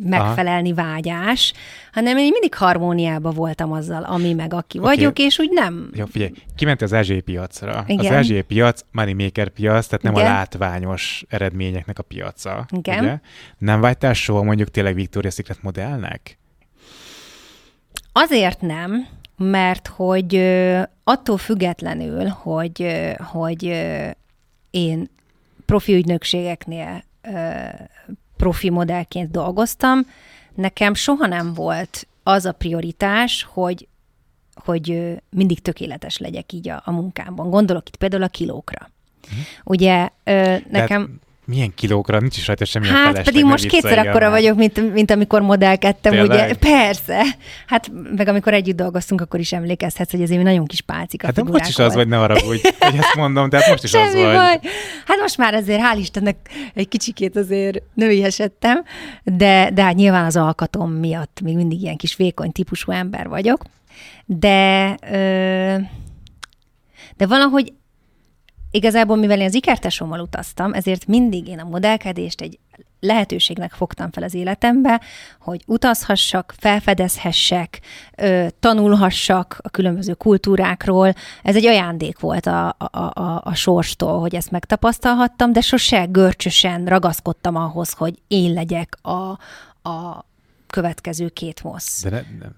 megfelelni 0.05 0.73
Aha. 0.73 0.83
vágyás, 0.83 1.53
hanem 1.93 2.17
én 2.17 2.31
mindig 2.33 2.55
harmóniában 2.55 3.35
voltam 3.35 3.73
azzal, 3.73 4.03
ami 4.03 4.33
meg 4.33 4.55
aki 4.55 4.79
okay. 4.79 4.95
vagyok, 4.95 5.19
és 5.19 5.39
úgy 5.39 5.51
nem... 5.51 5.91
Jó, 5.95 6.05
figyelj, 6.07 6.33
kiment 6.57 6.83
az 6.83 6.93
Erzsé 6.93 7.21
piacra. 7.21 7.85
Igen. 7.87 8.07
Az 8.07 8.13
Erzsé 8.13 8.41
piac 8.41 8.81
money 8.93 9.13
maker 9.13 9.49
piac, 9.49 9.87
tehát 9.87 10.05
nem 10.05 10.13
Igen. 10.13 10.27
a 10.27 10.29
látványos 10.29 11.25
eredményeknek 11.29 11.99
a 11.99 12.03
piaca. 12.03 12.67
Igen. 12.71 13.05
Ugye? 13.05 13.19
Nem 13.59 13.81
vágytál 13.81 14.13
soha 14.13 14.43
mondjuk 14.43 14.69
tényleg 14.71 14.95
Victoria's 14.97 15.35
Secret 15.35 15.63
modellnek? 15.63 16.39
Azért 18.13 18.61
nem, 18.61 19.07
mert 19.37 19.87
hogy 19.87 20.37
attól 21.05 21.39
függetlenül, 21.39 22.27
hogy, 22.27 23.07
hogy 23.19 23.65
én 24.71 25.11
profi 25.67 25.95
ügynökségeknél 25.95 27.05
profi 28.37 28.71
modellként 28.71 29.31
dolgoztam, 29.31 30.01
nekem 30.55 30.95
soha 30.95 31.27
nem 31.27 31.55
volt 31.55 32.07
az 32.23 32.45
a 32.45 32.53
prioritás, 32.53 33.47
hogy 33.53 33.89
hogy 34.65 35.17
mindig 35.31 35.63
tökéletes 35.63 36.19
legyek 36.19 36.53
így 36.53 36.69
a, 36.69 36.83
a 36.85 36.91
munkámban. 36.91 37.51
Gondolok 37.51 37.89
itt 37.89 37.97
például 37.97 38.23
a 38.23 38.29
kilókra. 38.29 38.91
Uh-huh. 39.25 39.39
Ugye 39.65 40.09
nekem... 40.71 41.03
De 41.05 41.29
milyen 41.51 41.75
kilókra? 41.75 42.19
Nincs 42.21 42.37
is 42.37 42.47
rajta 42.47 42.65
semmilyen 42.65 42.95
Hát 42.95 43.03
felesleg, 43.03 43.25
pedig 43.25 43.45
most 43.45 43.67
kétszer 43.67 43.99
akkora 43.99 44.31
vagyok, 44.31 44.57
mint, 44.57 44.93
mint 44.93 45.11
amikor 45.11 45.41
modellkedtem, 45.41 46.13
Tényleg? 46.13 46.31
ugye? 46.31 46.55
Persze. 46.55 47.23
Hát 47.67 47.91
meg 48.17 48.29
amikor 48.29 48.55
együtt 48.55 48.77
dolgoztunk, 48.77 49.21
akkor 49.21 49.41
is 49.41 49.53
emlékezhetsz, 49.53 50.11
hogy 50.11 50.23
azért 50.23 50.43
nagyon 50.43 50.67
kis 50.67 50.81
pálcika 50.81 51.27
Hát 51.27 51.45
most 51.45 51.69
is 51.69 51.79
az 51.79 51.95
vagy, 51.95 52.09
ne 52.09 52.19
arra 52.21 52.41
hogy 52.47 52.61
ezt 52.81 53.15
mondom, 53.17 53.51
tehát 53.51 53.69
most 53.69 53.85
is 53.85 53.91
Semmi 53.91 54.07
az 54.07 54.15
vagy. 54.15 54.23
Baj. 54.23 54.59
Hát 55.07 55.19
most 55.21 55.37
már 55.37 55.55
azért, 55.55 55.81
hál' 55.81 55.99
Istennek 55.99 56.37
egy 56.75 56.89
kicsikét 56.89 57.37
azért 57.37 57.83
nőiesedtem, 57.95 58.85
de, 59.23 59.71
de 59.75 59.83
hát 59.83 59.95
nyilván 59.95 60.25
az 60.25 60.37
alkatom 60.37 60.93
miatt 60.93 61.41
még 61.43 61.57
mindig 61.57 61.83
ilyen 61.83 61.97
kis 61.97 62.17
vékony 62.17 62.53
típusú 62.53 62.93
ember 62.93 63.29
vagyok. 63.29 63.63
De, 64.27 64.95
de 67.17 67.27
valahogy 67.27 67.73
Igazából, 68.71 69.17
mivel 69.17 69.41
én 69.41 69.47
az 69.47 69.55
ikertesommal 69.55 70.21
utaztam, 70.21 70.73
ezért 70.73 71.07
mindig 71.07 71.49
én 71.49 71.59
a 71.59 71.69
modellkedést 71.69 72.41
egy 72.41 72.59
lehetőségnek 73.01 73.73
fogtam 73.73 74.11
fel 74.11 74.23
az 74.23 74.35
életembe, 74.35 75.01
hogy 75.41 75.63
utazhassak, 75.67 76.55
felfedezhessek, 76.59 77.81
tanulhassak 78.61 79.59
a 79.63 79.69
különböző 79.69 80.15
kultúrákról. 80.15 81.15
Ez 81.43 81.57
egy 81.57 81.67
ajándék 81.67 82.19
volt 82.19 82.47
a, 82.47 82.69
a, 82.79 82.99
a, 82.99 83.41
a 83.45 83.55
sorstól, 83.55 84.21
hogy 84.21 84.35
ezt 84.35 84.51
megtapasztalhattam, 84.51 85.53
de 85.53 85.61
sose 85.61 86.05
görcsösen 86.05 86.85
ragaszkodtam 86.85 87.57
ahhoz, 87.57 87.93
hogy 87.93 88.19
én 88.29 88.53
legyek 88.53 88.99
a, 89.03 89.39
a 89.89 90.25
következő 90.67 91.29
két 91.29 91.63
mosz. 91.63 92.03
De 92.03 92.11
ne, 92.11 92.21
nem, 92.39 92.55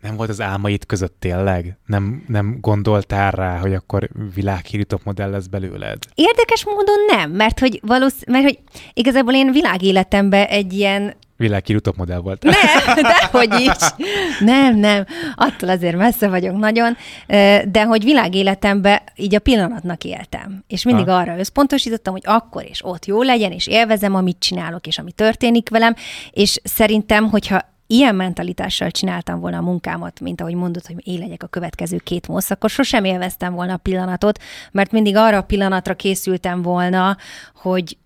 nem 0.00 0.16
volt 0.16 0.28
az 0.28 0.40
álmaid 0.40 0.86
között 0.86 1.16
tényleg? 1.18 1.78
Nem, 1.86 2.24
nem 2.28 2.58
gondoltál 2.60 3.30
rá, 3.30 3.58
hogy 3.58 3.74
akkor 3.74 4.08
világhírű 4.34 4.82
modell 5.04 5.30
lesz 5.30 5.46
belőled? 5.46 5.98
Érdekes 6.14 6.64
módon 6.64 7.04
nem, 7.16 7.30
mert 7.30 7.58
hogy 7.58 7.80
valósz, 7.82 8.22
mert 8.26 8.44
hogy 8.44 8.58
igazából 8.94 9.34
én 9.34 9.52
világéletemben 9.52 10.46
egy 10.46 10.72
ilyen 10.72 11.14
Világhírű 11.36 11.78
modell 11.96 12.18
volt. 12.18 12.42
Nem, 12.42 13.02
dehogy 13.02 13.60
is. 13.60 14.06
Nem, 14.40 14.76
nem. 14.76 15.04
Attól 15.34 15.68
azért 15.68 15.96
messze 15.96 16.28
vagyok 16.28 16.56
nagyon, 16.56 16.96
de 17.70 17.84
hogy 17.84 18.04
világéletemben 18.04 19.00
így 19.16 19.34
a 19.34 19.38
pillanatnak 19.38 20.04
éltem. 20.04 20.64
És 20.66 20.84
mindig 20.84 21.08
ha. 21.08 21.16
arra 21.16 21.38
összpontosítottam, 21.38 22.12
hogy 22.12 22.22
akkor 22.24 22.64
és 22.64 22.84
ott 22.84 23.06
jó 23.06 23.22
legyen, 23.22 23.52
és 23.52 23.66
élvezem, 23.66 24.14
amit 24.14 24.38
csinálok, 24.38 24.86
és 24.86 24.98
ami 24.98 25.12
történik 25.12 25.68
velem, 25.68 25.94
és 26.30 26.60
szerintem, 26.64 27.30
hogyha 27.30 27.60
ilyen 27.90 28.14
mentalitással 28.14 28.90
csináltam 28.90 29.40
volna 29.40 29.56
a 29.56 29.62
munkámat, 29.62 30.20
mint 30.20 30.40
ahogy 30.40 30.54
mondod, 30.54 30.86
hogy 30.86 30.96
én 31.06 31.18
legyek 31.18 31.42
a 31.42 31.46
következő 31.46 31.96
két 31.96 32.28
mosz, 32.28 32.50
akkor 32.50 32.70
sosem 32.70 33.04
élveztem 33.04 33.54
volna 33.54 33.72
a 33.72 33.76
pillanatot, 33.76 34.42
mert 34.72 34.92
mindig 34.92 35.16
arra 35.16 35.36
a 35.36 35.42
pillanatra 35.42 35.94
készültem 35.94 36.62
volna, 36.62 37.16
hogy 37.54 37.98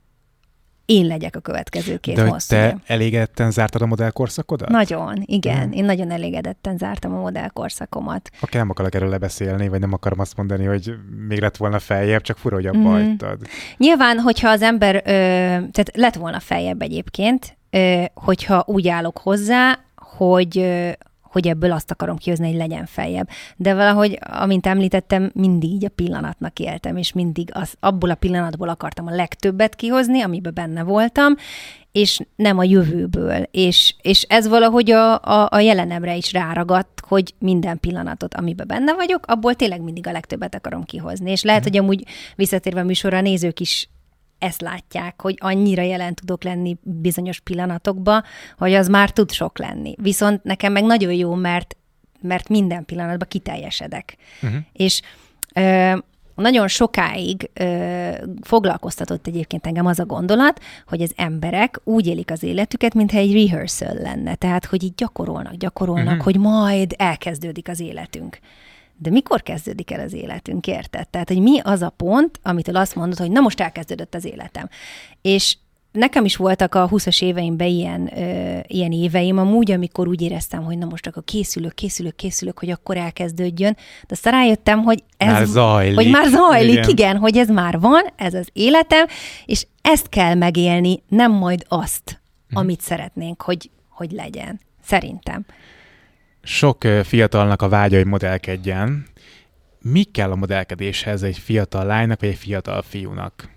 én 0.85 1.07
legyek 1.07 1.37
a 1.37 1.41
következő 1.41 1.97
két 1.97 2.15
De 2.15 2.27
hosszú 2.27 2.49
te 2.49 2.77
elégedetten 2.87 3.51
zártad 3.51 3.83
a 3.83 3.87
modellkorszakodat? 3.87 4.69
Nagyon, 4.69 5.23
igen. 5.25 5.69
Mhm. 5.69 5.73
Én 5.73 5.85
nagyon 5.85 6.11
elégedetten 6.11 6.77
zártam 6.77 7.15
a 7.15 7.21
modellkorszakomat. 7.21 8.31
Oké, 8.41 8.59
nem 8.59 8.71
akarok 8.71 8.95
erről 8.95 9.09
lebeszélni, 9.09 9.69
vagy 9.69 9.81
nem 9.81 9.93
akarom 9.93 10.21
azt 10.21 10.37
mondani, 10.37 10.65
hogy 10.65 10.95
még 11.29 11.41
lett 11.41 11.57
volna 11.57 11.79
feljebb, 11.79 12.23
csak 12.23 12.37
fura, 12.37 12.55
hogy 12.55 12.67
abba 12.67 12.89
hagytad. 12.89 13.39
Nyilván, 13.77 14.19
hogyha 14.19 14.49
az 14.49 14.63
ember, 14.63 14.95
ö, 14.95 15.01
tehát 15.71 15.91
lett 15.93 16.15
volna 16.15 16.41
feljebb 16.41 16.83
egyébként, 16.83 17.57
hogyha 18.15 18.65
úgy 18.67 18.89
állok 18.89 19.19
hozzá, 19.19 19.79
hogy, 20.17 20.75
hogy 21.23 21.49
ebből 21.49 21.73
azt 21.73 21.91
akarom 21.91 22.17
kihozni, 22.17 22.47
hogy 22.47 22.57
legyen 22.57 22.87
feljebb. 22.87 23.29
De 23.57 23.75
valahogy, 23.75 24.19
amint 24.21 24.67
említettem, 24.67 25.31
mindig 25.35 25.85
a 25.85 25.89
pillanatnak 25.89 26.59
éltem, 26.59 26.97
és 26.97 27.13
mindig 27.13 27.51
az, 27.53 27.75
abból 27.81 28.11
a 28.11 28.15
pillanatból 28.15 28.69
akartam 28.69 29.07
a 29.07 29.15
legtöbbet 29.15 29.75
kihozni, 29.75 30.21
amiben 30.21 30.55
benne 30.55 30.83
voltam, 30.83 31.35
és 31.93 32.21
nem 32.37 32.59
a 32.59 32.65
jövőből. 32.65 33.43
És, 33.51 33.95
és 34.03 34.23
ez 34.23 34.49
valahogy 34.49 34.91
a, 34.91 35.23
a, 35.23 35.49
a 35.51 35.59
jelenemre 35.59 36.17
is 36.17 36.33
ráragadt, 36.33 37.03
hogy 37.09 37.35
minden 37.39 37.81
pillanatot, 37.81 38.35
amiben 38.35 38.67
benne 38.67 38.95
vagyok, 38.95 39.27
abból 39.27 39.55
tényleg 39.55 39.81
mindig 39.81 40.07
a 40.07 40.13
legtöbbet 40.13 40.55
akarom 40.55 40.85
kihozni. 40.85 41.31
És 41.31 41.43
lehet, 41.43 41.63
hogy 41.63 41.77
amúgy 41.77 42.05
visszatérve 42.37 42.81
a 42.81 42.85
műsorra 42.85 43.17
a 43.17 43.21
nézők 43.21 43.61
is 43.61 43.89
ezt 44.45 44.61
látják, 44.61 45.21
hogy 45.21 45.39
annyira 45.41 45.83
jelen 45.83 46.15
tudok 46.15 46.43
lenni 46.43 46.77
bizonyos 46.83 47.41
pillanatokba, 47.41 48.23
hogy 48.59 48.73
az 48.73 48.89
már 48.89 49.11
tud 49.11 49.33
sok 49.33 49.59
lenni. 49.59 49.95
Viszont 50.03 50.45
nekem 50.45 50.73
meg 50.73 50.85
nagyon 50.85 51.13
jó, 51.13 51.35
mert, 51.35 51.77
mert 52.21 52.49
minden 52.49 52.85
pillanatban 52.85 53.29
kiteljesedek. 53.29 54.17
Uh-huh. 54.43 54.59
És 54.73 55.01
ö, 55.55 55.97
nagyon 56.35 56.69
sokáig 56.69 57.51
ö, 57.55 58.11
foglalkoztatott 58.43 59.27
egyébként 59.27 59.67
engem 59.67 59.87
az 59.87 59.99
a 59.99 60.07
gondolat, 60.07 60.61
hogy 60.87 61.03
az 61.03 61.13
emberek 61.17 61.81
úgy 61.85 62.07
élik 62.07 62.31
az 62.31 62.43
életüket, 62.43 62.95
mintha 62.95 63.19
egy 63.19 63.33
rehearsal 63.33 63.95
lenne. 63.95 64.35
Tehát, 64.35 64.65
hogy 64.65 64.83
így 64.83 64.95
gyakorolnak, 64.95 65.55
gyakorolnak, 65.55 66.07
uh-huh. 66.07 66.25
hogy 66.25 66.39
majd 66.39 66.95
elkezdődik 66.99 67.69
az 67.69 67.81
életünk. 67.81 68.39
De 68.97 69.11
mikor 69.11 69.43
kezdődik 69.43 69.91
el 69.91 70.01
az 70.01 70.13
életünk, 70.13 70.67
érted? 70.67 71.09
Tehát, 71.09 71.29
hogy 71.29 71.41
mi 71.41 71.61
az 71.61 71.83
a 71.83 71.91
pont, 71.91 72.39
amitől 72.43 72.77
azt 72.77 72.95
mondod, 72.95 73.19
hogy 73.19 73.31
na 73.31 73.41
most 73.41 73.61
elkezdődött 73.61 74.15
az 74.15 74.25
életem. 74.25 74.69
És 75.23 75.57
nekem 75.95 76.25
is 76.25 76.37
voltak 76.37 76.75
a 76.75 76.89
20-as 76.89 77.23
éveimben 77.23 77.67
ilyen, 77.67 78.19
ö, 78.19 78.59
ilyen 78.67 78.93
éveim, 78.93 79.39
amúgy, 79.39 79.71
amikor 79.71 80.09
úgy 80.09 80.23
éreztem, 80.23 80.63
hogy 80.65 80.79
na 80.79 80.87
most 80.87 81.07
akkor 81.07 81.25
készülök, 81.25 81.75
készülök, 81.75 82.17
készülök, 82.17 82.59
hogy 82.59 82.71
akkor 82.71 82.97
elkezdődjön. 82.97 83.77
De 83.77 84.09
aztán 84.09 84.33
rájöttem, 84.33 84.83
hogy 84.83 85.03
ez... 85.17 85.33
Már 85.33 85.47
zajlik. 85.47 85.95
Hogy 85.95 86.11
már 86.11 86.29
zajlik, 86.29 86.73
igen. 86.73 86.89
Igen. 86.89 87.17
hogy 87.17 87.37
ez 87.37 87.49
már 87.49 87.81
van, 87.81 88.03
ez 88.17 88.35
az 88.35 88.49
életem, 88.53 89.07
és 89.45 89.67
ezt 89.83 90.09
kell 90.09 90.35
megélni, 90.35 91.03
nem 91.09 91.33
majd 91.33 91.65
azt, 91.69 92.21
amit 92.53 92.81
szeretnénk, 92.81 93.43
hogy, 93.43 93.71
hogy 93.89 94.11
legyen. 94.11 94.61
Szerintem. 94.85 95.45
Sok 96.45 96.85
fiatalnak 97.03 97.63
a 97.63 97.69
vágya, 97.69 97.97
hogy 97.97 98.07
modellkedjen. 98.07 99.07
Mi 99.81 100.03
kell 100.03 100.31
a 100.31 100.37
modellkedéshez 100.37 101.23
egy 101.23 101.39
fiatal 101.39 101.85
lánynak, 101.85 102.21
vagy 102.21 102.29
egy 102.29 102.39
fiatal 102.39 102.83
fiúnak? 102.83 103.49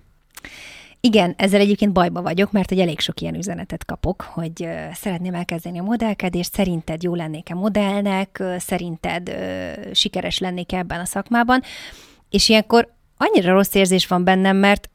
Igen, 0.99 1.33
ezzel 1.37 1.59
egyébként 1.59 1.91
bajba 1.91 2.21
vagyok, 2.21 2.51
mert 2.51 2.69
hogy 2.69 2.79
elég 2.79 2.99
sok 2.99 3.21
ilyen 3.21 3.35
üzenetet 3.35 3.85
kapok, 3.85 4.21
hogy 4.21 4.63
ö, 4.63 4.75
szeretném 4.93 5.33
elkezdeni 5.33 5.79
a 5.79 5.83
modellkedést, 5.83 6.53
szerinted 6.53 7.03
jó 7.03 7.15
lennék-e 7.15 7.53
modellnek, 7.53 8.43
szerinted 8.57 9.35
sikeres 9.93 10.39
lennék 10.39 10.71
ebben 10.73 10.99
a 10.99 11.05
szakmában, 11.05 11.61
és 12.29 12.49
ilyenkor 12.49 12.93
annyira 13.17 13.53
rossz 13.53 13.73
érzés 13.73 14.07
van 14.07 14.23
bennem, 14.23 14.57
mert 14.57 14.89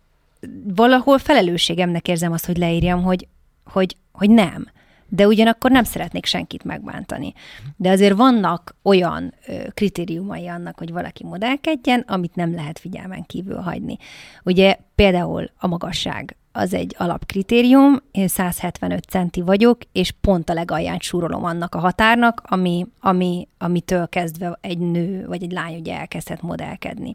valahol 0.74 1.18
felelősségemnek 1.18 2.08
érzem 2.08 2.32
azt, 2.32 2.46
hogy 2.46 2.56
leírjam, 2.56 3.02
hogy, 3.02 3.26
hogy, 3.64 3.96
hogy 4.12 4.30
nem. 4.30 4.68
De 5.14 5.26
ugyanakkor 5.26 5.70
nem 5.70 5.84
szeretnék 5.84 6.26
senkit 6.26 6.64
megbántani. 6.64 7.32
De 7.76 7.90
azért 7.90 8.16
vannak 8.16 8.76
olyan 8.82 9.34
ö, 9.46 9.52
kritériumai 9.74 10.48
annak, 10.48 10.78
hogy 10.78 10.92
valaki 10.92 11.24
modellkedjen, 11.24 12.04
amit 12.06 12.34
nem 12.34 12.54
lehet 12.54 12.78
figyelmen 12.78 13.22
kívül 13.26 13.56
hagyni. 13.56 13.96
Ugye 14.44 14.76
például 14.94 15.50
a 15.58 15.66
magasság 15.66 16.36
az 16.52 16.74
egy 16.74 16.94
alapkritérium, 16.98 18.02
én 18.10 18.28
175 18.28 19.04
centi 19.04 19.40
vagyok, 19.40 19.78
és 19.92 20.12
pont 20.20 20.50
a 20.50 20.54
legalján 20.54 20.98
súrolom 20.98 21.44
annak 21.44 21.74
a 21.74 21.78
határnak, 21.78 22.42
ami, 22.44 22.86
ami, 23.00 23.48
amitől 23.58 24.08
kezdve 24.08 24.58
egy 24.60 24.78
nő 24.78 25.26
vagy 25.26 25.42
egy 25.42 25.52
lány 25.52 25.74
ugye 25.74 25.98
elkezdhet 25.98 26.42
modellkedni. 26.42 27.14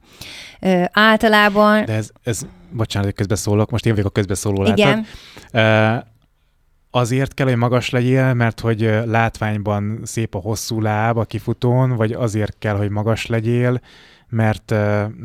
Ö, 0.59 0.83
általában... 0.91 1.85
De 1.85 1.93
ez, 1.93 2.09
ez, 2.23 2.45
bocsánat, 2.71 3.07
hogy 3.07 3.17
közbeszólok, 3.17 3.69
most 3.69 3.85
én 3.85 3.91
vagyok 3.91 4.07
a 4.07 4.11
közbeszóló, 4.11 4.65
Igen. 4.65 5.05
látod? 5.51 6.03
Uh, 6.03 6.15
azért 6.97 7.33
kell, 7.33 7.47
hogy 7.47 7.55
magas 7.55 7.89
legyél, 7.89 8.33
mert 8.33 8.59
hogy 8.59 8.81
látványban 9.05 9.99
szép 10.03 10.35
a 10.35 10.39
hosszú 10.39 10.81
láb 10.81 11.17
a 11.17 11.25
kifutón, 11.25 11.95
vagy 11.95 12.11
azért 12.11 12.55
kell, 12.59 12.75
hogy 12.75 12.89
magas 12.89 13.25
legyél, 13.25 13.81
mert 14.29 14.69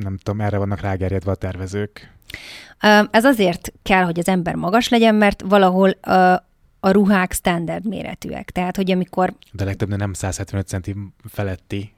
nem 0.00 0.18
tudom, 0.22 0.40
erre 0.40 0.58
vannak 0.58 0.80
rágerjedve 0.80 1.30
a 1.30 1.34
tervezők. 1.34 2.12
Ez 3.10 3.24
azért 3.24 3.72
kell, 3.82 4.02
hogy 4.02 4.18
az 4.18 4.28
ember 4.28 4.54
magas 4.54 4.88
legyen, 4.88 5.14
mert 5.14 5.42
valahol 5.48 5.96
ö, 6.06 6.34
a 6.84 6.90
ruhák 6.90 7.32
standard 7.32 7.88
méretűek. 7.88 8.50
Tehát, 8.50 8.76
hogy 8.76 8.90
amikor 8.90 9.34
De 9.52 9.64
legtöbbnél 9.64 9.96
nem 9.96 10.12
175 10.12 10.66
centi 10.66 10.96
feletti. 11.24 11.92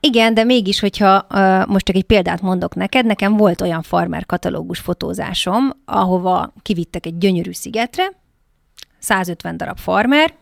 Igen, 0.00 0.34
de 0.34 0.44
mégis, 0.44 0.80
hogyha 0.80 1.26
most 1.66 1.84
csak 1.84 1.96
egy 1.96 2.04
példát 2.04 2.40
mondok 2.40 2.74
neked, 2.74 3.06
nekem 3.06 3.36
volt 3.36 3.60
olyan 3.60 3.82
farmer 3.82 4.26
katalógus 4.26 4.78
fotózásom, 4.78 5.70
ahova 5.84 6.52
kivittek 6.62 7.06
egy 7.06 7.18
gyönyörű 7.18 7.52
szigetre, 7.52 8.19
150 9.00 9.56
darab 9.56 9.78
farmer, 9.78 10.34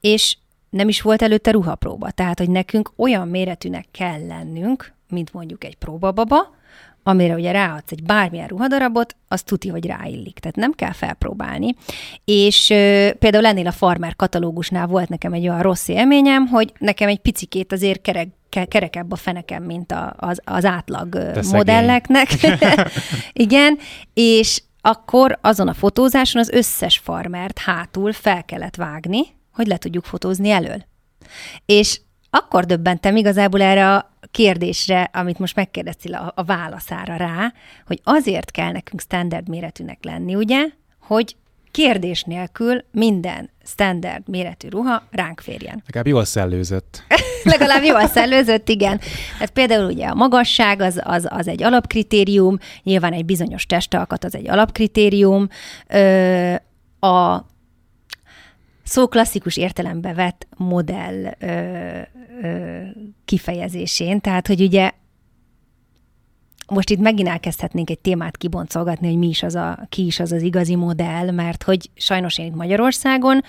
és 0.00 0.36
nem 0.70 0.88
is 0.88 1.00
volt 1.00 1.22
előtte 1.22 1.50
ruhapróba. 1.50 2.10
Tehát, 2.10 2.38
hogy 2.38 2.50
nekünk 2.50 2.92
olyan 2.96 3.28
méretűnek 3.28 3.86
kell 3.90 4.26
lennünk, 4.26 4.92
mint 5.08 5.32
mondjuk 5.32 5.64
egy 5.64 5.76
próbababa, 5.76 6.54
amire 7.02 7.34
ugye 7.34 7.52
ráadsz 7.52 7.92
egy 7.92 8.02
bármilyen 8.02 8.46
ruhadarabot, 8.46 9.16
az 9.28 9.42
tuti, 9.42 9.68
hogy 9.68 9.86
ráillik. 9.86 10.38
Tehát 10.38 10.56
nem 10.56 10.72
kell 10.72 10.92
felpróbálni. 10.92 11.74
És 12.24 12.70
ö, 12.70 13.10
például 13.18 13.46
ennél 13.46 13.66
a 13.66 13.72
farmer 13.72 14.16
katalógusnál 14.16 14.86
volt 14.86 15.08
nekem 15.08 15.32
egy 15.32 15.48
olyan 15.48 15.62
rossz 15.62 15.88
élményem, 15.88 16.46
hogy 16.46 16.72
nekem 16.78 17.08
egy 17.08 17.18
picikét 17.18 17.72
azért 17.72 18.00
kerek, 18.00 18.28
ke- 18.48 18.68
kerekebb 18.68 19.12
a 19.12 19.16
fenekem, 19.16 19.62
mint 19.62 19.92
a, 19.92 20.14
az, 20.16 20.40
az 20.44 20.64
átlag 20.64 21.32
modelleknek. 21.52 22.28
Igen, 23.32 23.78
és 24.14 24.62
akkor 24.82 25.38
azon 25.40 25.68
a 25.68 25.74
fotózáson 25.74 26.40
az 26.40 26.48
összes 26.48 26.98
farmert 26.98 27.58
hátul 27.58 28.12
fel 28.12 28.44
kellett 28.44 28.76
vágni, 28.76 29.22
hogy 29.52 29.66
le 29.66 29.76
tudjuk 29.76 30.04
fotózni 30.04 30.50
elől. 30.50 30.84
És 31.66 32.00
akkor 32.30 32.64
döbbentem 32.64 33.16
igazából 33.16 33.62
erre 33.62 33.94
a 33.94 34.10
kérdésre, 34.30 35.10
amit 35.12 35.38
most 35.38 35.56
megkérdeztél 35.56 36.14
a, 36.14 36.32
a 36.34 36.44
válaszára 36.44 37.16
rá, 37.16 37.52
hogy 37.86 38.00
azért 38.04 38.50
kell 38.50 38.72
nekünk 38.72 39.00
standard 39.00 39.48
méretűnek 39.48 40.04
lenni, 40.04 40.34
ugye, 40.34 40.66
hogy 41.00 41.36
kérdés 41.72 42.22
nélkül 42.22 42.84
minden 42.90 43.50
standard 43.64 44.28
méretű 44.28 44.68
ruha 44.68 45.02
ránk 45.10 45.40
férjen. 45.40 45.82
Legalább 45.86 46.06
jól 46.06 46.24
szellőzött. 46.24 47.02
Legalább 47.44 47.82
jól 47.82 48.06
szellőzött, 48.06 48.68
igen. 48.68 49.00
Hát 49.38 49.50
például 49.50 49.90
ugye 49.90 50.06
a 50.06 50.14
magasság 50.14 50.80
az, 50.80 51.00
az, 51.04 51.26
az 51.30 51.48
egy 51.48 51.62
alapkritérium, 51.62 52.58
nyilván 52.82 53.12
egy 53.12 53.24
bizonyos 53.24 53.66
testalkat 53.66 54.24
az 54.24 54.34
egy 54.34 54.48
alapkritérium, 54.48 55.48
ö, 55.88 56.54
a 57.00 57.46
szó 58.84 59.08
klasszikus 59.08 59.56
értelembe 59.56 60.14
vett 60.14 60.46
modell 60.56 61.36
ö, 61.38 62.00
ö, 62.42 62.80
kifejezésén, 63.24 64.20
tehát 64.20 64.46
hogy 64.46 64.60
ugye 64.60 64.90
most 66.68 66.90
itt 66.90 66.98
megint 66.98 67.28
elkezdhetnénk 67.28 67.90
egy 67.90 67.98
témát 67.98 68.36
kiboncolgatni, 68.36 69.06
hogy 69.06 69.18
mi 69.18 69.28
is 69.28 69.42
az 69.42 69.54
a, 69.54 69.78
ki 69.88 70.06
is 70.06 70.20
az 70.20 70.32
az 70.32 70.42
igazi 70.42 70.74
modell, 70.74 71.30
mert 71.30 71.62
hogy 71.62 71.90
sajnos 71.94 72.38
én 72.38 72.46
itt 72.46 72.54
Magyarországon 72.54 73.40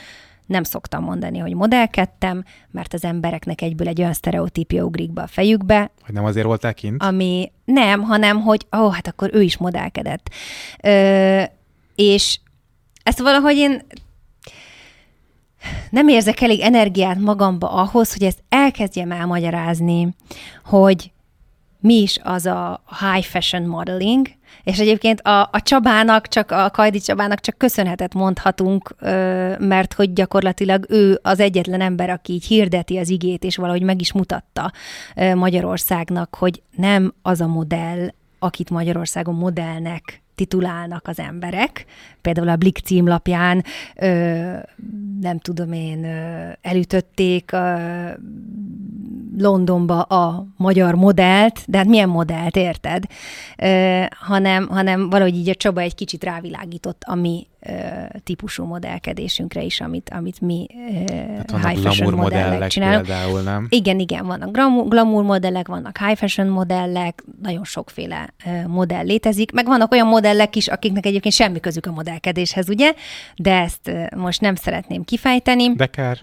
nem 0.46 0.64
szoktam 0.64 1.04
mondani, 1.04 1.38
hogy 1.38 1.54
modellkedtem, 1.54 2.44
mert 2.72 2.94
az 2.94 3.04
embereknek 3.04 3.62
egyből 3.62 3.88
egy 3.88 4.00
olyan 4.00 4.14
sztereotípia 4.14 4.84
ugrik 4.84 5.12
be 5.12 5.22
a 5.22 5.28
fejükbe, 5.28 5.92
Hogy 6.06 6.14
nem 6.14 6.26
azért 6.26 6.46
voltál 6.46 6.74
kint? 6.74 7.04
ami 7.04 7.52
nem, 7.66 8.02
hanem 8.02 8.42
hogy 8.42 8.68
ó, 8.78 8.90
hát 8.90 9.08
akkor 9.08 9.30
ő 9.34 9.42
is 9.42 9.58
modellkedett. 9.58 10.30
Ö, 10.82 11.42
és 11.96 12.40
ezt 13.04 13.20
valahogy 13.20 13.56
én 13.56 13.82
nem 15.90 16.08
érzek 16.08 16.42
elég 16.42 16.60
energiát 16.60 17.18
magamba 17.18 17.72
ahhoz, 17.72 18.14
hogy 18.14 18.24
ezt 18.24 18.44
elkezdjem 18.50 19.12
elmagyarázni, 19.12 20.16
hogy 20.66 21.12
mi 21.84 21.94
is 21.94 22.20
az 22.24 22.46
a 22.46 22.84
high 23.00 23.26
fashion 23.26 23.64
modeling, 23.64 24.28
és 24.64 24.80
egyébként 24.80 25.22
a, 25.22 25.42
a 25.42 25.62
Csabának, 25.62 26.28
csak 26.28 26.52
a 26.52 26.70
Kajdi 26.70 27.00
Csabának 27.00 27.40
csak 27.40 27.58
köszönhetet 27.58 28.14
mondhatunk, 28.14 28.96
mert 29.60 29.94
hogy 29.94 30.14
gyakorlatilag 30.14 30.86
ő 30.90 31.20
az 31.22 31.40
egyetlen 31.40 31.82
ember, 31.82 32.10
aki 32.10 32.34
így 32.34 32.46
hirdeti 32.46 32.98
az 32.98 33.10
igét, 33.10 33.44
és 33.44 33.56
valahogy 33.56 33.84
meg 33.84 34.02
is 34.02 34.14
mutatta 34.14 34.72
Magyarországnak, 35.36 36.36
hogy 36.36 36.62
nem 36.76 37.14
az 37.22 37.42
a 37.42 37.48
modell, 37.48 38.08
akit 38.40 38.70
Magyarországon 38.70 39.36
modellnek 39.36 40.22
titulálnak 40.36 41.08
az 41.08 41.20
emberek. 41.20 41.86
Például 42.22 42.50
a 42.50 42.56
Blick 42.56 42.86
címlapján, 42.86 43.64
ö, 43.96 44.58
nem 45.22 45.40
tudom 45.40 45.72
én, 45.72 46.04
ö, 46.04 46.50
elütötték 46.62 47.52
ö, 47.52 48.10
Londonba 49.38 50.02
a 50.02 50.46
magyar 50.58 50.96
modellt, 50.96 51.60
de 51.68 51.78
hát 51.78 51.88
milyen 51.88 52.10
modellt, 52.10 52.56
érted? 52.56 53.04
Ö, 53.58 54.02
hanem, 54.20 54.68
hanem 54.68 55.10
valahogy 55.10 55.36
így 55.36 55.50
a 55.50 55.56
Csaba 55.56 55.82
egy 55.82 55.96
kicsit 55.96 56.24
rávilágított 56.24 57.04
a 57.06 57.16
mi 57.16 57.48
ö, 57.60 57.72
típusú 58.24 58.64
modellkedésünkre 58.66 59.62
is, 59.62 59.82
amit, 59.82 60.10
amit 60.16 60.42
mi 60.42 60.68
ö, 61.08 61.14
Hát 61.58 61.66
high 61.68 61.80
fashion 61.82 62.14
modellek 62.14 62.46
modellek 62.46 62.70
csinálunk. 62.70 63.06
például, 63.06 63.42
nem? 63.42 63.66
Igen, 63.70 64.00
igen, 64.00 64.26
vannak 64.26 64.52
glamour, 64.52 64.88
glamour 64.88 65.24
modellek, 65.24 65.68
vannak 65.68 65.98
high 65.98 66.18
fashion 66.18 66.48
modellek, 66.48 67.24
nagyon 67.42 67.64
sokféle 67.64 68.34
ö, 68.46 68.68
modell 68.68 69.06
létezik, 69.06 69.52
meg 69.52 69.66
vannak 69.66 69.92
olyan 69.92 70.08
modellek 70.08 70.56
is, 70.56 70.68
akiknek 70.68 71.06
egyébként 71.06 71.34
semmi 71.34 71.60
közük 71.60 71.86
a 71.86 71.92
modellkedéshez, 71.92 72.70
ugye? 72.70 72.94
De 73.36 73.52
ezt 73.60 73.88
ö, 73.88 74.04
most 74.16 74.42
nem 74.42 74.56
szeretném 74.56 75.04
kifejteni. 75.04 75.76
De 75.76 75.86
kár. 75.86 76.18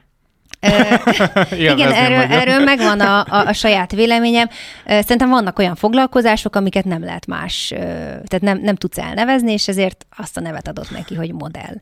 Igen, 1.58 1.92
erről, 1.92 2.36
erről 2.38 2.64
megvan 2.64 3.00
a, 3.00 3.20
a, 3.20 3.46
a 3.46 3.52
saját 3.52 3.92
véleményem. 3.92 4.48
Szerintem 4.86 5.28
vannak 5.28 5.58
olyan 5.58 5.74
foglalkozások, 5.74 6.56
amiket 6.56 6.84
nem 6.84 7.04
lehet 7.04 7.26
más, 7.26 7.68
tehát 7.68 8.40
nem, 8.40 8.58
nem 8.58 8.74
tudsz 8.74 8.98
elnevezni, 8.98 9.52
és 9.52 9.68
ezért 9.68 10.06
azt 10.16 10.36
a 10.36 10.40
nevet 10.40 10.68
adott 10.68 10.90
neki, 10.90 11.14
hogy 11.14 11.32
modell. 11.32 11.74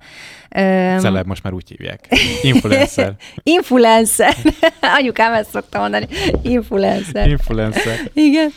Celeb 1.00 1.26
most 1.26 1.42
már 1.42 1.52
úgy 1.52 1.68
hívják. 1.68 2.06
Influencer. 2.42 3.12
Influencer. 3.42 4.34
Anyukám 4.98 5.32
ezt 5.32 5.50
szokta 5.50 5.78
mondani. 5.78 6.06
Influencer. 6.42 7.28
Influencer. 7.28 7.98
Igen. 8.12 8.52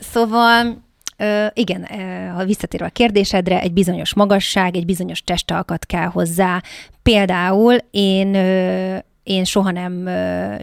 Szóval, 0.00 0.82
igen, 1.52 1.88
ha 2.34 2.44
visszatérve 2.44 2.86
a 2.86 2.90
kérdésedre, 2.90 3.60
egy 3.60 3.72
bizonyos 3.72 4.14
magasság, 4.14 4.76
egy 4.76 4.84
bizonyos 4.84 5.22
testalkat 5.22 5.86
kell 5.86 6.06
hozzá. 6.06 6.62
Például 7.02 7.76
én 7.90 8.36
én 9.22 9.44
soha 9.44 9.70
nem 9.70 10.08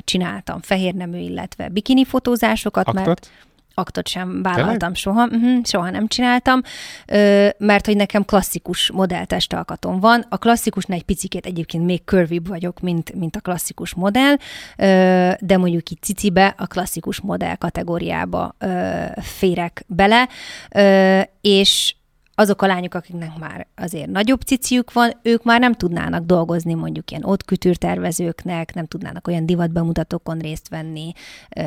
csináltam 0.04 0.62
fehérnemű, 0.62 1.18
illetve 1.18 1.70
bikini 1.70 2.06
fotózásokat, 2.06 2.94
mert 2.94 3.08
Aktot? 3.08 4.08
sem 4.08 4.42
vállaltam 4.42 4.94
soha, 4.94 5.24
uh-huh, 5.24 5.64
soha 5.64 5.90
nem 5.90 6.08
csináltam, 6.08 6.62
ö, 7.08 7.48
mert 7.58 7.86
hogy 7.86 7.96
nekem 7.96 8.26
klasszikus 8.26 8.92
modelltestalkatom 8.92 10.00
van. 10.00 10.26
A 10.30 10.38
klasszikusnál 10.38 10.98
egy 10.98 11.04
picikét 11.04 11.46
egyébként 11.46 11.86
még 11.86 12.02
curvibb 12.06 12.48
vagyok, 12.48 12.80
mint, 12.80 13.14
mint 13.14 13.36
a 13.36 13.40
klasszikus 13.40 13.94
modell, 13.94 14.36
ö, 14.78 15.32
de 15.40 15.58
mondjuk 15.58 15.90
itt 15.90 16.04
cicibe 16.04 16.54
a 16.58 16.68
klasszikus 16.68 17.22
modell 17.22 17.56
kategóriába 17.56 18.56
ö, 18.60 19.04
férek 19.22 19.84
bele, 19.88 20.28
ö, 20.72 21.20
és 21.42 21.96
azok 22.40 22.62
a 22.62 22.68
lányok, 22.68 22.94
akiknek 22.94 23.38
már 23.40 23.68
azért 23.76 24.10
nagyobb 24.10 24.42
ciciük 24.42 24.94
van, 24.94 25.12
ők 25.22 25.44
már 25.44 25.60
nem 25.60 25.74
tudnának 25.74 26.26
dolgozni 26.26 26.74
mondjuk 26.74 27.12
ilyen 27.12 27.24
ott 27.24 27.46
tervezőknek, 27.78 28.74
nem 28.74 28.86
tudnának 28.86 29.28
olyan 29.28 29.46
divatbemutatókon 29.46 30.40
részt 30.40 30.70
venni, 30.70 31.12
ö, 31.56 31.62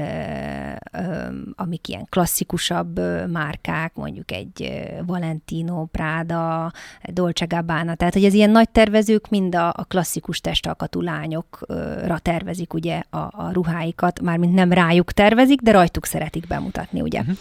ö, 0.92 1.00
amik 1.54 1.88
ilyen 1.88 2.06
klasszikusabb 2.08 3.00
márkák, 3.30 3.94
mondjuk 3.94 4.32
egy 4.32 4.82
Valentino, 5.06 5.84
Prada, 5.84 6.72
Dolce 7.02 7.44
Gabbana, 7.44 7.94
tehát 7.94 8.14
hogy 8.14 8.24
az 8.24 8.34
ilyen 8.34 8.50
nagy 8.50 8.70
tervezők 8.70 9.28
mind 9.28 9.54
a, 9.54 9.68
a 9.68 9.84
klasszikus 9.88 10.40
testalkatú 10.40 11.00
lányokra 11.00 12.18
tervezik 12.18 12.74
ugye 12.74 13.02
a, 13.10 13.16
a 13.16 13.50
ruháikat, 13.52 14.20
mármint 14.20 14.54
nem 14.54 14.72
rájuk 14.72 15.12
tervezik, 15.12 15.60
de 15.60 15.70
rajtuk 15.70 16.06
szeretik 16.06 16.46
bemutatni, 16.46 17.00
ugye. 17.00 17.20
Uh-huh. 17.20 17.36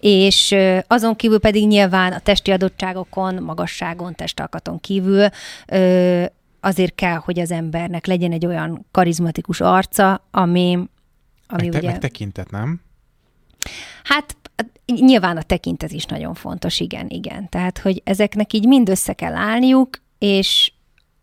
És 0.00 0.54
azon 0.86 1.16
kívül 1.16 1.40
pedig 1.40 1.66
nyilván 1.66 2.12
a 2.12 2.18
testi 2.18 2.50
adottságokon, 2.68 3.42
magasságon, 3.42 4.14
testalkaton 4.14 4.80
kívül 4.80 5.28
ö, 5.66 6.24
azért 6.60 6.94
kell, 6.94 7.16
hogy 7.16 7.38
az 7.38 7.50
embernek 7.50 8.06
legyen 8.06 8.32
egy 8.32 8.46
olyan 8.46 8.86
karizmatikus 8.90 9.60
arca, 9.60 10.26
ami, 10.30 10.78
ami 11.46 11.62
Meg, 11.62 11.70
te, 11.70 11.78
ugye... 11.78 11.90
meg 11.90 11.98
tekintet, 11.98 12.50
nem? 12.50 12.80
Hát 14.04 14.36
nyilván 14.86 15.36
a 15.36 15.42
tekintet 15.42 15.92
is 15.92 16.04
nagyon 16.04 16.34
fontos, 16.34 16.80
igen, 16.80 17.08
igen. 17.08 17.48
Tehát, 17.48 17.78
hogy 17.78 18.02
ezeknek 18.04 18.52
így 18.52 18.66
mind 18.66 18.88
össze 18.88 19.12
kell 19.12 19.34
állniuk, 19.34 20.00
és 20.18 20.72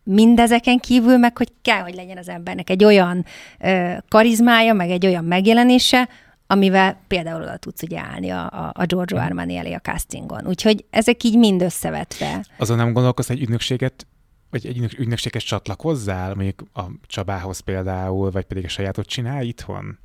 mindezeken 0.04 0.78
kívül 0.78 1.18
meg, 1.18 1.38
hogy 1.38 1.52
kell, 1.62 1.82
hogy 1.82 1.96
legyen 1.96 2.18
az 2.18 2.30
embernek 2.30 2.70
egy 2.70 2.84
olyan 2.84 3.26
ö, 3.60 3.94
karizmája, 4.10 4.74
meg 4.74 4.90
egy 4.90 5.06
olyan 5.06 5.24
megjelenése, 5.24 6.10
amivel 6.48 7.02
például 7.08 7.42
oda 7.42 7.58
tudsz 7.58 7.82
ugye 7.82 8.00
állni 8.00 8.30
a, 8.30 8.46
a, 8.46 8.72
a 8.74 8.86
Giorgio 8.86 9.18
Armani 9.18 9.56
elé 9.56 9.74
a 9.74 9.80
castingon. 9.80 10.48
Úgyhogy 10.48 10.86
ezek 10.90 11.24
így 11.24 11.38
mind 11.38 11.62
összevetve. 11.62 12.46
Azon 12.58 12.78
nem 12.78 12.94
gondolkozz, 12.94 13.30
egy 13.30 13.42
ügynökséget 13.42 14.08
vagy 14.50 14.66
egy 14.66 14.76
ügynök- 14.76 15.00
ügynökséghez 15.00 15.44
csatlakozzál, 15.44 16.36
mondjuk 16.36 16.64
a 16.74 16.84
Csabához 17.08 17.60
például, 17.60 18.32
vagy 18.32 18.44
pedig 18.44 18.66
a 18.66 18.70
sajátot 18.70 19.06
csinálj 19.06 19.48
itthon? 19.48 20.00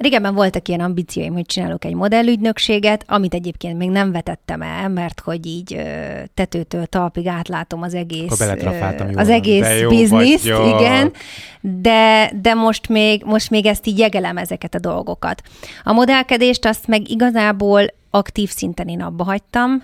Régebben 0.00 0.34
voltak 0.34 0.68
ilyen 0.68 0.80
ambícióim, 0.80 1.32
hogy 1.32 1.46
csinálok 1.46 1.84
egy 1.84 1.94
modellügynökséget, 1.94 3.04
amit 3.06 3.34
egyébként 3.34 3.78
még 3.78 3.90
nem 3.90 4.12
vetettem 4.12 4.62
el, 4.62 4.88
mert 4.88 5.20
hogy 5.20 5.46
így 5.46 5.82
tetőtől 6.34 6.86
talpig 6.86 7.26
átlátom 7.26 7.82
az 7.82 7.94
egész, 7.94 8.40
az 9.14 9.28
egész 9.28 9.88
bizniszt, 9.88 10.46
igen, 10.46 11.12
de, 11.60 12.32
de 12.40 12.54
most, 12.54 12.88
még, 12.88 13.22
most 13.24 13.50
még 13.50 13.66
ezt 13.66 13.86
így 13.86 13.98
jegelem 13.98 14.36
ezeket 14.36 14.74
a 14.74 14.78
dolgokat. 14.78 15.42
A 15.84 15.92
modellkedést 15.92 16.64
azt 16.66 16.86
meg 16.86 17.10
igazából 17.10 17.84
aktív 18.10 18.50
szinten 18.50 18.88
én 18.88 19.02
abba 19.02 19.24
hagytam, 19.24 19.82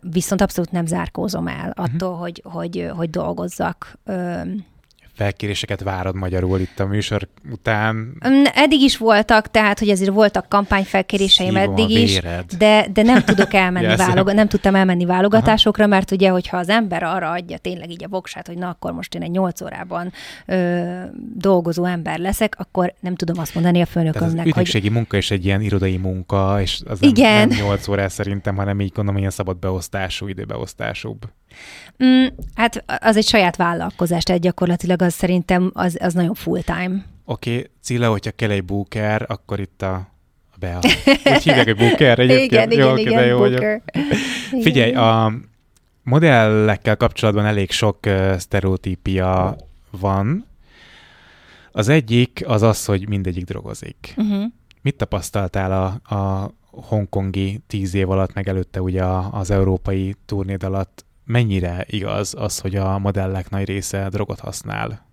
viszont 0.00 0.40
abszolút 0.40 0.70
nem 0.70 0.86
zárkózom 0.86 1.46
el 1.46 1.72
attól, 1.74 2.08
uh-huh. 2.08 2.22
hogy, 2.22 2.42
hogy, 2.44 2.90
hogy 2.96 3.10
dolgozzak 3.10 3.98
Felkéréseket 5.16 5.82
várod 5.82 6.14
magyarul 6.14 6.60
itt 6.60 6.80
a 6.80 6.86
műsor 6.86 7.28
után. 7.52 8.16
Eddig 8.54 8.80
is 8.80 8.96
voltak, 8.96 9.50
tehát, 9.50 9.78
hogy 9.78 9.88
azért 9.88 10.10
voltak 10.10 10.48
kampányfelkéréseim 10.48 11.54
Szívom 11.54 11.70
eddig 11.72 11.90
is, 11.90 12.20
de, 12.58 12.86
de 12.92 13.02
nem 13.02 13.24
tudok 13.24 13.54
elmenni 13.54 13.86
Jelzem. 13.96 14.06
válog, 14.06 14.32
nem 14.32 14.48
tudtam 14.48 14.74
elmenni 14.74 15.04
válogatásokra, 15.04 15.86
mert 15.86 16.10
ugye, 16.10 16.28
hogyha 16.28 16.56
az 16.56 16.68
ember 16.68 17.02
arra 17.02 17.30
adja 17.30 17.58
tényleg 17.58 17.90
így 17.90 18.04
a 18.04 18.08
voksát, 18.08 18.46
hogy 18.46 18.58
na 18.58 18.68
akkor 18.68 18.92
most 18.92 19.14
én 19.14 19.22
egy 19.22 19.30
8 19.30 19.60
órában 19.60 20.12
ö, 20.46 20.82
dolgozó 21.34 21.84
ember 21.84 22.18
leszek, 22.18 22.54
akkor 22.58 22.94
nem 23.00 23.14
tudom 23.14 23.38
azt 23.38 23.54
mondani 23.54 23.80
a 23.80 23.84
Tehát 23.84 24.06
az 24.06 24.12
főnökömnek, 24.22 24.54
hogy 24.54 24.90
munka 24.90 25.16
is 25.16 25.30
egy 25.30 25.44
ilyen 25.44 25.60
irodai 25.60 25.96
munka, 25.96 26.60
és 26.60 26.80
az 26.86 27.00
nem, 27.00 27.10
Igen. 27.10 27.48
nem 27.48 27.58
8 27.58 27.88
órás 27.88 28.12
szerintem, 28.12 28.56
hanem 28.56 28.80
így 28.80 28.92
gondolom, 28.94 29.18
ilyen 29.18 29.30
szabad 29.30 29.56
beosztású, 29.56 30.28
időbeosztásúbb. 30.28 31.28
Mm, 32.04 32.26
hát 32.54 32.84
az 33.00 33.16
egy 33.16 33.26
saját 33.26 33.56
vállalkozás, 33.56 34.22
tehát 34.22 34.42
gyakorlatilag 34.42 35.02
az 35.02 35.14
szerintem 35.14 35.70
az, 35.74 35.96
az 36.00 36.14
nagyon 36.14 36.34
full 36.34 36.62
time. 36.62 37.04
Oké, 37.24 37.50
okay, 37.50 37.70
Cilla, 37.82 38.10
hogyha 38.10 38.30
kell 38.30 38.50
egy 38.50 38.64
booker, 38.64 39.24
akkor 39.28 39.60
itt 39.60 39.82
a, 39.82 40.14
Bea. 40.58 40.78
Úgy 41.24 41.42
hívják, 41.42 41.64
hogy 41.64 41.76
booker 41.76 42.18
egyébként? 42.18 42.52
Igen, 42.52 42.70
igen, 42.70 42.88
oké, 42.88 43.00
igen, 43.00 43.14
de 43.14 43.26
jó. 43.26 43.38
Booker. 43.38 43.82
Igen, 43.86 44.62
Figyelj, 44.62 44.88
igen. 44.88 45.02
a 45.02 45.32
modellekkel 46.02 46.96
kapcsolatban 46.96 47.44
elég 47.44 47.70
sok 47.70 47.98
uh, 48.06 48.36
sztereotípia 48.36 49.56
van. 49.90 50.46
Az 51.72 51.88
egyik 51.88 52.44
az 52.46 52.62
az, 52.62 52.84
hogy 52.84 53.08
mindegyik 53.08 53.44
drogozik. 53.44 54.14
Uh-huh. 54.16 54.44
Mit 54.82 54.96
tapasztaltál 54.96 55.72
a, 55.72 56.14
a 56.14 56.50
hongkongi 56.70 57.60
tíz 57.66 57.94
év 57.94 58.10
alatt, 58.10 58.34
meg 58.34 58.48
előtte 58.48 58.82
ugye 58.82 59.04
az 59.30 59.50
európai 59.50 60.14
turnéd 60.26 60.62
alatt? 60.62 61.05
Mennyire 61.26 61.84
igaz 61.88 62.34
az, 62.38 62.58
hogy 62.58 62.76
a 62.76 62.98
modellek 62.98 63.50
nagy 63.50 63.64
része 63.64 64.08
drogot 64.08 64.40
használ? 64.40 65.06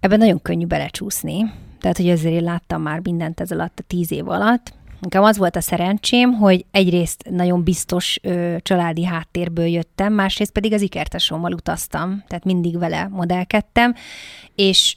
Ebben 0.00 0.18
nagyon 0.18 0.42
könnyű 0.42 0.66
belecsúszni. 0.66 1.44
Tehát, 1.80 1.96
hogy 1.96 2.10
azért 2.10 2.34
én 2.34 2.42
láttam 2.42 2.82
már 2.82 3.00
mindent 3.02 3.40
ez 3.40 3.50
alatt 3.50 3.78
a 3.78 3.82
tíz 3.86 4.12
év 4.12 4.28
alatt. 4.28 4.72
Nekem 5.00 5.22
az 5.22 5.36
volt 5.36 5.56
a 5.56 5.60
szerencsém, 5.60 6.32
hogy 6.32 6.64
egyrészt 6.70 7.24
nagyon 7.30 7.62
biztos 7.64 8.18
ö, 8.22 8.56
családi 8.62 9.04
háttérből 9.04 9.66
jöttem, 9.66 10.12
másrészt 10.12 10.52
pedig 10.52 10.72
az 10.72 10.80
ikertesómmal 10.80 11.52
utaztam, 11.52 12.24
tehát 12.28 12.44
mindig 12.44 12.78
vele 12.78 13.08
modellkedtem, 13.08 13.94
és 14.54 14.96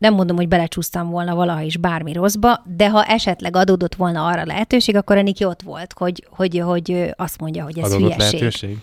nem 0.00 0.14
mondom, 0.14 0.36
hogy 0.36 0.48
belecsúsztam 0.48 1.10
volna 1.10 1.34
valaha 1.34 1.60
is 1.60 1.76
bármi 1.76 2.12
rosszba, 2.12 2.62
de 2.76 2.90
ha 2.90 3.04
esetleg 3.04 3.56
adódott 3.56 3.94
volna 3.94 4.26
arra 4.26 4.44
lehetőség, 4.44 4.96
akkor 4.96 5.16
a 5.16 5.22
Niki 5.22 5.44
ott 5.44 5.62
volt, 5.62 5.92
hogy, 5.92 6.26
hogy, 6.30 6.58
hogy 6.58 7.12
azt 7.16 7.40
mondja, 7.40 7.64
hogy 7.64 7.78
ez 7.78 7.92
Adódott 7.92 8.12
hülyeség 8.12 8.40
lehetőség? 8.40 8.78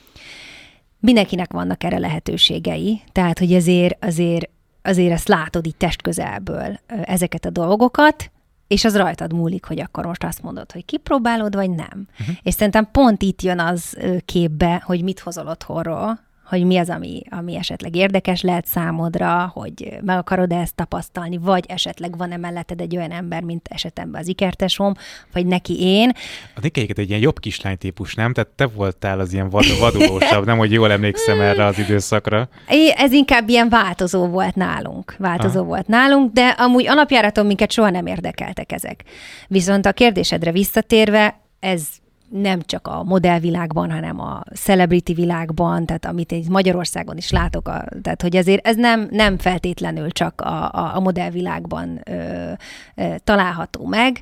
mindenkinek 1.00 1.52
vannak 1.54 1.84
erre 1.84 1.98
lehetőségei, 1.98 3.02
tehát 3.12 3.40
hogy 3.40 3.54
azért, 3.54 4.06
azért, 4.06 4.50
azért 4.82 5.12
ezt 5.12 5.28
látod 5.28 5.66
így 5.66 5.76
testközelből 5.76 6.80
ezeket 6.88 7.46
a 7.46 7.50
dolgokat, 7.50 8.32
és 8.68 8.86
az 8.86 8.98
rajtad 8.98 9.34
múlik, 9.34 9.66
hogy 9.66 9.80
akkor 9.80 10.06
most 10.06 10.24
azt 10.24 10.42
mondod, 10.42 10.72
hogy 10.72 10.86
kipróbálod, 10.86 11.56
vagy 11.56 11.70
nem. 11.70 12.08
Uh-huh. 12.20 12.36
És 12.42 12.54
szerintem 12.54 12.90
pont 12.92 13.22
itt 13.22 13.42
jön 13.42 13.60
az 13.60 13.98
képbe, 14.26 14.82
hogy 14.86 15.04
mit 15.04 15.20
hozol 15.20 15.48
otthonról, 15.48 16.20
hogy 16.48 16.64
mi 16.64 16.78
az, 16.78 16.90
ami, 16.90 17.22
ami 17.30 17.56
esetleg 17.56 17.96
érdekes 17.96 18.42
lehet 18.42 18.66
számodra, 18.66 19.52
hogy 19.54 19.98
meg 20.02 20.18
akarod 20.18 20.52
ezt 20.52 20.76
tapasztalni, 20.76 21.38
vagy 21.38 21.66
esetleg 21.68 22.18
van-e 22.18 22.38
melletted 22.38 22.82
egy 22.82 22.98
olyan 22.98 23.12
ember, 23.12 23.44
mint 23.44 23.68
esetemben 23.70 24.22
az 24.22 24.28
ikertesom, 24.28 24.94
vagy 25.34 25.46
neki 25.46 25.82
én. 25.82 26.12
A 26.56 26.60
Nikéket 26.62 26.98
egy 26.98 27.10
ilyen 27.10 27.22
jobb 27.22 27.40
kislány 27.40 27.78
típus, 27.78 28.16
nem? 28.16 28.34
Tehát 28.34 28.50
te 28.50 28.66
voltál 28.66 29.20
az 29.20 29.34
ilyen 29.34 29.50
vad- 29.50 29.80
vadulósabb, 29.80 30.46
nem, 30.46 30.58
hogy 30.58 30.72
jól 30.72 30.92
emlékszem 30.92 31.42
erre 31.42 31.66
az 31.66 31.80
időszakra. 31.80 32.50
Ez 32.96 33.12
inkább 33.12 33.50
ilyen 33.50 33.70
változó 33.70 34.28
volt 34.28 34.56
nálunk. 34.56 35.16
Változó 35.18 35.60
Aha. 35.60 35.68
volt 35.68 35.88
nálunk, 35.88 36.34
de 36.34 36.48
amúgy 36.48 36.88
alapjáraton 36.88 37.46
minket 37.46 37.72
soha 37.72 37.90
nem 37.90 38.06
érdekeltek 38.06 38.72
ezek. 38.72 39.04
Viszont 39.48 39.86
a 39.86 39.92
kérdésedre 39.92 40.52
visszatérve, 40.52 41.40
ez 41.60 41.88
nem 42.30 42.62
csak 42.62 42.88
a 42.88 43.04
modellvilágban, 43.04 43.92
hanem 43.92 44.20
a 44.20 44.44
celebrity 44.54 45.14
világban, 45.14 45.86
tehát 45.86 46.06
amit 46.06 46.32
én 46.32 46.46
Magyarországon 46.50 47.18
is 47.18 47.32
látok, 47.32 47.68
a, 47.68 47.86
tehát 48.02 48.22
hogy 48.22 48.36
ezért 48.36 48.68
ez 48.68 48.76
nem, 48.76 49.08
nem 49.12 49.38
feltétlenül 49.38 50.12
csak 50.12 50.42
a, 50.42 50.72
a, 50.72 50.96
a 50.96 51.00
modellvilágban 51.00 52.02
ö, 52.06 52.52
ö, 52.96 53.16
található 53.24 53.86
meg. 53.86 54.22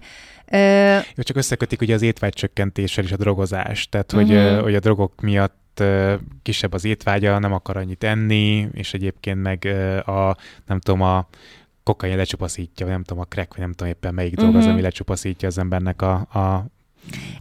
Ö, 0.51 0.93
Jó, 0.93 1.23
csak 1.23 1.37
összekötik 1.37 1.81
ugye 1.81 1.93
az 1.93 2.01
étvágycsökkentéssel 2.01 3.03
és 3.03 3.11
a 3.11 3.17
drogozás, 3.17 3.89
tehát 3.89 4.11
hogy, 4.11 4.31
uh-huh. 4.31 4.61
hogy 4.61 4.75
a 4.75 4.79
drogok 4.79 5.21
miatt 5.21 5.83
kisebb 6.41 6.73
az 6.73 6.85
étvágya, 6.85 7.39
nem 7.39 7.53
akar 7.53 7.77
annyit 7.77 8.03
enni, 8.03 8.69
és 8.73 8.93
egyébként 8.93 9.41
meg 9.41 9.65
a, 10.05 10.35
nem 10.65 10.79
tudom, 10.79 11.01
a 11.01 11.27
kokain 11.83 12.17
lecsupaszítja, 12.17 12.85
vagy 12.85 12.95
nem 12.95 13.03
tudom, 13.03 13.23
a 13.23 13.33
crack, 13.33 13.49
vagy 13.49 13.59
nem 13.59 13.71
tudom 13.71 13.91
éppen 13.91 14.13
melyik 14.13 14.31
uh-huh. 14.31 14.47
dolog 14.47 14.61
az, 14.63 14.71
ami 14.71 14.81
lecsupaszítja 14.81 15.47
az 15.47 15.57
embernek 15.57 16.01
a, 16.01 16.13
a 16.13 16.65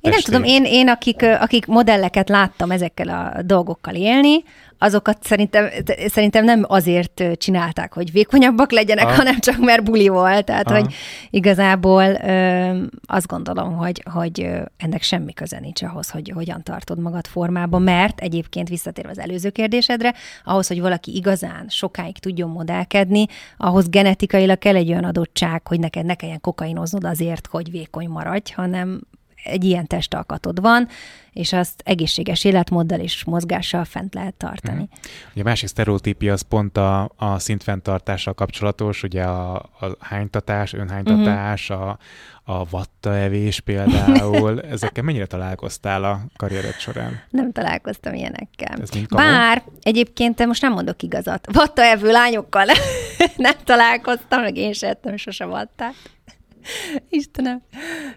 én 0.01 0.11
nem 0.11 0.21
tudom, 0.21 0.43
én, 0.45 0.65
én 0.65 0.89
akik, 0.89 1.23
akik 1.23 1.67
modelleket 1.67 2.29
láttam 2.29 2.71
ezekkel 2.71 3.09
a 3.09 3.43
dolgokkal 3.43 3.95
élni, 3.95 4.43
azokat 4.79 5.19
szerintem, 5.23 5.69
szerintem 6.07 6.45
nem 6.45 6.65
azért 6.69 7.23
csinálták, 7.37 7.93
hogy 7.93 8.13
vékonyabbak 8.13 8.73
legyenek, 8.73 9.05
Aha. 9.05 9.15
hanem 9.15 9.39
csak 9.39 9.59
mert 9.59 9.85
buli 9.85 10.09
volt. 10.09 10.45
Tehát, 10.45 10.71
Aha. 10.71 10.81
hogy 10.81 10.95
igazából 11.31 12.05
ö, 12.05 12.83
azt 13.07 13.27
gondolom, 13.27 13.77
hogy, 13.77 14.03
hogy 14.11 14.51
ennek 14.77 15.03
semmi 15.03 15.33
köze 15.33 15.59
nincs 15.61 15.83
ahhoz, 15.83 16.11
hogy 16.11 16.31
hogyan 16.35 16.63
tartod 16.63 16.99
magad 16.99 17.27
formában, 17.27 17.83
mert 17.83 18.21
egyébként 18.21 18.69
visszatérve 18.69 19.11
az 19.11 19.19
előző 19.19 19.51
kérdésedre, 19.51 20.15
ahhoz, 20.45 20.67
hogy 20.69 20.81
valaki 20.81 21.15
igazán 21.17 21.67
sokáig 21.69 22.19
tudjon 22.19 22.51
modellkedni, 22.51 23.27
ahhoz 23.57 23.89
genetikailag 23.89 24.59
kell 24.59 24.77
egy 24.77 24.91
olyan 24.91 25.05
adottság, 25.05 25.67
hogy 25.67 25.81
neked 25.81 26.05
ne 26.05 26.15
kelljen 26.15 26.41
kokainoznod 26.41 27.05
azért, 27.05 27.47
hogy 27.47 27.71
vékony 27.71 28.09
maradj, 28.09 28.53
hanem 28.53 29.01
egy 29.45 29.65
ilyen 29.65 29.87
testalkatod 29.87 30.61
van, 30.61 30.89
és 31.33 31.53
azt 31.53 31.83
egészséges 31.85 32.45
életmóddal 32.45 33.01
és 33.01 33.25
mozgással 33.25 33.85
fent 33.85 34.15
lehet 34.15 34.35
tartani. 34.35 34.81
Mm. 34.81 34.85
Ugye 35.33 35.43
a 35.43 35.45
másik 35.45 35.69
sztereotípia 35.69 36.33
az 36.33 36.43
pont 36.43 36.77
a, 36.77 37.11
a 37.17 37.39
szintfenntartással 37.39 38.35
kapcsolatos, 38.35 39.03
ugye 39.03 39.23
a, 39.23 39.55
a 39.55 39.97
hánytatás, 40.01 40.73
önhánytatás, 40.73 41.73
mm-hmm. 41.73 41.83
a, 41.83 41.99
a 42.45 42.65
vattaevés 42.65 43.61
például. 43.61 44.61
Ezekkel 44.71 45.03
mennyire 45.03 45.27
találkoztál 45.27 46.05
a 46.05 46.21
karriered 46.37 46.79
során? 46.79 47.21
Nem 47.31 47.53
találkoztam 47.53 48.15
ilyenekkel. 48.15 48.79
Ez 48.81 48.91
Bár 49.09 49.63
egyébként 49.83 50.47
most 50.47 50.63
nem 50.63 50.73
mondok 50.73 51.03
igazat. 51.03 51.49
Vattaevő 51.53 52.11
lányokkal 52.11 52.67
nem 53.37 53.57
találkoztam, 53.65 54.43
meg 54.43 54.57
én 54.57 54.73
sem 54.73 54.91
ettem 54.91 55.17
sose 55.17 55.45
vattát. 55.45 55.95
Istenem. 57.09 57.63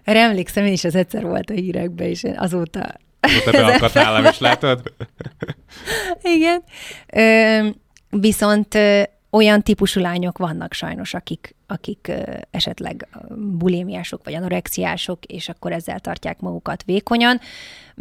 Erre 0.04 0.20
emlékszem, 0.20 0.66
én 0.66 0.72
is 0.72 0.84
az 0.84 0.96
egyszer 0.96 1.24
volt 1.24 1.50
a 1.50 1.54
hírekben, 1.54 2.08
és 2.08 2.24
én 2.24 2.38
azóta... 2.38 2.94
Azóta 3.20 3.52
beakadt 3.66 3.94
nálam 3.94 4.26
is, 4.26 4.40
látod? 4.40 4.94
Igen. 6.36 6.64
Ö, 7.14 7.68
viszont 8.10 8.76
ö, 8.76 9.02
olyan 9.30 9.62
típusú 9.62 10.00
lányok 10.00 10.38
vannak 10.38 10.74
sajnos, 10.74 11.14
akik, 11.14 11.56
akik 11.68 12.08
ö, 12.08 12.34
esetleg 12.52 13.08
bulémiások 13.58 14.24
vagy 14.24 14.34
anorexiások, 14.34 15.26
és 15.26 15.50
akkor 15.50 15.72
ezzel 15.72 16.00
tartják 16.00 16.40
magukat 16.40 16.84
vékonyan. 16.84 17.40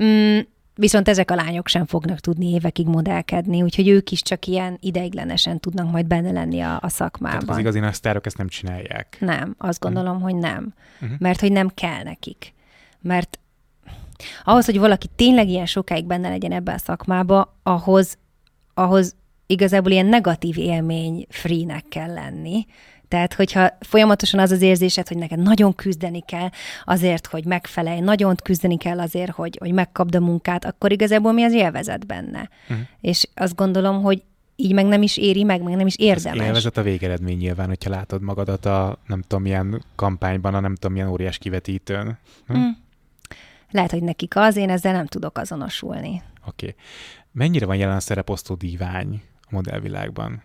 Mm, 0.03 0.39
Viszont 0.79 1.09
ezek 1.09 1.31
a 1.31 1.35
lányok 1.35 1.69
sem 1.69 1.87
fognak 1.87 2.21
tudni 2.21 2.51
évekig 2.51 2.87
modellkedni, 2.87 3.63
úgyhogy 3.63 3.89
ők 3.89 4.11
is 4.11 4.23
csak 4.23 4.47
ilyen 4.47 4.77
ideiglenesen 4.81 5.61
tudnak 5.61 5.91
majd 5.91 6.07
benne 6.07 6.31
lenni 6.31 6.61
a, 6.61 6.79
a 6.83 6.89
szakmában. 6.89 7.39
Tehát 7.39 7.55
az 7.55 7.59
igazi 7.59 7.79
nagy 7.79 7.95
sztárok 7.95 8.27
ezt 8.27 8.37
nem 8.37 8.49
csinálják. 8.49 9.17
Nem, 9.21 9.55
azt 9.59 9.81
gondolom, 9.81 10.15
uh-huh. 10.17 10.31
hogy 10.31 10.41
nem. 10.41 10.75
Uh-huh. 11.01 11.19
Mert 11.19 11.41
hogy 11.41 11.53
nem 11.53 11.69
kell 11.69 12.03
nekik. 12.03 12.55
Mert 13.01 13.39
ahhoz, 14.45 14.65
hogy 14.65 14.79
valaki 14.79 15.07
tényleg 15.17 15.49
ilyen 15.49 15.67
sokáig 15.67 16.05
benne 16.05 16.29
legyen 16.29 16.53
ebben 16.53 16.75
a 16.75 16.79
szakmába, 16.79 17.59
ahhoz, 17.63 18.19
ahhoz 18.75 19.17
igazából 19.47 19.93
ilyen 19.93 20.07
negatív 20.07 20.59
élmény 20.59 21.27
free-nek 21.29 21.85
kell 21.89 22.13
lenni. 22.13 22.67
Tehát, 23.09 23.35
hogyha 23.35 23.77
folyamatosan 23.81 24.41
az 24.41 24.51
az 24.51 24.63
érzésed, 24.63 25.09
hogy 25.09 25.19
neked 25.19 25.39
nagyon 25.39 25.75
küzdeni 25.75 26.21
kell 26.21 26.49
azért, 26.85 27.27
hogy 27.27 27.45
megfelelj, 27.45 28.01
nagyon 28.01 28.35
küzdeni 28.43 28.77
kell 28.77 29.01
azért, 29.01 29.31
hogy, 29.31 29.57
hogy 29.61 29.73
megkapd 29.73 30.15
a 30.15 30.21
munkát, 30.21 30.65
akkor 30.65 30.93
igazából 30.93 31.33
mi 31.33 31.43
az 31.43 31.53
élvezet 31.53 32.07
benne. 32.07 32.49
Uh-huh. 32.69 32.87
És 33.01 33.29
azt 33.35 33.55
gondolom, 33.55 34.03
hogy 34.03 34.23
így 34.57 34.73
meg 34.73 34.87
nem 34.87 35.03
is 35.03 35.17
éri 35.17 35.45
meg, 35.45 35.63
meg 35.63 35.77
nem 35.77 35.87
is 35.87 35.97
érdemes. 35.97 36.41
Az 36.41 36.47
élvezet 36.47 36.77
a 36.77 36.83
végeredmény 36.83 37.37
nyilván, 37.37 37.67
hogyha 37.67 37.91
látod 37.91 38.23
magadat 38.23 38.67
a 38.67 38.99
nem 39.07 39.23
tudom 39.23 39.43
milyen 39.43 39.85
kampányban, 39.95 40.55
a 40.55 40.61
nem 40.61 40.75
tudom 40.75 40.93
milyen 40.93 41.09
óriás 41.09 41.39
kivetítőn. 41.39 42.19
Hm? 42.47 42.57
Mm. 42.57 42.69
Lehet, 43.71 43.91
hogy 43.91 44.03
nekik 44.03 44.37
az, 44.37 44.57
én 44.57 44.71
ezzel 44.71 44.93
nem 44.93 45.07
tudok 45.07 45.39
azonosulni. 45.39 46.23
Oké. 46.47 46.67
Okay. 46.67 46.75
Mennyire 47.33 47.67
van 47.67 47.77
jelen 47.77 47.97
a 47.97 48.01
szereposztó 48.01 48.55
dívány 48.55 49.23
a 49.41 49.49
modellvilágban? 49.51 50.43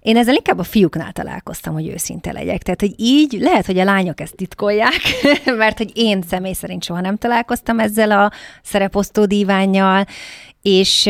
Én 0.00 0.16
ezzel 0.16 0.34
inkább 0.34 0.58
a 0.58 0.62
fiúknál 0.62 1.12
találkoztam, 1.12 1.72
hogy 1.72 1.88
őszinte 1.88 2.32
legyek. 2.32 2.62
Tehát, 2.62 2.80
hogy 2.80 2.94
így 2.96 3.36
lehet, 3.40 3.66
hogy 3.66 3.78
a 3.78 3.84
lányok 3.84 4.20
ezt 4.20 4.36
titkolják, 4.36 5.00
mert 5.56 5.78
hogy 5.78 5.90
én 5.94 6.22
személy 6.28 6.52
szerint 6.52 6.84
soha 6.84 7.00
nem 7.00 7.16
találkoztam 7.16 7.78
ezzel 7.78 8.10
a 8.10 8.32
szereposztó 8.62 9.24
díványjal, 9.24 10.06
és 10.62 11.08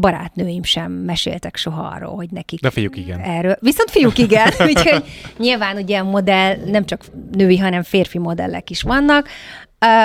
barátnőim 0.00 0.62
sem 0.62 0.92
meséltek 0.92 1.56
soha 1.56 1.82
arról, 1.82 2.14
hogy 2.14 2.30
nekik... 2.30 2.60
De 2.60 2.70
fiúk 2.70 2.96
igen. 2.96 3.20
Erről. 3.20 3.56
Viszont 3.60 3.90
fiúk 3.90 4.18
igen, 4.18 4.52
úgyhogy 4.68 5.04
nyilván 5.38 5.76
ugye 5.76 5.98
a 5.98 6.04
modell 6.04 6.56
nem 6.66 6.84
csak 6.84 7.04
női, 7.32 7.58
hanem 7.58 7.82
férfi 7.82 8.18
modellek 8.18 8.70
is 8.70 8.82
vannak. 8.82 9.28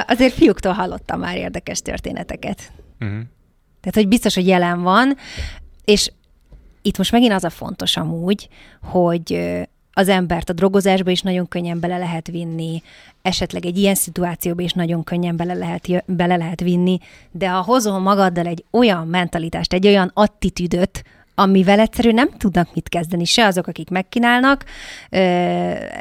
Azért 0.08 0.34
fiúktól 0.34 0.72
hallottam 0.72 1.20
már 1.20 1.38
érdekes 1.38 1.82
történeteket. 1.82 2.72
Uh-huh. 3.00 3.20
Tehát, 3.82 3.96
hogy 3.96 4.08
biztos, 4.08 4.36
hogy 4.36 4.48
jelen 4.48 4.82
van, 4.82 5.18
és 5.86 6.12
itt 6.82 6.98
most 6.98 7.12
megint 7.12 7.34
az 7.34 7.44
a 7.44 7.50
fontos 7.50 7.98
amúgy, 7.98 8.48
hogy 8.82 9.58
az 9.94 10.10
embert 10.10 10.50
a 10.50 10.54
drogozásba 10.54 11.12
is 11.12 11.22
nagyon 11.22 11.48
könnyen 11.48 11.80
bele 11.80 11.98
lehet 11.98 12.28
vinni, 12.28 12.82
esetleg 13.22 13.66
egy 13.66 13.78
ilyen 13.78 13.96
szituációba 13.96 14.62
is 14.62 14.74
nagyon 14.74 15.04
könnyen 15.04 15.36
bele 15.36 15.54
lehet, 15.54 16.04
bele 16.06 16.36
lehet 16.36 16.62
vinni, 16.62 17.00
de 17.32 17.50
ha 17.50 17.62
hozol 17.62 18.00
magaddal 18.00 18.46
egy 18.46 18.64
olyan 18.72 19.08
mentalitást, 19.08 19.74
egy 19.74 19.88
olyan 19.88 20.12
attitűdöt, 20.14 21.04
amivel 21.40 21.80
egyszerűen 21.80 22.14
nem 22.14 22.30
tudnak 22.38 22.74
mit 22.74 22.90
kezdeni, 22.90 23.26
se 23.26 23.46
azok, 23.46 23.68
akik 23.68 23.90
megkínálnak, 23.90 24.66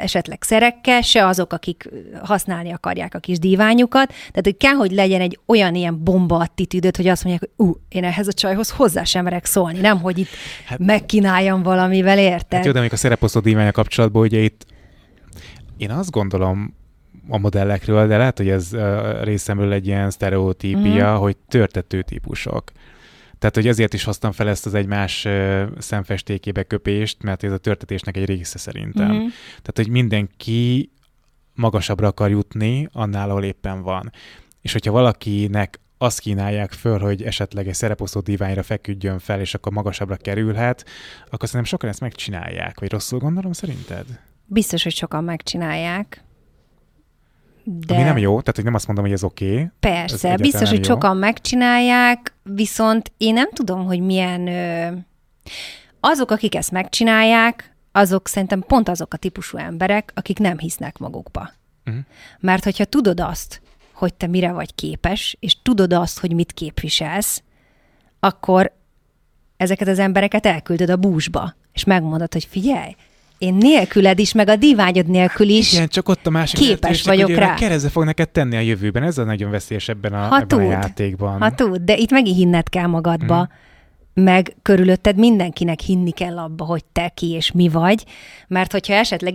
esetleg 0.01 0.43
szerekkel, 0.43 1.01
se 1.01 1.25
azok, 1.25 1.53
akik 1.53 1.89
használni 2.23 2.71
akarják 2.71 3.15
a 3.15 3.19
kis 3.19 3.39
díványukat. 3.39 4.07
Tehát, 4.07 4.43
hogy 4.43 4.57
kell, 4.57 4.73
hogy 4.73 4.91
legyen 4.91 5.21
egy 5.21 5.39
olyan 5.45 5.75
ilyen 5.75 6.03
bomba 6.03 6.37
attitűdöt, 6.37 6.95
hogy 6.95 7.07
azt 7.07 7.23
mondják, 7.23 7.51
hogy 7.55 7.67
ú, 7.67 7.73
én 7.89 8.03
ehhez 8.03 8.27
a 8.27 8.33
csajhoz 8.33 8.69
hozzá 8.69 9.03
sem 9.03 9.23
merek 9.23 9.45
szólni, 9.45 9.79
nem, 9.79 10.01
hogy 10.01 10.17
itt 10.17 10.29
hát, 10.65 10.79
megkínáljam 10.79 11.63
valamivel, 11.63 12.17
érted? 12.17 12.57
Hát 12.57 12.65
jó, 12.65 12.71
de 12.71 12.87
a 12.91 12.95
szereposztó 12.95 13.39
díványa 13.39 13.71
kapcsolatban, 13.71 14.21
ugye 14.21 14.39
itt 14.39 14.65
én 15.77 15.91
azt 15.91 16.11
gondolom, 16.11 16.77
a 17.29 17.37
modellekről, 17.37 18.07
de 18.07 18.17
lehet, 18.17 18.37
hogy 18.37 18.49
ez 18.49 18.71
részemről 19.21 19.71
egy 19.71 19.87
ilyen 19.87 20.09
sztereotípia, 20.09 21.13
mm. 21.13 21.19
hogy 21.19 21.37
törtető 21.47 22.01
típusok. 22.01 22.71
Tehát, 23.39 23.55
hogy 23.55 23.67
ezért 23.67 23.93
is 23.93 24.03
hoztam 24.03 24.31
fel 24.31 24.49
ezt 24.49 24.65
az 24.65 24.73
egymás 24.73 25.27
szemfestékébe 25.77 26.63
köpést, 26.63 27.23
mert 27.23 27.43
ez 27.43 27.51
a 27.51 27.57
törtetésnek 27.57 28.17
egy 28.17 28.25
része 28.25 28.57
szerintem. 28.57 29.11
Mm-hmm. 29.11 29.27
Tehát, 29.47 29.73
hogy 29.73 29.89
mindenki 29.89 30.91
magasabbra 31.53 32.07
akar 32.07 32.29
jutni 32.29 32.87
annál, 32.91 33.29
ahol 33.29 33.43
éppen 33.43 33.81
van. 33.81 34.11
És 34.61 34.71
hogyha 34.71 34.91
valakinek 34.91 35.79
azt 35.97 36.19
kínálják 36.19 36.71
föl, 36.71 36.99
hogy 36.99 37.23
esetleg 37.23 37.67
egy 37.67 37.73
szereposztó 37.73 38.19
diványra 38.19 38.63
feküdjön 38.63 39.19
fel, 39.19 39.39
és 39.39 39.53
akkor 39.53 39.71
magasabbra 39.71 40.15
kerülhet, 40.15 40.85
akkor 41.29 41.47
szerintem 41.47 41.63
sokan 41.63 41.89
ezt 41.89 41.99
megcsinálják. 41.99 42.79
Vagy 42.79 42.91
rosszul 42.91 43.19
gondolom 43.19 43.51
szerinted? 43.51 44.05
Biztos, 44.45 44.83
hogy 44.83 44.95
sokan 44.95 45.23
megcsinálják. 45.23 46.23
De... 47.71 47.93
Ami 47.93 48.03
nem 48.03 48.17
jó, 48.17 48.29
tehát 48.29 48.55
hogy 48.55 48.63
nem 48.63 48.73
azt 48.73 48.87
mondom, 48.87 49.05
hogy 49.05 49.13
ez 49.13 49.23
oké. 49.23 49.53
Okay. 49.53 49.67
Persze, 49.79 50.31
ez 50.31 50.39
biztos, 50.39 50.69
hogy 50.69 50.77
jó. 50.77 50.83
sokan 50.83 51.17
megcsinálják, 51.17 52.33
viszont 52.43 53.11
én 53.17 53.33
nem 53.33 53.49
tudom, 53.53 53.85
hogy 53.85 53.99
milyen... 53.99 54.47
Ö... 54.47 54.87
Azok, 55.99 56.31
akik 56.31 56.55
ezt 56.55 56.71
megcsinálják, 56.71 57.75
azok 57.91 58.27
szerintem 58.27 58.63
pont 58.67 58.89
azok 58.89 59.13
a 59.13 59.17
típusú 59.17 59.57
emberek, 59.57 60.11
akik 60.15 60.39
nem 60.39 60.57
hisznek 60.57 60.97
magukba. 60.97 61.51
Uh-huh. 61.85 62.03
Mert 62.39 62.63
hogyha 62.63 62.85
tudod 62.85 63.19
azt, 63.19 63.61
hogy 63.93 64.13
te 64.13 64.27
mire 64.27 64.51
vagy 64.51 64.75
képes, 64.75 65.37
és 65.39 65.61
tudod 65.61 65.93
azt, 65.93 66.19
hogy 66.19 66.33
mit 66.33 66.51
képviselsz, 66.51 67.43
akkor 68.19 68.73
ezeket 69.57 69.87
az 69.87 69.99
embereket 69.99 70.45
elküldöd 70.45 70.89
a 70.89 70.95
búzsba, 70.95 71.55
és 71.73 71.83
megmondod, 71.83 72.33
hogy 72.33 72.45
figyelj, 72.45 72.95
én 73.39 73.53
nélküled 73.53 74.19
is, 74.19 74.33
meg 74.33 74.47
a 74.49 74.55
divágyod 74.55 75.07
nélkül 75.07 75.47
is 75.49 75.73
Igen, 75.73 75.87
csak 75.87 76.09
ott 76.09 76.27
a 76.27 76.29
másik 76.29 76.59
képes 76.59 77.03
vagyok 77.03 77.35
rá. 77.35 77.53
keresztbe 77.55 77.89
fog 77.89 78.03
neked 78.03 78.29
tenni 78.29 78.55
a 78.55 78.59
jövőben. 78.59 79.03
Ez 79.03 79.17
a 79.17 79.23
nagyon 79.23 79.51
veszélyes 79.51 79.89
ebben 79.89 80.13
a, 80.13 80.17
Ha 80.17 80.23
ebben 80.23 80.41
a 80.41 80.45
tud. 80.45 80.61
játékban. 80.61 81.39
Ha 81.41 81.51
tud, 81.51 81.81
de 81.81 81.95
itt 81.97 82.11
megint 82.11 82.37
hinned 82.37 82.69
kell 82.69 82.87
magadba, 82.87 83.35
Mhm. 83.41 83.51
Meg 84.13 84.55
körülötted 84.61 85.17
mindenkinek 85.17 85.79
hinni 85.79 86.11
kell 86.11 86.37
abba, 86.37 86.65
hogy 86.65 86.85
te 86.85 87.09
ki 87.09 87.29
és 87.29 87.51
mi 87.51 87.69
vagy, 87.69 88.05
mert 88.47 88.71
hogyha 88.71 88.93
esetleg 88.93 89.33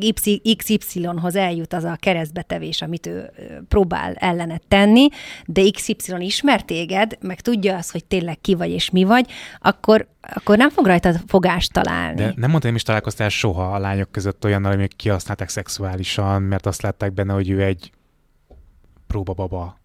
XY-hoz 0.56 1.36
eljut 1.36 1.72
az 1.72 1.84
a 1.84 1.96
keresztbetevés, 2.00 2.82
amit 2.82 3.06
ő 3.06 3.30
próbál 3.68 4.14
ellenet 4.14 4.62
tenni, 4.68 5.08
de 5.46 5.62
XY 5.70 5.96
ismer 6.18 6.62
téged, 6.62 7.18
meg 7.20 7.40
tudja 7.40 7.76
azt, 7.76 7.92
hogy 7.92 8.04
tényleg 8.04 8.40
ki 8.40 8.54
vagy 8.54 8.70
és 8.70 8.90
mi 8.90 9.04
vagy, 9.04 9.30
akkor, 9.58 10.08
akkor 10.20 10.56
nem 10.56 10.70
fog 10.70 10.86
rajta 10.86 11.12
fogást 11.26 11.72
találni. 11.72 12.16
De 12.16 12.32
nem 12.36 12.50
mondtam, 12.50 12.60
nem 12.62 12.74
is 12.74 12.82
találkoztál 12.82 13.28
soha 13.28 13.74
a 13.74 13.78
lányok 13.78 14.10
között 14.10 14.44
olyannal, 14.44 14.72
amik 14.72 14.96
kihasználták 14.96 15.48
szexuálisan, 15.48 16.42
mert 16.42 16.66
azt 16.66 16.82
látták 16.82 17.12
benne, 17.12 17.32
hogy 17.32 17.50
ő 17.50 17.62
egy 17.62 17.92
próbababa. 19.06 19.78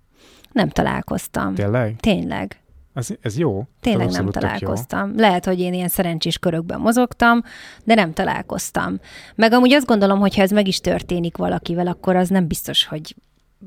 Nem 0.51 0.69
találkoztam. 0.69 1.55
Tényleg? 1.55 1.95
Tényleg. 1.99 2.59
Ez, 2.93 3.07
ez 3.21 3.37
jó? 3.37 3.63
Tényleg 3.79 4.07
Ez 4.07 4.13
nem 4.13 4.25
tök 4.25 4.33
jó. 4.35 4.39
találkoztam. 4.41 5.13
Lehet, 5.17 5.45
hogy 5.45 5.59
én 5.59 5.73
ilyen 5.73 5.87
szerencsés 5.87 6.37
körökben 6.37 6.79
mozogtam, 6.79 7.41
de 7.83 7.93
nem 7.93 8.13
találkoztam. 8.13 8.99
Meg 9.35 9.53
amúgy 9.53 9.73
azt 9.73 9.85
gondolom, 9.85 10.19
hogy 10.19 10.35
ha 10.35 10.41
ez 10.41 10.51
meg 10.51 10.67
is 10.67 10.79
történik 10.81 11.37
valakivel, 11.37 11.87
akkor 11.87 12.15
az 12.15 12.29
nem 12.29 12.47
biztos, 12.47 12.85
hogy 12.85 13.15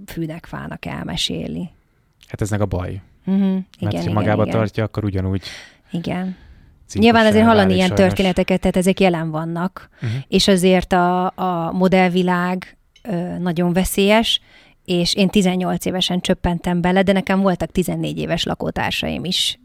fűnek 0.06 0.46
fának 0.46 0.84
elmesélni. 0.86 1.70
Hát 2.28 2.40
ez 2.40 2.50
meg 2.50 2.60
a 2.60 2.66
baj. 2.66 3.00
Uh-huh. 3.26 3.44
Igen, 3.44 3.64
Mert 3.80 3.94
ha 3.96 4.00
igen, 4.02 4.12
magába 4.12 4.42
igen. 4.42 4.54
tartja, 4.56 4.84
akkor 4.84 5.04
ugyanúgy 5.04 5.42
igen. 5.90 6.36
Nyilván 6.94 7.26
azért 7.26 7.44
hallani 7.46 7.74
ilyen 7.74 7.86
sajnos. 7.88 8.06
történeteket, 8.06 8.60
tehát 8.60 8.76
ezek 8.76 9.00
jelen 9.00 9.30
vannak, 9.30 9.88
Uh-huh. 9.94 10.10
és 10.28 10.48
azért 10.48 10.92
a, 10.92 11.24
a 11.26 11.72
modellvilág 11.72 12.76
ö, 13.02 13.38
nagyon 13.38 13.72
veszélyes, 13.72 14.40
és 14.84 15.14
én 15.14 15.28
18 15.28 15.84
évesen 15.84 16.20
csöppentem 16.20 16.80
bele, 16.80 17.02
de 17.02 17.12
nekem 17.12 17.40
voltak 17.40 17.70
14 17.70 18.18
éves 18.18 18.44
lakótársaim 18.44 19.24
is, 19.24 19.58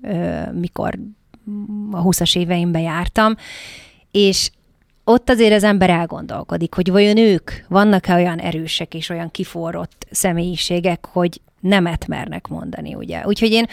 mikor 0.52 1.00
a 1.92 2.04
20-as 2.04 2.38
éveimben 2.38 2.82
jártam, 2.82 3.36
és 4.12 4.50
ott 5.04 5.30
azért 5.30 5.54
az 5.54 5.64
ember 5.64 5.90
elgondolkodik, 5.90 6.74
hogy 6.74 6.92
vajon 6.92 7.18
ők 7.18 7.52
vannak-e 7.68 8.16
olyan 8.16 8.40
erősek 8.40 8.94
és 8.94 9.10
olyan 9.10 9.32
kiforrott 9.32 10.08
személyiségek, 10.12 11.06
hogy 11.06 11.42
nemet 11.60 12.08
mernek 12.08 12.48
mondani, 12.48 12.96
ugye. 12.96 13.26
Úgyhogy 13.26 13.52
én 13.52 13.66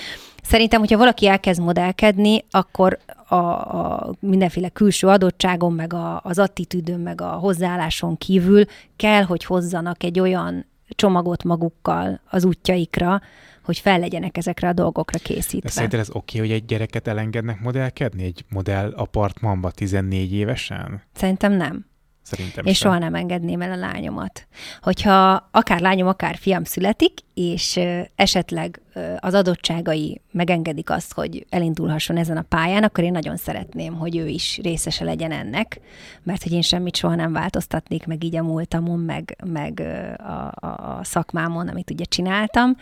szerintem, 0.42 0.80
hogyha 0.80 0.98
valaki 0.98 1.26
elkezd 1.26 1.60
modellkedni, 1.60 2.44
akkor 2.50 2.98
a, 3.28 3.34
a 3.34 4.14
mindenféle 4.20 4.68
külső 4.68 5.06
adottságon, 5.06 5.72
meg 5.72 5.92
a, 5.92 6.20
az 6.24 6.38
attitűdön, 6.38 7.00
meg 7.00 7.20
a 7.20 7.28
hozzáálláson 7.28 8.16
kívül 8.18 8.64
kell, 8.96 9.22
hogy 9.22 9.44
hozzanak 9.44 10.02
egy 10.02 10.20
olyan 10.20 10.66
csomagot 10.96 11.44
magukkal 11.44 12.20
az 12.30 12.44
útjaikra, 12.44 13.20
hogy 13.64 13.78
fel 13.78 13.98
legyenek 13.98 14.36
ezekre 14.36 14.68
a 14.68 14.72
dolgokra 14.72 15.18
De 15.18 15.24
készítve. 15.24 15.68
szerinted 15.68 16.00
ez 16.00 16.10
oké, 16.12 16.38
hogy 16.38 16.50
egy 16.50 16.64
gyereket 16.64 17.06
elengednek 17.06 17.60
modellkedni? 17.60 18.24
Egy 18.24 18.44
modell 18.48 18.92
apartmanba 18.96 19.70
14 19.70 20.32
évesen? 20.32 21.02
Szerintem 21.14 21.52
nem. 21.52 21.86
Szerintem 22.24 22.66
Én 22.66 22.72
sem. 22.74 22.90
soha 22.90 23.00
nem 23.00 23.14
engedném 23.14 23.62
el 23.62 23.72
a 23.72 23.76
lányomat. 23.76 24.46
Hogyha 24.82 25.48
akár 25.50 25.80
lányom, 25.80 26.08
akár 26.08 26.36
fiam 26.36 26.64
születik, 26.64 27.12
és 27.34 27.80
esetleg 28.14 28.80
az 29.18 29.34
adottságai 29.34 30.20
megengedik 30.30 30.90
azt, 30.90 31.12
hogy 31.12 31.46
elindulhasson 31.50 32.16
ezen 32.16 32.36
a 32.36 32.42
pályán, 32.42 32.82
akkor 32.82 33.04
én 33.04 33.12
nagyon 33.12 33.36
szeretném, 33.36 33.94
hogy 33.94 34.16
ő 34.16 34.26
is 34.28 34.58
részese 34.62 35.04
legyen 35.04 35.32
ennek, 35.32 35.80
mert 36.22 36.42
hogy 36.42 36.52
én 36.52 36.62
semmit 36.62 36.96
soha 36.96 37.14
nem 37.14 37.32
változtatnék 37.32 38.06
meg 38.06 38.24
így 38.24 38.36
a 38.36 38.42
múltamon, 38.42 38.98
meg, 38.98 39.36
meg 39.44 39.80
a, 40.18 40.66
a, 40.66 40.98
a 40.98 41.00
szakmámon, 41.02 41.68
amit 41.68 41.90
ugye 41.90 42.04
csináltam, 42.04 42.76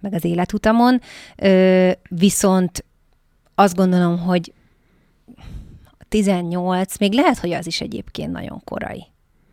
meg 0.00 0.14
az 0.14 0.24
életutamon. 0.24 1.00
Viszont 2.08 2.84
azt 3.54 3.76
gondolom, 3.76 4.18
hogy 4.18 4.52
18, 6.12 6.98
még 6.98 7.12
lehet, 7.12 7.38
hogy 7.38 7.52
az 7.52 7.66
is 7.66 7.80
egyébként 7.80 8.32
nagyon 8.32 8.60
korai. 8.64 9.04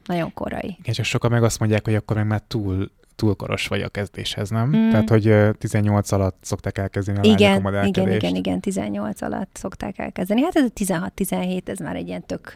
Nagyon 0.05 0.33
korai. 0.33 0.77
Igen, 0.79 0.93
csak 0.93 1.05
sokan 1.05 1.31
meg 1.31 1.43
azt 1.43 1.59
mondják, 1.59 1.85
hogy 1.85 1.95
akkor 1.95 2.15
meg 2.15 2.27
már 2.27 2.41
túl, 2.47 2.91
túl 3.15 3.35
koros 3.35 3.67
vagy 3.67 3.81
a 3.81 3.89
kezdéshez, 3.89 4.49
nem? 4.49 4.67
Mm. 4.67 4.89
Tehát, 4.89 5.09
hogy 5.09 5.27
ö, 5.27 5.51
18 5.51 6.11
alatt 6.11 6.37
szokták 6.41 6.77
elkezdeni 6.77 7.17
a 7.17 7.21
lányok 7.21 7.37
a 7.37 7.41
Igen, 7.41 7.51
igen, 7.51 7.61
modellkedést. 7.61 8.21
igen, 8.21 8.35
igen, 8.35 8.59
18 8.59 9.21
alatt 9.21 9.49
szokták 9.53 9.97
elkezdeni. 9.97 10.41
Hát 10.41 10.55
ez 10.55 10.63
a 10.63 11.09
16-17, 11.15 11.67
ez 11.67 11.79
már 11.79 11.95
egy 11.95 12.07
ilyen 12.07 12.25
tök, 12.25 12.55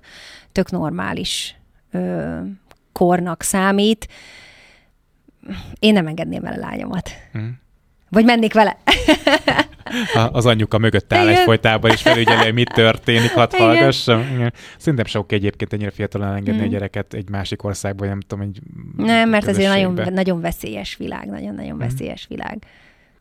tök 0.52 0.72
normális 0.72 1.56
ö, 1.92 2.40
kornak 2.92 3.42
számít. 3.42 4.08
Én 5.80 5.94
nem 5.94 6.08
engedném 6.08 6.46
el 6.46 6.54
a 6.54 6.58
lányomat. 6.58 7.10
Mm. 7.38 7.50
Vagy 8.10 8.26
mennék 8.26 8.54
vele. 8.54 8.78
Az 10.32 10.46
anyuka 10.46 10.78
mögött 10.78 11.14
áll 11.14 11.28
egyfolytában, 11.28 11.92
és 11.92 12.02
felügyeli, 12.02 12.44
hogy 12.44 12.54
mi 12.54 12.64
történik, 12.64 13.32
hadd 13.32 13.56
hallgassam. 13.58 14.26
Szerintem 14.78 15.06
sok 15.06 15.32
egyébként 15.32 15.74
ennyire 15.74 15.92
fiatalon 15.92 16.28
elengedni 16.28 16.62
Mm. 16.62 16.66
a 16.66 16.68
gyereket 16.68 17.14
egy 17.14 17.30
másik 17.30 17.64
országba, 17.64 18.06
nem 18.06 18.20
tudom, 18.20 18.44
egy 18.44 18.60
Nem, 18.98 19.30
mert 19.30 19.48
ez 19.48 19.58
egy 19.58 19.68
nagyon, 19.68 20.14
nagyon 20.14 20.42
veszélyes 20.42 20.96
világ, 20.96 21.30
nagyon-nagyon 21.30 21.76
Mhm. 21.76 21.80
veszélyes 21.88 22.26
világ. 22.30 22.64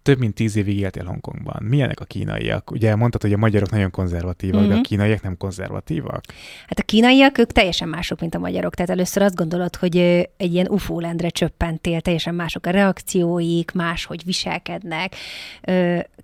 Több 0.03 0.18
mint 0.18 0.34
tíz 0.34 0.57
évig 0.57 0.78
éltél 0.78 1.05
Hongkongban. 1.05 1.62
Milyenek 1.62 2.00
a 2.00 2.05
kínaiak? 2.05 2.70
Ugye 2.70 2.96
mondtad, 2.96 3.22
hogy 3.22 3.32
a 3.32 3.36
magyarok 3.36 3.70
nagyon 3.70 3.90
konzervatívak, 3.90 4.61
de 4.61 4.72
a 4.72 4.72
Mhm. 4.72 4.82
kínaiak 4.82 5.22
nem 5.22 5.36
konzervatívak? 5.36 6.24
Hát 6.66 6.78
a 6.78 6.82
kínaiak, 6.82 7.38
ők 7.38 7.53
teljesen 7.53 7.88
mások, 7.88 8.20
mint 8.20 8.34
a 8.34 8.38
magyarok. 8.38 8.74
Tehát 8.74 8.90
először 8.90 9.22
azt 9.22 9.34
gondolod, 9.34 9.76
hogy 9.76 9.96
egy 10.36 10.53
ilyen 10.53 10.68
UFO 10.68 11.00
lendre 11.00 11.28
csöppentél, 11.28 12.00
teljesen 12.00 12.34
mások 12.34 12.66
a 12.66 12.70
reakcióik, 12.70 13.72
máshogy 13.72 14.24
viselkednek. 14.24 15.14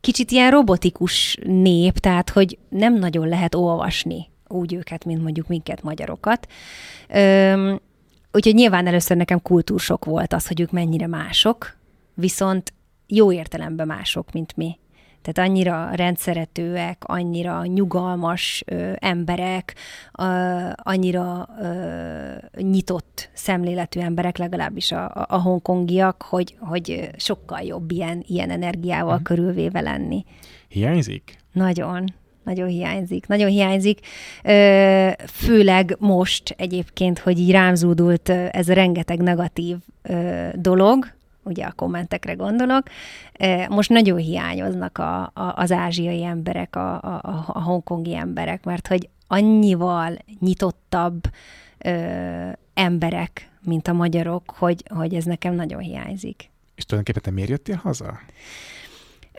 Kicsit 0.01 0.31
ilyen 0.31 0.51
robotikus 0.51 1.37
nép, 1.47 1.99
tehát 1.99 2.31
hogy 2.31 2.59
nem 2.68 2.99
nagyon 2.99 3.29
lehet 3.29 3.55
olvasni 3.55 4.26
úgy 4.49 4.74
őket, 4.74 5.05
mint 5.05 5.22
mondjuk 5.22 5.47
minket, 5.49 5.83
magyarokat. 5.83 6.47
Úgyhogy 8.33 8.55
nyilván 8.55 8.87
először 8.87 9.16
nekem 9.16 9.43
kultúrsok 9.43 10.05
volt 10.05 10.33
az, 10.33 10.47
hogy 10.47 10.61
ők 10.61 10.70
mennyire 10.70 11.07
mások, 11.07 11.76
viszont 12.14 12.72
jó 13.09 13.32
értelemben 13.32 13.86
mások, 13.86 14.32
mint 14.32 14.56
mi. 14.56 14.78
Tehát 15.22 15.50
annyira 15.50 15.90
rendszeretőek, 15.94 16.96
annyira 17.06 17.64
nyugalmas 17.64 18.62
ö, 18.66 18.92
emberek, 18.98 19.74
ö, 20.18 20.22
annyira 20.74 21.48
ö, 21.62 22.61
nyitott 22.62 23.30
szemléletű 23.32 24.00
emberek, 24.00 24.36
legalábbis 24.38 24.92
a, 24.92 25.26
a, 25.28 25.40
hongkongiak, 25.40 26.22
hogy, 26.22 26.56
hogy 26.61 27.11
sokkal 27.16 27.61
jobb 27.61 27.90
ilyen, 27.90 28.24
ilyen 28.26 28.50
energiával 28.50 29.14
Mhm. 29.14 29.22
körülvéve 29.22 29.80
lenni. 29.80 30.24
Hiányzik? 30.68 31.36
Nagyon, 31.52 32.14
nagyon 32.44 32.68
hiányzik. 32.68 33.26
Nagyon 33.26 33.48
hiányzik. 33.48 34.00
Ö, 34.44 35.09
főleg 35.26 35.96
most 35.98 36.54
egyébként, 36.59 37.18
hogy 37.18 37.38
így 37.38 37.50
rám 37.50 37.74
zúdult 37.74 38.28
ez 38.28 38.68
a 38.68 38.74
rengeteg 38.74 39.20
negatív 39.22 39.76
ö, 40.02 40.48
dolog, 40.54 41.16
ugye 41.49 41.64
a 41.64 41.72
kommentekre 41.72 42.32
gondolok, 42.34 42.82
most 43.68 43.90
nagyon 43.90 44.18
hiányoznak 44.18 44.99
a, 44.99 45.20
a, 45.22 45.53
az 45.57 45.72
ázsiai 45.72 46.24
emberek, 46.24 46.76
a, 46.76 46.94
a- 47.03 47.44
a 47.46 47.62
hongkongi 47.62 48.14
emberek, 48.16 48.64
mert 48.64 48.86
hogy 48.86 49.09
annyival 49.26 50.16
nyitottabb 50.40 51.20
ö, 51.78 51.90
emberek, 52.74 53.51
mint 53.62 53.88
a 53.88 53.92
magyarok, 53.92 54.51
hogy, 54.57 54.82
hogy 54.94 55.14
ez 55.14 55.24
nekem 55.24 55.55
nagyon 55.55 55.80
hiányzik. 55.80 56.51
És 56.74 56.84
tulajdonképpen 56.84 57.22
te 57.22 57.34
miért 57.36 57.51
jöttél 57.51 57.76
haza? 57.76 58.18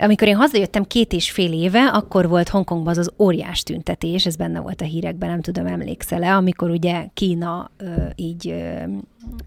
Amikor 0.02 0.28
én 0.28 0.36
hazajöttem 0.36 0.84
két 0.84 1.14
és 1.14 1.32
fél 1.32 1.54
éve, 1.54 1.88
akkor 1.88 2.28
volt 2.28 2.50
Hongkongban 2.50 2.92
az 2.92 2.98
az 2.98 3.12
óriás 3.18 3.64
tüntetés, 3.64 4.26
ez 4.26 4.36
benne 4.36 4.60
volt 4.60 4.82
a 4.82 4.86
hírekben, 4.86 5.30
nem 5.30 5.42
tudom, 5.42 5.66
emlékszel-e, 5.66 6.36
amikor 6.36 6.70
ugye 6.70 7.06
Kína 7.14 7.72
ö, 7.78 7.86
így 8.16 8.50
ö, 8.50 8.84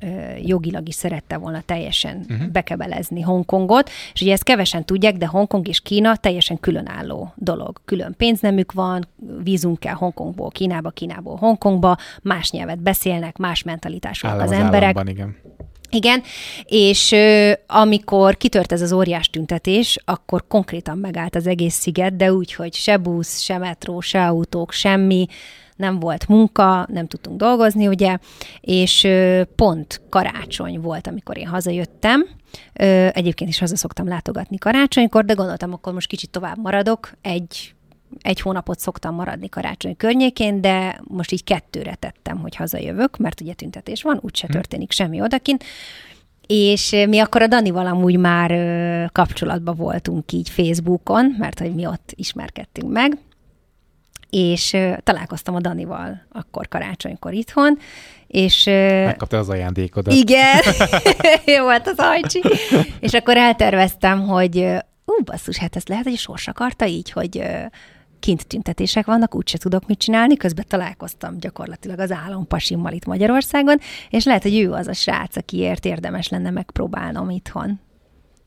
ö, 0.00 0.07
jogilag 0.42 0.88
is 0.88 0.94
szerette 0.94 1.36
volna 1.36 1.61
teljesen 1.61 2.24
uh-huh. 2.28 2.48
bekebelezni 2.48 3.20
Hongkongot, 3.20 3.90
és 4.12 4.20
ugye 4.20 4.32
ezt 4.32 4.42
kevesen 4.44 4.84
tudják, 4.84 5.16
de 5.16 5.26
Hongkong 5.26 5.68
és 5.68 5.80
Kína 5.80 6.16
teljesen 6.16 6.61
különálló 6.61 7.32
dolog. 7.36 7.80
Külön 7.84 8.14
pénznemük 8.16 8.72
van, 8.72 9.09
vízunk 9.42 9.78
kell 9.78 9.94
Hongkongból 9.94 10.50
Kínába, 10.50 10.90
Kínából 10.90 11.36
Hongkongba, 11.36 11.96
más 12.22 12.50
nyelvet 12.50 12.82
beszélnek, 12.82 13.36
más 13.36 13.62
mentalitásúak 13.62 14.40
az 14.40 14.53
emberek. 14.53 14.82
államban, 14.82 15.09
igen. 15.09 15.36
Igen, 15.95 16.22
és 16.64 17.12
ö, 17.12 17.53
amikor 17.66 18.36
kitört 18.36 18.72
ez 18.72 18.80
az 18.82 18.93
óriás 18.93 19.28
tüntetés, 19.28 19.99
akkor 20.05 20.47
konkrétan 20.47 20.99
megállt 20.99 21.34
az 21.34 21.47
egész 21.47 21.74
sziget, 21.74 22.16
de 22.16 22.32
úgy, 22.32 22.55
hogy 22.55 22.74
se 22.74 22.97
busz, 22.97 23.40
se 23.40 23.59
metró, 23.59 24.01
se 24.01 24.26
autók, 24.26 24.72
semmi, 24.72 25.26
nem 25.76 25.99
volt 25.99 26.28
munka, 26.28 26.86
nem 26.93 27.07
tudtunk 27.07 27.36
dolgozni, 27.38 27.86
ugye, 27.86 28.18
és 28.61 29.05
ö, 29.05 29.43
pont 29.57 30.01
karácsony 30.09 30.80
volt, 30.80 31.07
amikor 31.07 31.38
én 31.38 31.47
hazajöttem. 31.47 32.26
Ö, 32.72 33.09
Egyébként 33.12 33.51
is 33.51 33.59
haza 33.59 33.76
szoktam 33.76 34.09
látogatni 34.09 34.59
karácsonykor, 34.59 35.24
de 35.24 35.32
gondoltam, 35.34 35.72
akkor 35.72 35.93
most 35.93 36.09
kicsit 36.09 36.30
tovább 36.30 36.59
maradok, 36.59 37.12
egy 37.22 37.74
egy 38.20 38.40
hónapot 38.40 38.78
szoktam 38.78 39.14
maradni 39.14 39.48
karácsony 39.48 39.96
környékén, 39.96 40.60
de 40.60 41.00
most 41.04 41.32
így 41.32 41.44
kettőre 41.44 41.94
tettem, 41.94 42.38
hogy 42.38 42.56
hazajövök, 42.56 43.16
mert 43.16 43.40
ugye 43.40 43.52
tüntetés 43.52 44.02
van, 44.02 44.18
úgyse 44.22 44.46
hm. 44.46 44.52
történik 44.52 44.92
semmi 44.92 45.20
odakint. 45.20 45.64
És 46.46 46.90
mi 47.08 47.18
akkor 47.18 47.42
a 47.42 47.46
Danival 47.46 47.86
amúgy 47.86 48.18
már 48.18 48.50
kapcsolatban 49.12 49.76
voltunk 49.76 50.32
így 50.32 50.48
Facebookon, 50.48 51.34
mert 51.38 51.58
hogy 51.58 51.74
mi 51.74 51.86
ott 51.86 52.12
ismerkedtünk 52.14 52.92
meg, 52.92 53.18
és 54.30 54.76
találkoztam 55.02 55.54
a 55.54 55.60
Danival 55.60 56.22
akkor 56.32 56.68
karácsonykor 56.68 57.32
itthon, 57.32 57.78
és... 58.26 58.64
Megkapta 59.04 59.38
az 59.38 59.48
ajándékodat. 59.48 60.14
Igen, 60.14 60.60
jó 61.56 61.62
volt 61.62 61.86
az 61.86 61.98
ajcsi. 61.98 62.42
és 63.00 63.12
akkor 63.12 63.36
elterveztem, 63.36 64.20
hogy 64.20 64.56
ú, 65.04 65.24
basszus, 65.24 65.56
hát 65.56 65.76
ezt 65.76 65.88
lehet, 65.88 66.04
hogy 66.04 66.16
sors 66.16 66.48
akarta 66.48 66.86
így, 66.86 67.10
hogy 67.10 67.42
kint 68.22 68.46
tüntetések 68.46 69.06
vannak, 69.06 69.34
úgyse 69.34 69.58
tudok 69.58 69.86
mit 69.86 69.98
csinálni, 69.98 70.36
közben 70.36 70.64
találkoztam 70.68 71.38
gyakorlatilag 71.38 71.98
az 71.98 72.10
állampasimmal 72.10 72.92
itt 72.92 73.04
Magyarországon, 73.04 73.78
és 74.10 74.24
lehet, 74.24 74.42
hogy 74.42 74.58
ő 74.58 74.72
az 74.72 74.86
a 74.86 74.92
srác, 74.92 75.36
akiért 75.36 75.84
érdemes 75.84 76.28
lenne 76.28 76.50
megpróbálnom 76.50 77.30
itthon. 77.30 77.80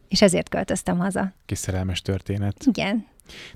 És 0.08 0.22
ezért 0.22 0.50
költöztem 0.50 0.98
haza. 0.98 1.34
Kis 1.46 1.58
szerelmes 1.58 2.02
történet. 2.02 2.64
Igen. 2.66 3.06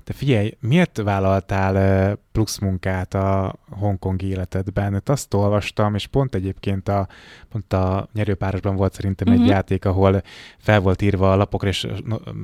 De 0.04 0.12
figyelj, 0.12 0.56
miért 0.60 1.02
vállaltál 1.02 2.16
plusz 2.32 2.58
munkát 2.58 3.14
a 3.14 3.54
hongkongi 3.70 4.26
életedben? 4.26 4.94
Itt 4.94 5.08
azt 5.08 5.34
olvastam, 5.34 5.94
és 5.94 6.06
pont 6.06 6.34
egyébként 6.34 6.88
a, 6.88 7.08
pont 7.50 7.72
a 7.72 8.08
nyerőpárosban 8.12 8.76
volt 8.76 8.94
szerintem 8.94 9.26
uh-huh. 9.26 9.42
egy 9.42 9.48
mhm. 9.48 9.56
játék, 9.56 9.84
ahol 9.84 10.22
fel 10.58 10.80
volt 10.80 11.02
írva 11.02 11.32
a 11.32 11.36
lapokra, 11.36 11.68
és 11.68 11.86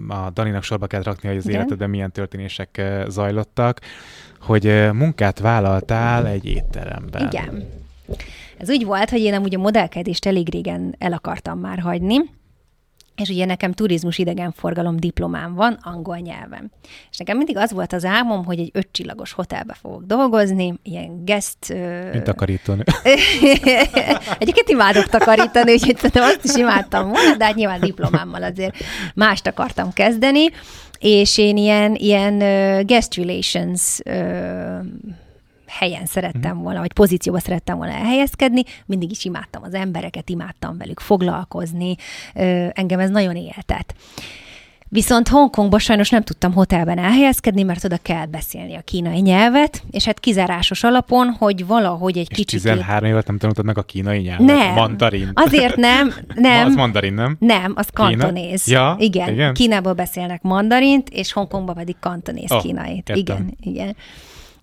a 0.08 0.30
Daninak 0.30 0.62
sorba 0.62 0.86
kellett 0.86 1.06
rakni, 1.06 1.28
hogy 1.28 1.36
az 1.36 1.46
Igen. 1.46 1.60
életedben 1.60 1.90
milyen 1.90 2.12
történések 2.12 2.82
zajlottak, 3.08 3.80
hogy 4.40 4.90
munkát 4.92 5.38
vállaltál 5.38 6.26
egy 6.26 6.44
étteremben. 6.44 7.26
Igen. 7.26 7.68
Ez 8.56 8.70
úgy 8.70 8.84
volt, 8.84 9.10
hogy 9.10 9.20
én 9.20 9.34
amúgy 9.34 9.54
a 9.54 9.58
modellkedést 9.58 10.26
elég 10.26 10.50
régen 10.50 10.94
el 10.98 11.12
akartam 11.12 11.58
már 11.58 11.78
hagyni, 11.78 12.16
és 13.16 13.28
ugye 13.28 13.44
nekem 13.44 13.72
turizmus 13.72 14.18
idegenforgalom 14.18 14.96
diplomám 14.96 15.54
van 15.54 15.78
angol 15.82 16.16
nyelven. 16.16 16.72
És 17.10 17.18
nekem 17.18 17.36
mindig 17.36 17.56
az 17.56 17.72
volt 17.72 17.92
az 17.92 18.04
álmom, 18.04 18.44
hogy 18.44 18.58
egy 18.58 18.70
ötcsillagos 18.72 19.32
hotelbe 19.32 19.76
fogok 19.80 20.04
dolgozni, 20.04 20.74
ilyen 20.82 21.24
guest... 21.24 21.58
Mint 22.12 22.24
takarítani. 22.24 22.82
Egyébként 24.38 24.68
imádok 24.68 25.06
takarítani, 25.06 25.72
úgyhogy 25.72 25.96
szerintem 25.96 26.22
azt 26.22 26.44
is 26.44 26.54
imádtam 26.54 27.08
volna, 27.08 27.36
de 27.36 27.44
hát 27.44 27.54
nyilván 27.54 27.80
diplomámmal 27.80 28.42
azért 28.42 28.76
mást 29.14 29.46
akartam 29.46 29.92
kezdeni, 29.92 30.48
és 30.98 31.38
én 31.38 31.56
ilyen, 31.56 31.94
ilyen 31.94 32.38
guest 32.86 33.14
relations 33.14 34.00
helyen 35.66 36.06
szerettem 36.06 36.54
mhm. 36.54 36.62
volna, 36.62 36.80
vagy 36.80 36.92
pozícióba 36.92 37.38
szerettem 37.38 37.76
volna 37.76 37.92
elhelyezkedni, 37.92 38.62
mindig 38.86 39.10
is 39.10 39.24
imádtam 39.24 39.62
az 39.62 39.74
embereket, 39.74 40.30
imádtam 40.30 40.78
velük 40.78 41.00
foglalkozni, 41.00 41.94
engem 42.72 42.98
ez 42.98 43.10
nagyon 43.10 43.36
éltet. 43.36 43.94
Viszont 44.88 45.28
Hongkongban 45.28 45.78
sajnos 45.78 46.10
nem 46.10 46.22
tudtam 46.22 46.52
hotelben 46.52 46.98
elhelyezkedni, 46.98 47.62
mert 47.62 47.84
oda 47.84 47.96
kell 48.02 48.26
beszélni 48.26 48.74
a 48.74 48.80
kínai 48.80 49.20
nyelvet, 49.20 49.82
és 49.90 50.04
hát 50.04 50.20
kizárásos 50.20 50.84
alapon, 50.84 51.28
hogy 51.38 51.66
valahogy 51.66 52.18
egy 52.18 52.28
kicsit... 52.28 52.60
13 52.62 53.08
évet 53.08 53.26
nem 53.26 53.38
tanultad 53.38 53.64
meg 53.64 53.78
a 53.78 53.82
kínai 53.82 54.20
nyelvet? 54.20 54.46
Nem. 54.46 54.74
Mandarin. 54.74 55.30
Azért 55.34 55.76
nem. 55.76 56.14
nem. 56.34 56.66
az 56.66 56.74
mandarin, 56.74 57.14
nem? 57.14 57.36
Nem, 57.38 57.72
az 57.76 57.88
kantonéz. 57.92 58.68
Ja, 58.68 58.96
igen. 58.98 59.32
igen. 59.32 59.54
Kínából 59.54 59.92
beszélnek 59.92 60.42
mandarint, 60.42 61.08
és 61.08 61.32
Hongkongban 61.32 61.74
pedig 61.74 61.96
kantonéz 62.00 62.52
oh, 62.52 62.62
kínait. 62.62 63.12
Igen, 63.14 63.56
igen 63.60 63.96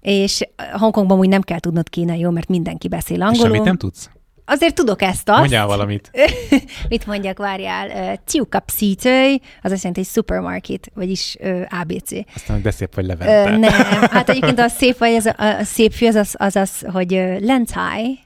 és 0.04 0.48
Hongkongban 0.74 1.18
úgy 1.20 1.30
nem 1.30 1.42
kell 1.42 1.60
tudnod 1.60 1.90
kínai, 1.90 2.24
mert 2.24 2.48
mindenki 2.48 2.88
beszél 2.88 3.22
angolul. 3.22 3.46
Semmit 3.46 3.64
nem 3.64 3.78
tudsz? 3.78 4.10
Azért 4.46 4.76
tudok 4.76 5.02
ezt 5.02 5.30
azt. 5.30 5.40
Mondjál 5.40 5.66
valamit. 5.66 6.12
Mit 6.90 7.06
mondjak, 7.06 7.38
várjál? 7.38 8.16
Ciukapszítőj, 8.26 9.40
az 9.62 9.72
azt 9.72 9.84
jelenti, 9.84 10.00
hogy 10.00 10.10
supermarket, 10.10 10.92
vagyis 10.94 11.38
uh, 11.40 11.62
ABC. 11.82 12.12
Aztán, 12.36 12.56
hogy 12.56 12.62
de 12.62 12.72
szép 12.72 12.96
vagy 12.96 13.06
Levente. 13.06 13.52
Uh, 13.52 13.58
nem, 13.58 13.72
hát 14.12 14.30
egyébként 14.30 14.60
a 14.60 14.68
szép 14.80 14.98
vagy, 14.98 15.14
az, 15.14 15.26
a, 15.26 15.34
a 15.38 15.64
szép 15.64 15.92
fű 15.92 16.08
az 16.08 16.16
az, 16.16 16.36
az, 16.38 16.56
az 16.56 16.86
hogy 16.92 17.12
Lentai, 17.40 18.20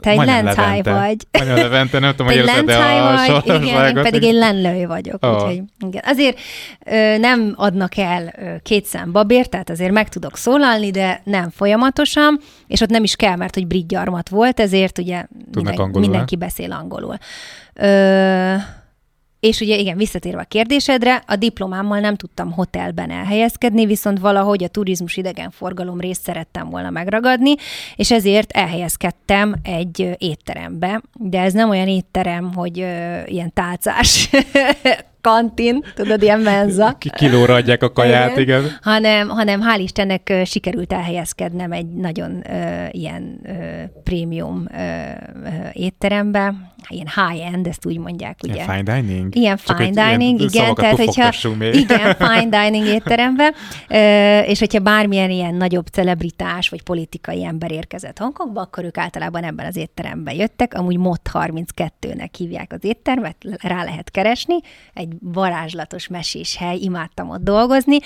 te 0.00 0.10
egy 0.10 0.16
lentáj 0.16 0.82
vagy. 0.82 1.16
Majdnem 1.30 1.56
Levente, 1.56 1.98
nem 1.98 2.10
tudom, 2.10 2.26
hogy 2.26 2.36
érzed 2.36 2.68
a 2.68 3.42
vagy, 3.44 3.62
igen, 3.62 3.96
én 3.96 4.02
pedig 4.02 4.22
egy 4.24 4.34
lenlőj 4.34 4.84
vagyok. 4.84 5.24
Oh. 5.24 5.34
Úgyhogy, 5.34 5.62
igen. 5.86 6.02
Azért 6.06 6.38
ö, 6.84 7.18
nem 7.18 7.54
adnak 7.56 7.96
el 7.96 8.34
ö, 8.36 8.54
két 8.62 8.84
szám 8.84 9.12
babért, 9.12 9.50
tehát 9.50 9.70
azért 9.70 9.92
meg 9.92 10.08
tudok 10.08 10.36
szólalni, 10.36 10.90
de 10.90 11.20
nem 11.24 11.50
folyamatosan, 11.50 12.40
és 12.66 12.80
ott 12.80 12.90
nem 12.90 13.02
is 13.02 13.16
kell, 13.16 13.36
mert 13.36 13.54
hogy 13.54 13.66
brit 13.66 13.86
gyarmat 13.86 14.28
volt, 14.28 14.60
ezért 14.60 14.98
ugye 14.98 15.24
minden, 15.52 15.90
mindenki 15.92 16.36
beszél 16.36 16.72
angolul. 16.72 17.16
Ö, 17.74 18.54
és 19.40 19.60
ugye 19.60 19.76
igen, 19.76 19.96
visszatérve 19.96 20.40
a 20.40 20.44
kérdésedre, 20.44 21.22
a 21.26 21.36
diplomámmal 21.36 22.00
nem 22.00 22.16
tudtam 22.16 22.52
hotelben 22.52 23.10
elhelyezkedni, 23.10 23.86
viszont 23.86 24.18
valahogy 24.18 24.64
a 24.64 24.68
turizmus 24.68 25.16
idegenforgalom 25.16 26.00
részt 26.00 26.22
szerettem 26.22 26.70
volna 26.70 26.90
megragadni, 26.90 27.54
és 27.96 28.10
ezért 28.10 28.50
elhelyezkedtem 28.50 29.54
egy 29.62 30.14
étterembe, 30.18 31.02
de 31.12 31.40
ez 31.40 31.52
nem 31.52 31.70
olyan 31.70 31.88
étterem, 31.88 32.54
hogy 32.54 32.80
ö, 32.80 33.20
ilyen 33.26 33.52
tálcás 33.52 34.30
kantin, 35.26 35.84
tudod, 35.94 36.22
ilyen 36.22 36.40
menza. 36.40 36.96
Kilóra 36.98 37.54
adják 37.54 37.82
a 37.82 37.92
kaját, 37.92 38.38
igen. 38.38 38.60
igen. 38.60 38.76
Hanem, 38.82 39.28
hanem 39.28 39.60
hál' 39.60 39.80
Istennek 39.80 40.32
sikerült 40.44 40.92
elhelyezkednem 40.92 41.72
egy 41.72 41.86
nagyon 41.86 42.42
ö, 42.50 42.86
ilyen 42.90 43.40
ö, 43.44 43.52
prémium 44.02 44.66
ö, 44.72 44.76
ö, 44.78 45.48
étterembe, 45.72 46.54
ilyen 46.88 47.08
high-end, 47.14 47.66
ezt 47.66 47.86
úgy 47.86 47.98
mondják, 47.98 48.38
ugye. 48.42 48.54
Ilyen 48.54 48.66
fine 48.66 49.00
dining? 49.00 49.36
Ilyen 49.36 49.56
Csak 49.64 49.76
fine 49.76 50.08
dining, 50.08 50.40
ilyen 50.40 50.50
igen, 50.52 50.74
tehát 50.74 50.96
hogyha, 50.96 51.54
még. 51.58 51.74
igen, 51.74 52.14
fine 52.14 52.62
dining 52.62 52.86
étterembe, 52.86 53.54
és 54.46 54.58
hogyha 54.58 54.78
bármilyen 54.78 55.30
ilyen 55.30 55.54
nagyobb 55.54 55.86
celebritás 55.86 56.68
vagy 56.68 56.82
politikai 56.82 57.44
ember 57.44 57.72
érkezett 57.72 58.18
Hongkongba, 58.18 58.60
akkor 58.60 58.84
ők 58.84 58.98
általában 58.98 59.44
ebben 59.44 59.66
az 59.66 59.76
étteremben 59.76 60.34
jöttek, 60.34 60.74
amúgy 60.74 60.96
MOT 60.96 61.30
32-nek 61.32 62.30
hívják 62.38 62.72
az 62.72 62.84
éttermet, 62.84 63.36
rá 63.62 63.84
lehet 63.84 64.10
keresni, 64.10 64.56
egy 64.94 65.08
varázslatos 65.20 66.08
mesés 66.08 66.56
hely, 66.56 66.76
imádtam 66.76 67.30
ott 67.30 67.42
dolgozni, 67.42 67.98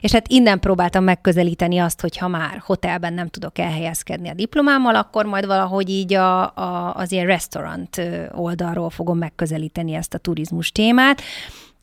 és 0.00 0.12
hát 0.12 0.28
innen 0.28 0.60
próbáltam 0.60 1.04
megközelíteni 1.04 1.78
azt, 1.78 2.00
hogy 2.00 2.16
ha 2.16 2.28
már 2.28 2.62
hotelben 2.64 3.12
nem 3.12 3.28
tudok 3.28 3.58
elhelyezkedni 3.58 4.28
a 4.28 4.34
diplomámmal, 4.34 4.94
akkor 4.94 5.24
majd 5.24 5.46
valahogy 5.46 5.88
így 5.90 6.14
a, 6.14 6.42
a, 6.42 6.94
az 6.94 7.12
ilyen 7.12 7.26
restaurant 7.26 8.00
oldalról 8.30 8.90
fogom 8.90 9.18
megközelíteni 9.18 9.94
ezt 9.94 10.14
a 10.14 10.18
turizmus 10.18 10.72
témát, 10.72 11.22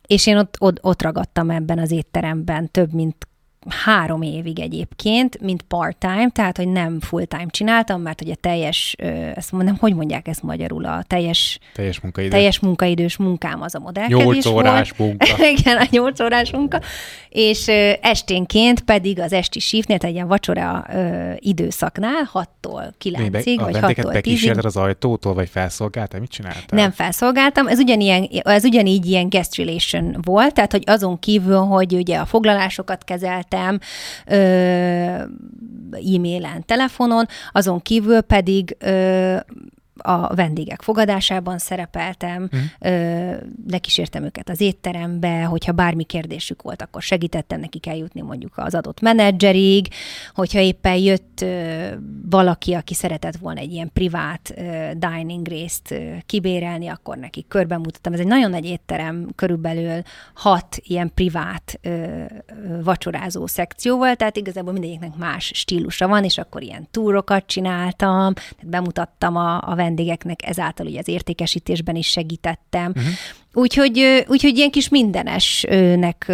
és 0.08 0.28
én 0.28 0.38
ott, 0.38 0.56
ott, 0.60 0.78
ott 0.82 1.02
ragadtam 1.02 1.50
ebben 1.50 1.80
az 1.80 1.92
étteremben 1.92 2.72
több 2.72 2.94
mint 2.94 3.28
három 3.68 4.22
évig 4.22 4.60
egyébként, 4.60 5.42
mint 5.42 5.62
part-time, 5.62 6.30
tehát, 6.30 6.58
hogy 6.58 6.68
nem 6.68 7.00
full-time 7.00 7.48
csináltam, 7.48 8.02
mert 8.02 8.22
a 8.22 8.36
teljes, 8.42 8.96
ezt 9.36 9.52
mondom, 9.52 9.78
hogy 9.80 9.96
mondják 9.96 10.28
ezt 10.28 10.44
magyarul, 10.44 10.86
a 10.86 11.04
teljes, 11.08 11.60
teljes, 11.74 12.00
munkaidő. 12.00 12.30
teljes 12.30 12.60
munkaidős 12.60 13.18
munkám 13.18 13.62
az 13.62 13.76
a 13.76 13.80
modellkedés 13.80 14.24
8 14.24 14.46
órás 14.46 14.92
volt. 14.98 15.10
munka. 15.10 15.48
Igen, 15.58 15.78
a 15.78 15.86
8 15.90 16.20
órás 16.20 16.52
munka, 16.52 16.80
és 17.30 17.68
esténként 18.02 18.82
pedig 18.82 19.20
az 19.20 19.34
esti 19.34 19.60
shiftnél, 19.60 19.98
egy 20.02 20.14
ilyen 20.14 20.28
vacsora 20.28 20.86
ö, 20.94 21.32
időszaknál, 21.38 22.30
6-tól 22.34 22.92
9-ig, 23.04 23.58
vagy 23.60 23.78
6-tól 23.82 24.22
10-ig. 24.24 24.64
az 24.64 24.78
ajtótól, 24.78 25.34
vagy 25.34 25.50
felszolgáltál? 25.50 26.20
Mit 26.20 26.30
csináltál? 26.30 26.64
Nem 26.70 26.92
felszolgáltam, 26.92 27.68
ez, 27.68 27.80
ugyanilyen, 27.80 28.30
ez 28.44 28.64
ugyanígy 28.64 29.06
ilyen 29.06 29.30
guest 29.30 29.56
relation 29.56 30.18
volt, 30.22 30.54
tehát, 30.54 30.72
hogy 30.72 30.84
azon 30.86 31.20
kívül, 31.20 31.58
hogy 31.58 31.94
ugye 31.94 32.18
a 32.18 32.26
foglalásokat 32.26 33.04
kezeltem, 33.56 33.80
kerestem 34.26 35.24
e-mailen, 36.16 36.66
telefonon, 36.66 37.26
azon 37.52 37.82
kívül 37.82 38.22
pedig 38.22 38.76
ö, 38.80 39.38
a 39.98 40.36
vendégek 40.36 40.82
fogadásában 40.82 41.58
szerepeltem, 41.58 42.42
mm. 42.42 42.90
ö, 42.90 43.34
lekísértem 43.68 44.24
őket 44.24 44.50
az 44.50 44.62
étterembe, 44.62 45.44
hogyha 45.44 45.72
bármi 45.72 46.04
kérdésük 46.04 46.62
volt, 46.62 46.82
akkor 46.82 47.02
segítettem 47.02 47.60
nekik 47.60 47.88
eljutni 47.88 48.22
mondjuk 48.22 48.54
az 48.56 48.76
adott 48.76 49.02
menedzserig, 49.02 49.88
hogyha 50.34 50.60
éppen 50.60 50.96
jött 50.96 51.42
ö, 51.42 51.88
valaki, 52.30 52.74
aki 52.74 52.94
szeretett 52.94 53.36
volna 53.36 53.60
egy 53.60 53.72
ilyen 53.72 53.90
privát 53.94 54.54
ö, 54.56 54.90
dining 54.98 55.48
részt 55.48 55.92
ö, 55.92 56.12
kibérelni, 56.26 56.88
akkor 56.88 57.18
neki 57.18 57.46
körbemutattam. 57.48 58.14
Ez 58.14 58.20
egy 58.20 58.28
nagyon 58.28 58.50
nagy 58.50 58.66
étterem, 58.66 59.28
körülbelül 59.36 60.02
hat 60.34 60.78
ilyen 60.84 61.12
privát 61.14 61.80
ö, 61.82 62.24
vacsorázó 62.84 63.48
szekcióval, 63.48 64.16
tehát 64.16 64.38
igazából 64.38 64.74
mindegyiknek 64.74 65.16
más 65.18 65.52
stílusa 65.54 66.08
van, 66.08 66.24
és 66.24 66.38
akkor 66.38 66.62
ilyen 66.62 66.88
túrokat 66.92 67.46
csináltam, 67.46 68.34
tehát 68.34 68.70
bemutattam 68.70 69.36
a, 69.36 69.70
a 69.70 69.76
vendégeknek, 69.86 70.48
ezáltal 70.48 70.86
ugye 70.86 71.00
az 71.00 71.08
értékesítésben 71.08 71.96
is 71.96 72.08
segítettem. 72.08 72.94
Uh-huh. 72.96 73.12
Úgyhogy, 73.54 74.26
úgyhogy 74.28 74.58
ilyen 74.58 74.72
kis 74.72 74.90
mindenesnek 74.90 76.32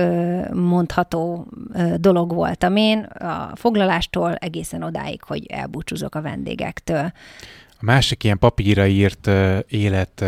mondható 0.54 1.47
dolog 1.95 2.34
voltam 2.34 2.76
én, 2.76 2.99
a 2.99 3.52
foglalástól 3.56 4.36
egészen 4.36 4.84
odáig, 4.84 5.24
hogy 5.24 5.45
elbúcsúzok 5.45 6.16
a 6.16 6.22
vendégektől. 6.22 7.12
A 7.70 7.84
másik 7.86 8.24
ilyen 8.24 8.39
papírra 8.39 8.88
írt 8.88 9.30
élet 9.68 10.26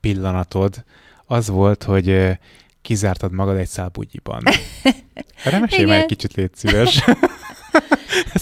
pillanatod 0.00 0.84
az 1.26 1.48
volt, 1.48 1.82
hogy 1.82 2.38
kizártad 2.82 3.32
magad 3.32 3.56
egy 3.56 3.68
szálbugyiban. 3.68 4.42
Erre 5.44 5.58
mesélj 5.58 5.84
már 5.84 5.98
egy 5.98 6.06
kicsit, 6.06 6.34
légy 6.34 6.54
szíves. 6.54 7.04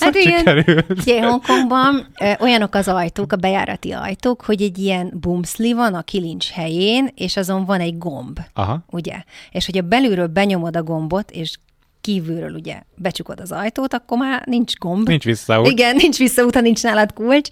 Hát 0.01 0.15
igen, 0.15 0.65
ugye 0.89 1.27
Hongkongban 1.27 2.07
ö, 2.21 2.33
olyanok 2.41 2.75
az 2.75 2.89
ajtók, 2.89 3.33
a 3.33 3.37
bejárati 3.37 3.93
ajtók, 3.93 4.43
hogy 4.43 4.63
egy 4.63 4.79
ilyen 4.79 5.13
bumszli 5.21 5.73
van 5.73 5.95
a 5.95 6.03
kilincs 6.03 6.51
helyén, 6.51 7.11
és 7.15 7.37
azon 7.37 7.65
van 7.65 7.81
egy 7.81 7.99
gomb, 7.99 8.41
Aha. 8.53 8.85
ugye? 8.91 9.15
És 9.51 9.67
hogyha 9.67 9.83
belülről 9.83 10.27
benyomod 10.27 10.77
a 10.77 10.83
gombot, 10.83 11.31
és 11.31 11.57
kívülről 12.01 12.55
ugye 12.55 12.83
becsukod 12.97 13.41
az 13.41 13.53
ajtót, 13.53 13.95
akkor 13.95 14.19
már 14.19 14.43
nincs 14.47 14.77
gomb. 14.77 15.09
Nincs 15.09 15.25
visszaút. 15.25 15.67
Igen, 15.67 15.97
nincs 15.97 16.19
visszaút, 16.19 16.55
ha 16.55 16.61
nincs 16.61 16.83
nálad 16.83 17.13
kulcs, 17.13 17.49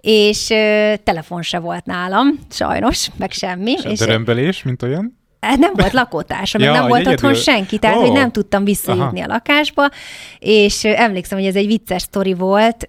és 0.00 0.50
ö, 0.50 0.94
telefon 1.04 1.42
se 1.42 1.58
volt 1.58 1.84
nálam, 1.84 2.38
sajnos, 2.50 3.08
meg 3.16 3.32
semmi. 3.32 3.72
És, 3.72 3.84
és 3.84 3.98
dörömbölés, 3.98 4.62
mint 4.62 4.82
olyan? 4.82 5.19
Hát 5.40 5.58
nem 5.58 5.72
volt 5.74 5.92
lakótársa, 5.92 6.58
meg 6.58 6.66
ja, 6.66 6.72
nem 6.72 6.88
volt 6.88 7.00
egyedül. 7.00 7.14
otthon 7.14 7.34
senki, 7.34 7.78
tehát 7.78 7.96
oh. 7.96 8.02
hogy 8.02 8.12
nem 8.12 8.32
tudtam 8.32 8.64
visszajutni 8.64 9.20
Aha. 9.20 9.30
a 9.30 9.32
lakásba, 9.32 9.90
és 10.38 10.84
emlékszem, 10.84 11.38
hogy 11.38 11.46
ez 11.46 11.54
egy 11.54 11.66
vicces 11.66 12.02
sztori 12.02 12.34
volt, 12.34 12.86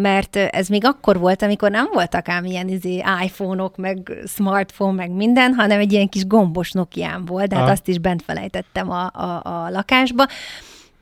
mert 0.00 0.36
ez 0.36 0.68
még 0.68 0.84
akkor 0.84 1.18
volt, 1.18 1.42
amikor 1.42 1.70
nem 1.70 1.88
voltak 1.92 2.28
ám 2.28 2.44
ilyen 2.44 2.68
izé, 2.68 3.02
iPhone-ok, 3.24 3.76
meg 3.76 4.12
smartphone, 4.26 4.92
meg 4.92 5.10
minden, 5.10 5.54
hanem 5.54 5.78
egy 5.78 5.92
ilyen 5.92 6.08
kis 6.08 6.26
gombos 6.26 6.72
Nokián 6.72 7.24
volt, 7.24 7.48
de 7.48 7.56
hát 7.56 7.70
azt 7.70 7.88
is 7.88 7.98
bent 7.98 8.22
felejtettem 8.22 8.90
a, 8.90 9.10
a, 9.12 9.40
a 9.42 9.70
lakásba, 9.70 10.26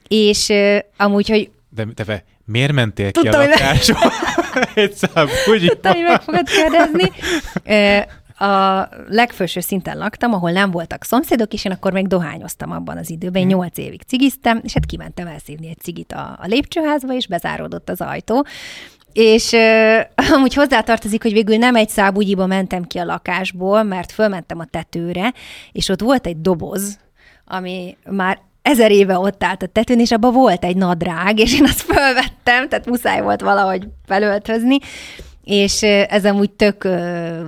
és 0.09 0.53
amúgy, 0.97 1.29
hogy 1.29 1.51
de 1.69 1.87
te 1.95 2.25
miért 2.45 2.73
mentél 2.73 3.11
ki 3.11 3.21
Tudtam, 3.21 3.41
a 3.41 3.45
lakásba? 3.45 3.99
Egy 4.75 4.93
szám, 4.93 5.27
úgy 5.51 5.67
Tudtam, 5.67 5.93
hogy 5.93 6.03
meg 6.03 6.23
fogod 6.23 6.49
kérdezni 6.49 7.13
a 8.39 8.89
legfőső 9.09 9.61
szinten 9.61 9.99
laktam, 9.99 10.33
ahol 10.33 10.51
nem 10.51 10.71
voltak 10.71 11.05
szomszédok, 11.05 11.53
és 11.53 11.65
én 11.65 11.73
akkor 11.73 11.93
még 11.93 12.07
dohányoztam 12.07 12.71
abban 12.71 12.97
az 12.97 13.11
időben. 13.11 13.43
Én 13.43 13.49
nyolc 13.49 13.79
évig 13.79 14.03
cigiztem, 14.03 14.61
és 14.63 14.73
hát 14.73 14.87
kimentem 14.87 15.27
elszívni 15.27 15.69
egy 15.69 15.79
cigit 15.79 16.13
a, 16.13 16.39
a 16.43 16.47
lépcsőházba, 16.47 17.15
és 17.15 17.27
bezáródott 17.27 17.89
az 17.89 18.01
ajtó. 18.01 18.45
És 19.13 19.53
uh, 19.53 20.31
amúgy 20.35 20.55
hozzátartozik, 20.55 21.23
hogy 21.23 21.33
végül 21.33 21.57
nem 21.57 21.75
egy 21.75 21.89
szábugyiba 21.89 22.47
mentem 22.47 22.85
ki 22.85 22.99
a 22.99 23.05
lakásból, 23.05 23.83
mert 23.83 24.13
fölmentem 24.13 24.59
a 24.59 24.65
tetőre, 24.65 25.33
és 25.73 25.89
ott 25.89 26.01
volt 26.01 26.27
egy 26.27 26.41
doboz, 26.41 26.99
ami 27.45 27.97
már 28.11 28.39
ezer 28.63 28.91
éve 28.91 29.19
ott 29.19 29.45
állt 29.45 29.63
a 29.63 29.67
tetőn, 29.67 30.01
és 30.01 30.13
abban 30.13 30.33
volt 30.33 30.65
egy 30.65 30.77
nadrág, 30.77 31.39
és 31.39 31.55
én 31.55 31.65
azt 31.65 31.81
fölvettem, 31.81 32.69
tehát 32.69 32.87
muszáj 32.87 33.23
volt 33.23 33.41
valahogy 33.41 33.89
felöltözni, 34.07 34.79
és 35.47 35.83
ez 35.83 36.25
amúgy 36.25 36.51
tök 36.51 36.89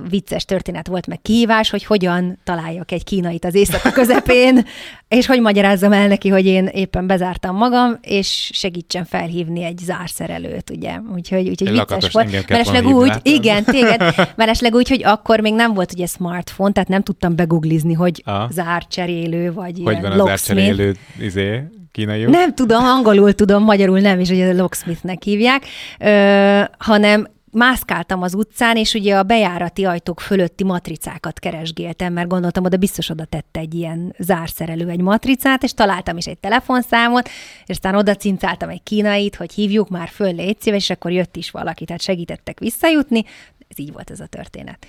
vicces 0.09 0.45
történet 0.45 0.87
volt, 0.87 1.07
meg 1.07 1.21
kihívás, 1.21 1.69
hogy 1.69 1.83
hogyan 1.83 2.39
találjak 2.43 2.91
egy 2.91 3.03
kínait 3.03 3.45
az 3.45 3.55
éjszaka 3.55 3.91
közepén, 3.91 4.65
és 5.07 5.25
hogy 5.25 5.41
magyarázzam 5.41 5.91
el 5.91 6.07
neki, 6.07 6.29
hogy 6.29 6.45
én 6.45 6.65
éppen 6.65 7.07
bezártam 7.07 7.55
magam, 7.55 7.97
és 8.01 8.49
segítsen 8.53 9.05
felhívni 9.05 9.63
egy 9.63 9.77
zárszerelőt, 9.77 10.69
ugye. 10.69 10.99
Úgyhogy, 11.13 11.49
úgyhogy 11.49 11.71
vicces 11.71 12.11
volt. 12.11 12.49
Meresleg 12.49 12.85
úgy, 12.85 13.13
igen, 13.21 13.63
téged, 13.63 14.01
meresleg 14.35 14.73
úgy, 14.73 14.89
hogy 14.89 15.03
akkor 15.03 15.39
még 15.39 15.53
nem 15.53 15.73
volt 15.73 15.93
ugye 15.93 16.05
smartphone, 16.05 16.71
tehát 16.71 16.89
nem 16.89 17.03
tudtam 17.03 17.35
beguglizni, 17.35 17.93
hogy 17.93 18.21
ah. 18.25 18.49
zárcserélő, 18.49 19.53
vagy 19.53 19.81
hogy 19.83 20.01
van 20.01 20.19
a 20.19 20.25
zárcserélő 20.25 20.95
izé, 21.17 21.63
kínai? 21.91 22.23
Nem 22.23 22.53
tudom, 22.53 22.83
angolul 22.83 23.33
tudom, 23.33 23.63
magyarul 23.63 23.99
nem, 23.99 24.19
és 24.19 24.29
ugye 24.29 24.53
locksmithnek 24.53 25.23
hívják, 25.23 25.65
ö, 25.99 26.61
hanem 26.77 27.27
mászkáltam 27.51 28.21
az 28.21 28.33
utcán, 28.33 28.75
és 28.75 28.93
ugye 28.93 29.17
a 29.17 29.23
bejárati 29.23 29.85
ajtók 29.85 30.19
fölötti 30.19 30.63
matricákat 30.63 31.39
keresgéltem, 31.39 32.13
mert 32.13 32.27
gondoltam, 32.27 32.63
oda 32.63 32.77
biztos 32.77 33.09
oda 33.09 33.25
tette 33.25 33.59
egy 33.59 33.73
ilyen 33.73 34.15
zárszerelő 34.17 34.89
egy 34.89 35.01
matricát, 35.01 35.63
és 35.63 35.73
találtam 35.73 36.17
is 36.17 36.25
egy 36.25 36.37
telefonszámot, 36.37 37.27
és 37.65 37.69
aztán 37.69 37.95
oda 37.95 38.15
cincáltam 38.15 38.69
egy 38.69 38.83
kínait, 38.83 39.35
hogy 39.35 39.53
hívjuk 39.53 39.89
már 39.89 40.09
föl, 40.09 40.33
légy 40.33 40.61
szíves, 40.61 40.83
és 40.83 40.89
akkor 40.89 41.11
jött 41.11 41.35
is 41.35 41.51
valaki, 41.51 41.85
tehát 41.85 42.01
segítettek 42.01 42.59
visszajutni. 42.59 43.23
Ez 43.67 43.79
így 43.79 43.91
volt 43.91 44.11
ez 44.11 44.19
a 44.19 44.25
történet. 44.25 44.87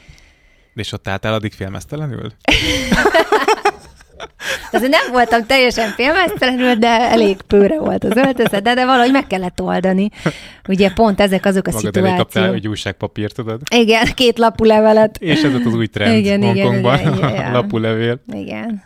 És 0.75 0.93
ott 0.93 1.09
álltál 1.09 1.35
addig 1.35 1.53
félmeztelenül? 1.53 2.33
Azért 4.73 4.91
nem 4.91 5.13
voltam 5.13 5.47
teljesen 5.47 5.89
félmeztelenül, 5.89 6.75
de 6.75 6.89
elég 6.89 7.43
pőre 7.43 7.79
volt 7.79 8.05
az 8.05 8.17
öltözet, 8.17 8.63
de, 8.63 8.75
de 8.75 8.85
valahogy 8.85 9.13
meg 9.13 9.27
kellett 9.27 9.63
oldani. 9.63 10.09
Ugye 10.69 10.91
pont 10.91 11.21
ezek 11.21 11.45
azok 11.45 11.67
a 11.67 11.71
Magad 11.71 11.85
szituációk. 11.85 12.11
Magad 12.11 12.33
kaptál 12.33 12.55
egy 12.55 12.69
újságpapírt, 12.69 13.35
tudod? 13.35 13.61
Igen, 13.75 14.07
két 14.15 14.39
lapú 14.39 14.65
levelet. 14.65 15.19
És 15.19 15.43
ez 15.43 15.55
az 15.55 15.75
új 15.75 15.87
trend 15.87 16.17
igen, 16.17 16.43
Hongkongban, 16.43 16.99
igen, 16.99 17.15
igen, 17.15 17.31
igen. 17.31 17.53
lapú 17.53 17.79
levél. 17.79 18.21
Igen. 18.33 18.83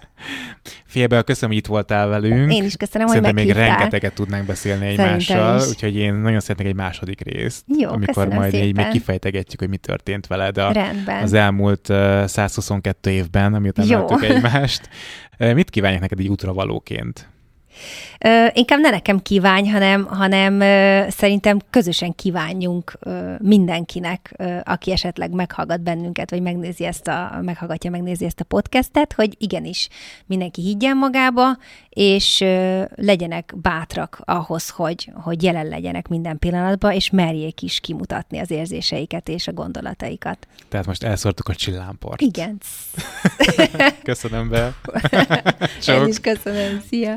Félbe, 0.87 1.23
köszönöm, 1.23 1.51
hogy 1.51 1.59
itt 1.59 1.67
voltál 1.67 2.09
velünk. 2.09 2.53
Én 2.53 2.65
is 2.65 2.77
köszönöm, 2.77 3.07
Szerintem 3.07 3.35
hogy 3.35 3.45
még 3.45 3.55
rengeteget 3.55 4.15
tudnánk 4.15 4.47
beszélni 4.47 4.87
egymással, 4.87 5.63
úgyhogy 5.69 5.97
én 5.97 6.15
nagyon 6.15 6.41
szeretnék 6.41 6.67
egy 6.67 6.75
második 6.75 7.21
részt, 7.21 7.65
Jó, 7.79 7.91
amikor 7.91 8.29
majd 8.29 8.51
szépen. 8.51 8.67
így 8.67 8.77
még 8.77 8.89
kifejtegetjük, 8.89 9.61
hogy 9.61 9.69
mi 9.69 9.77
történt 9.77 10.27
veled 10.27 10.59
a, 10.59 10.73
Rendben. 10.73 11.23
az 11.23 11.33
elmúlt 11.33 11.89
uh, 11.89 12.27
122 12.27 13.11
évben, 13.11 13.55
amiután 13.55 13.87
láttuk 13.87 14.25
egymást. 14.25 14.89
Mit 15.39 15.71
kívánják 15.71 16.01
neked 16.01 16.19
egy 16.19 16.29
útravalóként? 16.29 17.29
Ö, 18.19 18.47
inkább 18.53 18.81
ne 18.81 18.91
nekem 18.91 19.23
kívánj, 19.23 19.69
hanem, 19.69 20.07
hanem 20.07 20.61
ö, 20.61 21.05
szerintem 21.09 21.59
közösen 21.71 22.15
kívánjunk 22.15 22.93
ö, 23.01 23.35
mindenkinek, 23.39 24.35
ö, 24.37 24.57
aki 24.65 24.93
esetleg 24.93 25.31
meghallgat 25.31 25.83
bennünket, 25.83 26.31
vagy 26.31 26.43
megnézi 26.43 26.85
ezt 26.85 27.09
a, 27.09 27.39
meghallgatja, 27.43 27.91
megnézi 27.91 28.25
ezt 28.25 28.41
a 28.41 28.45
podcastet, 28.45 29.13
hogy 29.13 29.35
igenis 29.39 29.89
mindenki 30.27 30.63
higgyen 30.63 30.97
magába, 30.97 31.57
és 31.95 32.45
legyenek 32.95 33.55
bátrak 33.57 34.21
ahhoz, 34.25 34.71
hogy, 34.71 35.11
hogy 35.15 35.43
jelen 35.43 35.67
legyenek 35.67 36.09
minden 36.09 36.39
pillanatban, 36.39 36.93
és 36.93 37.11
merjék 37.11 37.63
is 37.63 37.81
kimutatni 37.81 38.39
az 38.39 38.51
érzéseiket 38.51 39.29
és 39.29 39.47
a 39.49 39.53
gondolataikat. 39.53 40.47
Tehát 40.69 40.87
most 40.87 41.03
elszortuk 41.03 41.49
a 41.49 41.55
csillámport. 41.55 42.21
Igen. 42.21 42.61
köszönöm 44.03 44.49
be. 44.49 44.75
Én 45.87 46.07
is 46.07 46.21
köszönöm. 46.21 46.83
Szia. 46.89 47.17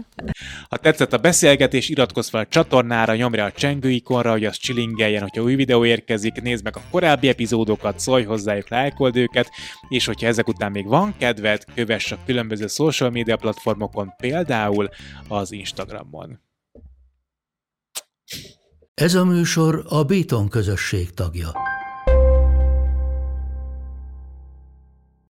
Ha 0.69 0.77
tetszett 0.77 1.13
a 1.13 1.17
beszélgetés, 1.17 1.89
iratkozz 1.89 2.29
fel 2.29 2.41
a 2.41 2.45
csatornára, 2.45 3.15
nyomj 3.15 3.35
rá 3.35 3.45
a 3.45 3.51
csengő 3.51 3.89
ikonra, 3.89 4.31
hogy 4.31 4.45
az 4.45 4.57
csilingeljen, 4.57 5.21
hogyha 5.21 5.41
új 5.41 5.55
videó 5.55 5.85
érkezik, 5.85 6.41
nézd 6.41 6.63
meg 6.63 6.75
a 6.75 6.81
korábbi 6.91 7.27
epizódokat, 7.27 7.99
szólj 7.99 8.23
hozzájuk, 8.23 8.69
lájkold 8.69 9.15
őket, 9.15 9.49
és 9.89 10.05
hogyha 10.05 10.27
ezek 10.27 10.47
után 10.47 10.71
még 10.71 10.85
van 10.85 11.15
kedved, 11.17 11.63
kövess 11.75 12.11
a 12.11 12.17
különböző 12.25 12.67
social 12.67 13.09
media 13.09 13.35
platformokon, 13.35 14.13
például 14.67 14.89
az 15.27 15.51
Instagramon. 15.51 16.39
Ez 18.93 19.15
a 19.15 19.25
műsor 19.25 19.85
a 19.89 20.03
Béton 20.03 20.49
közösség 20.49 21.13
tagja. 21.13 21.51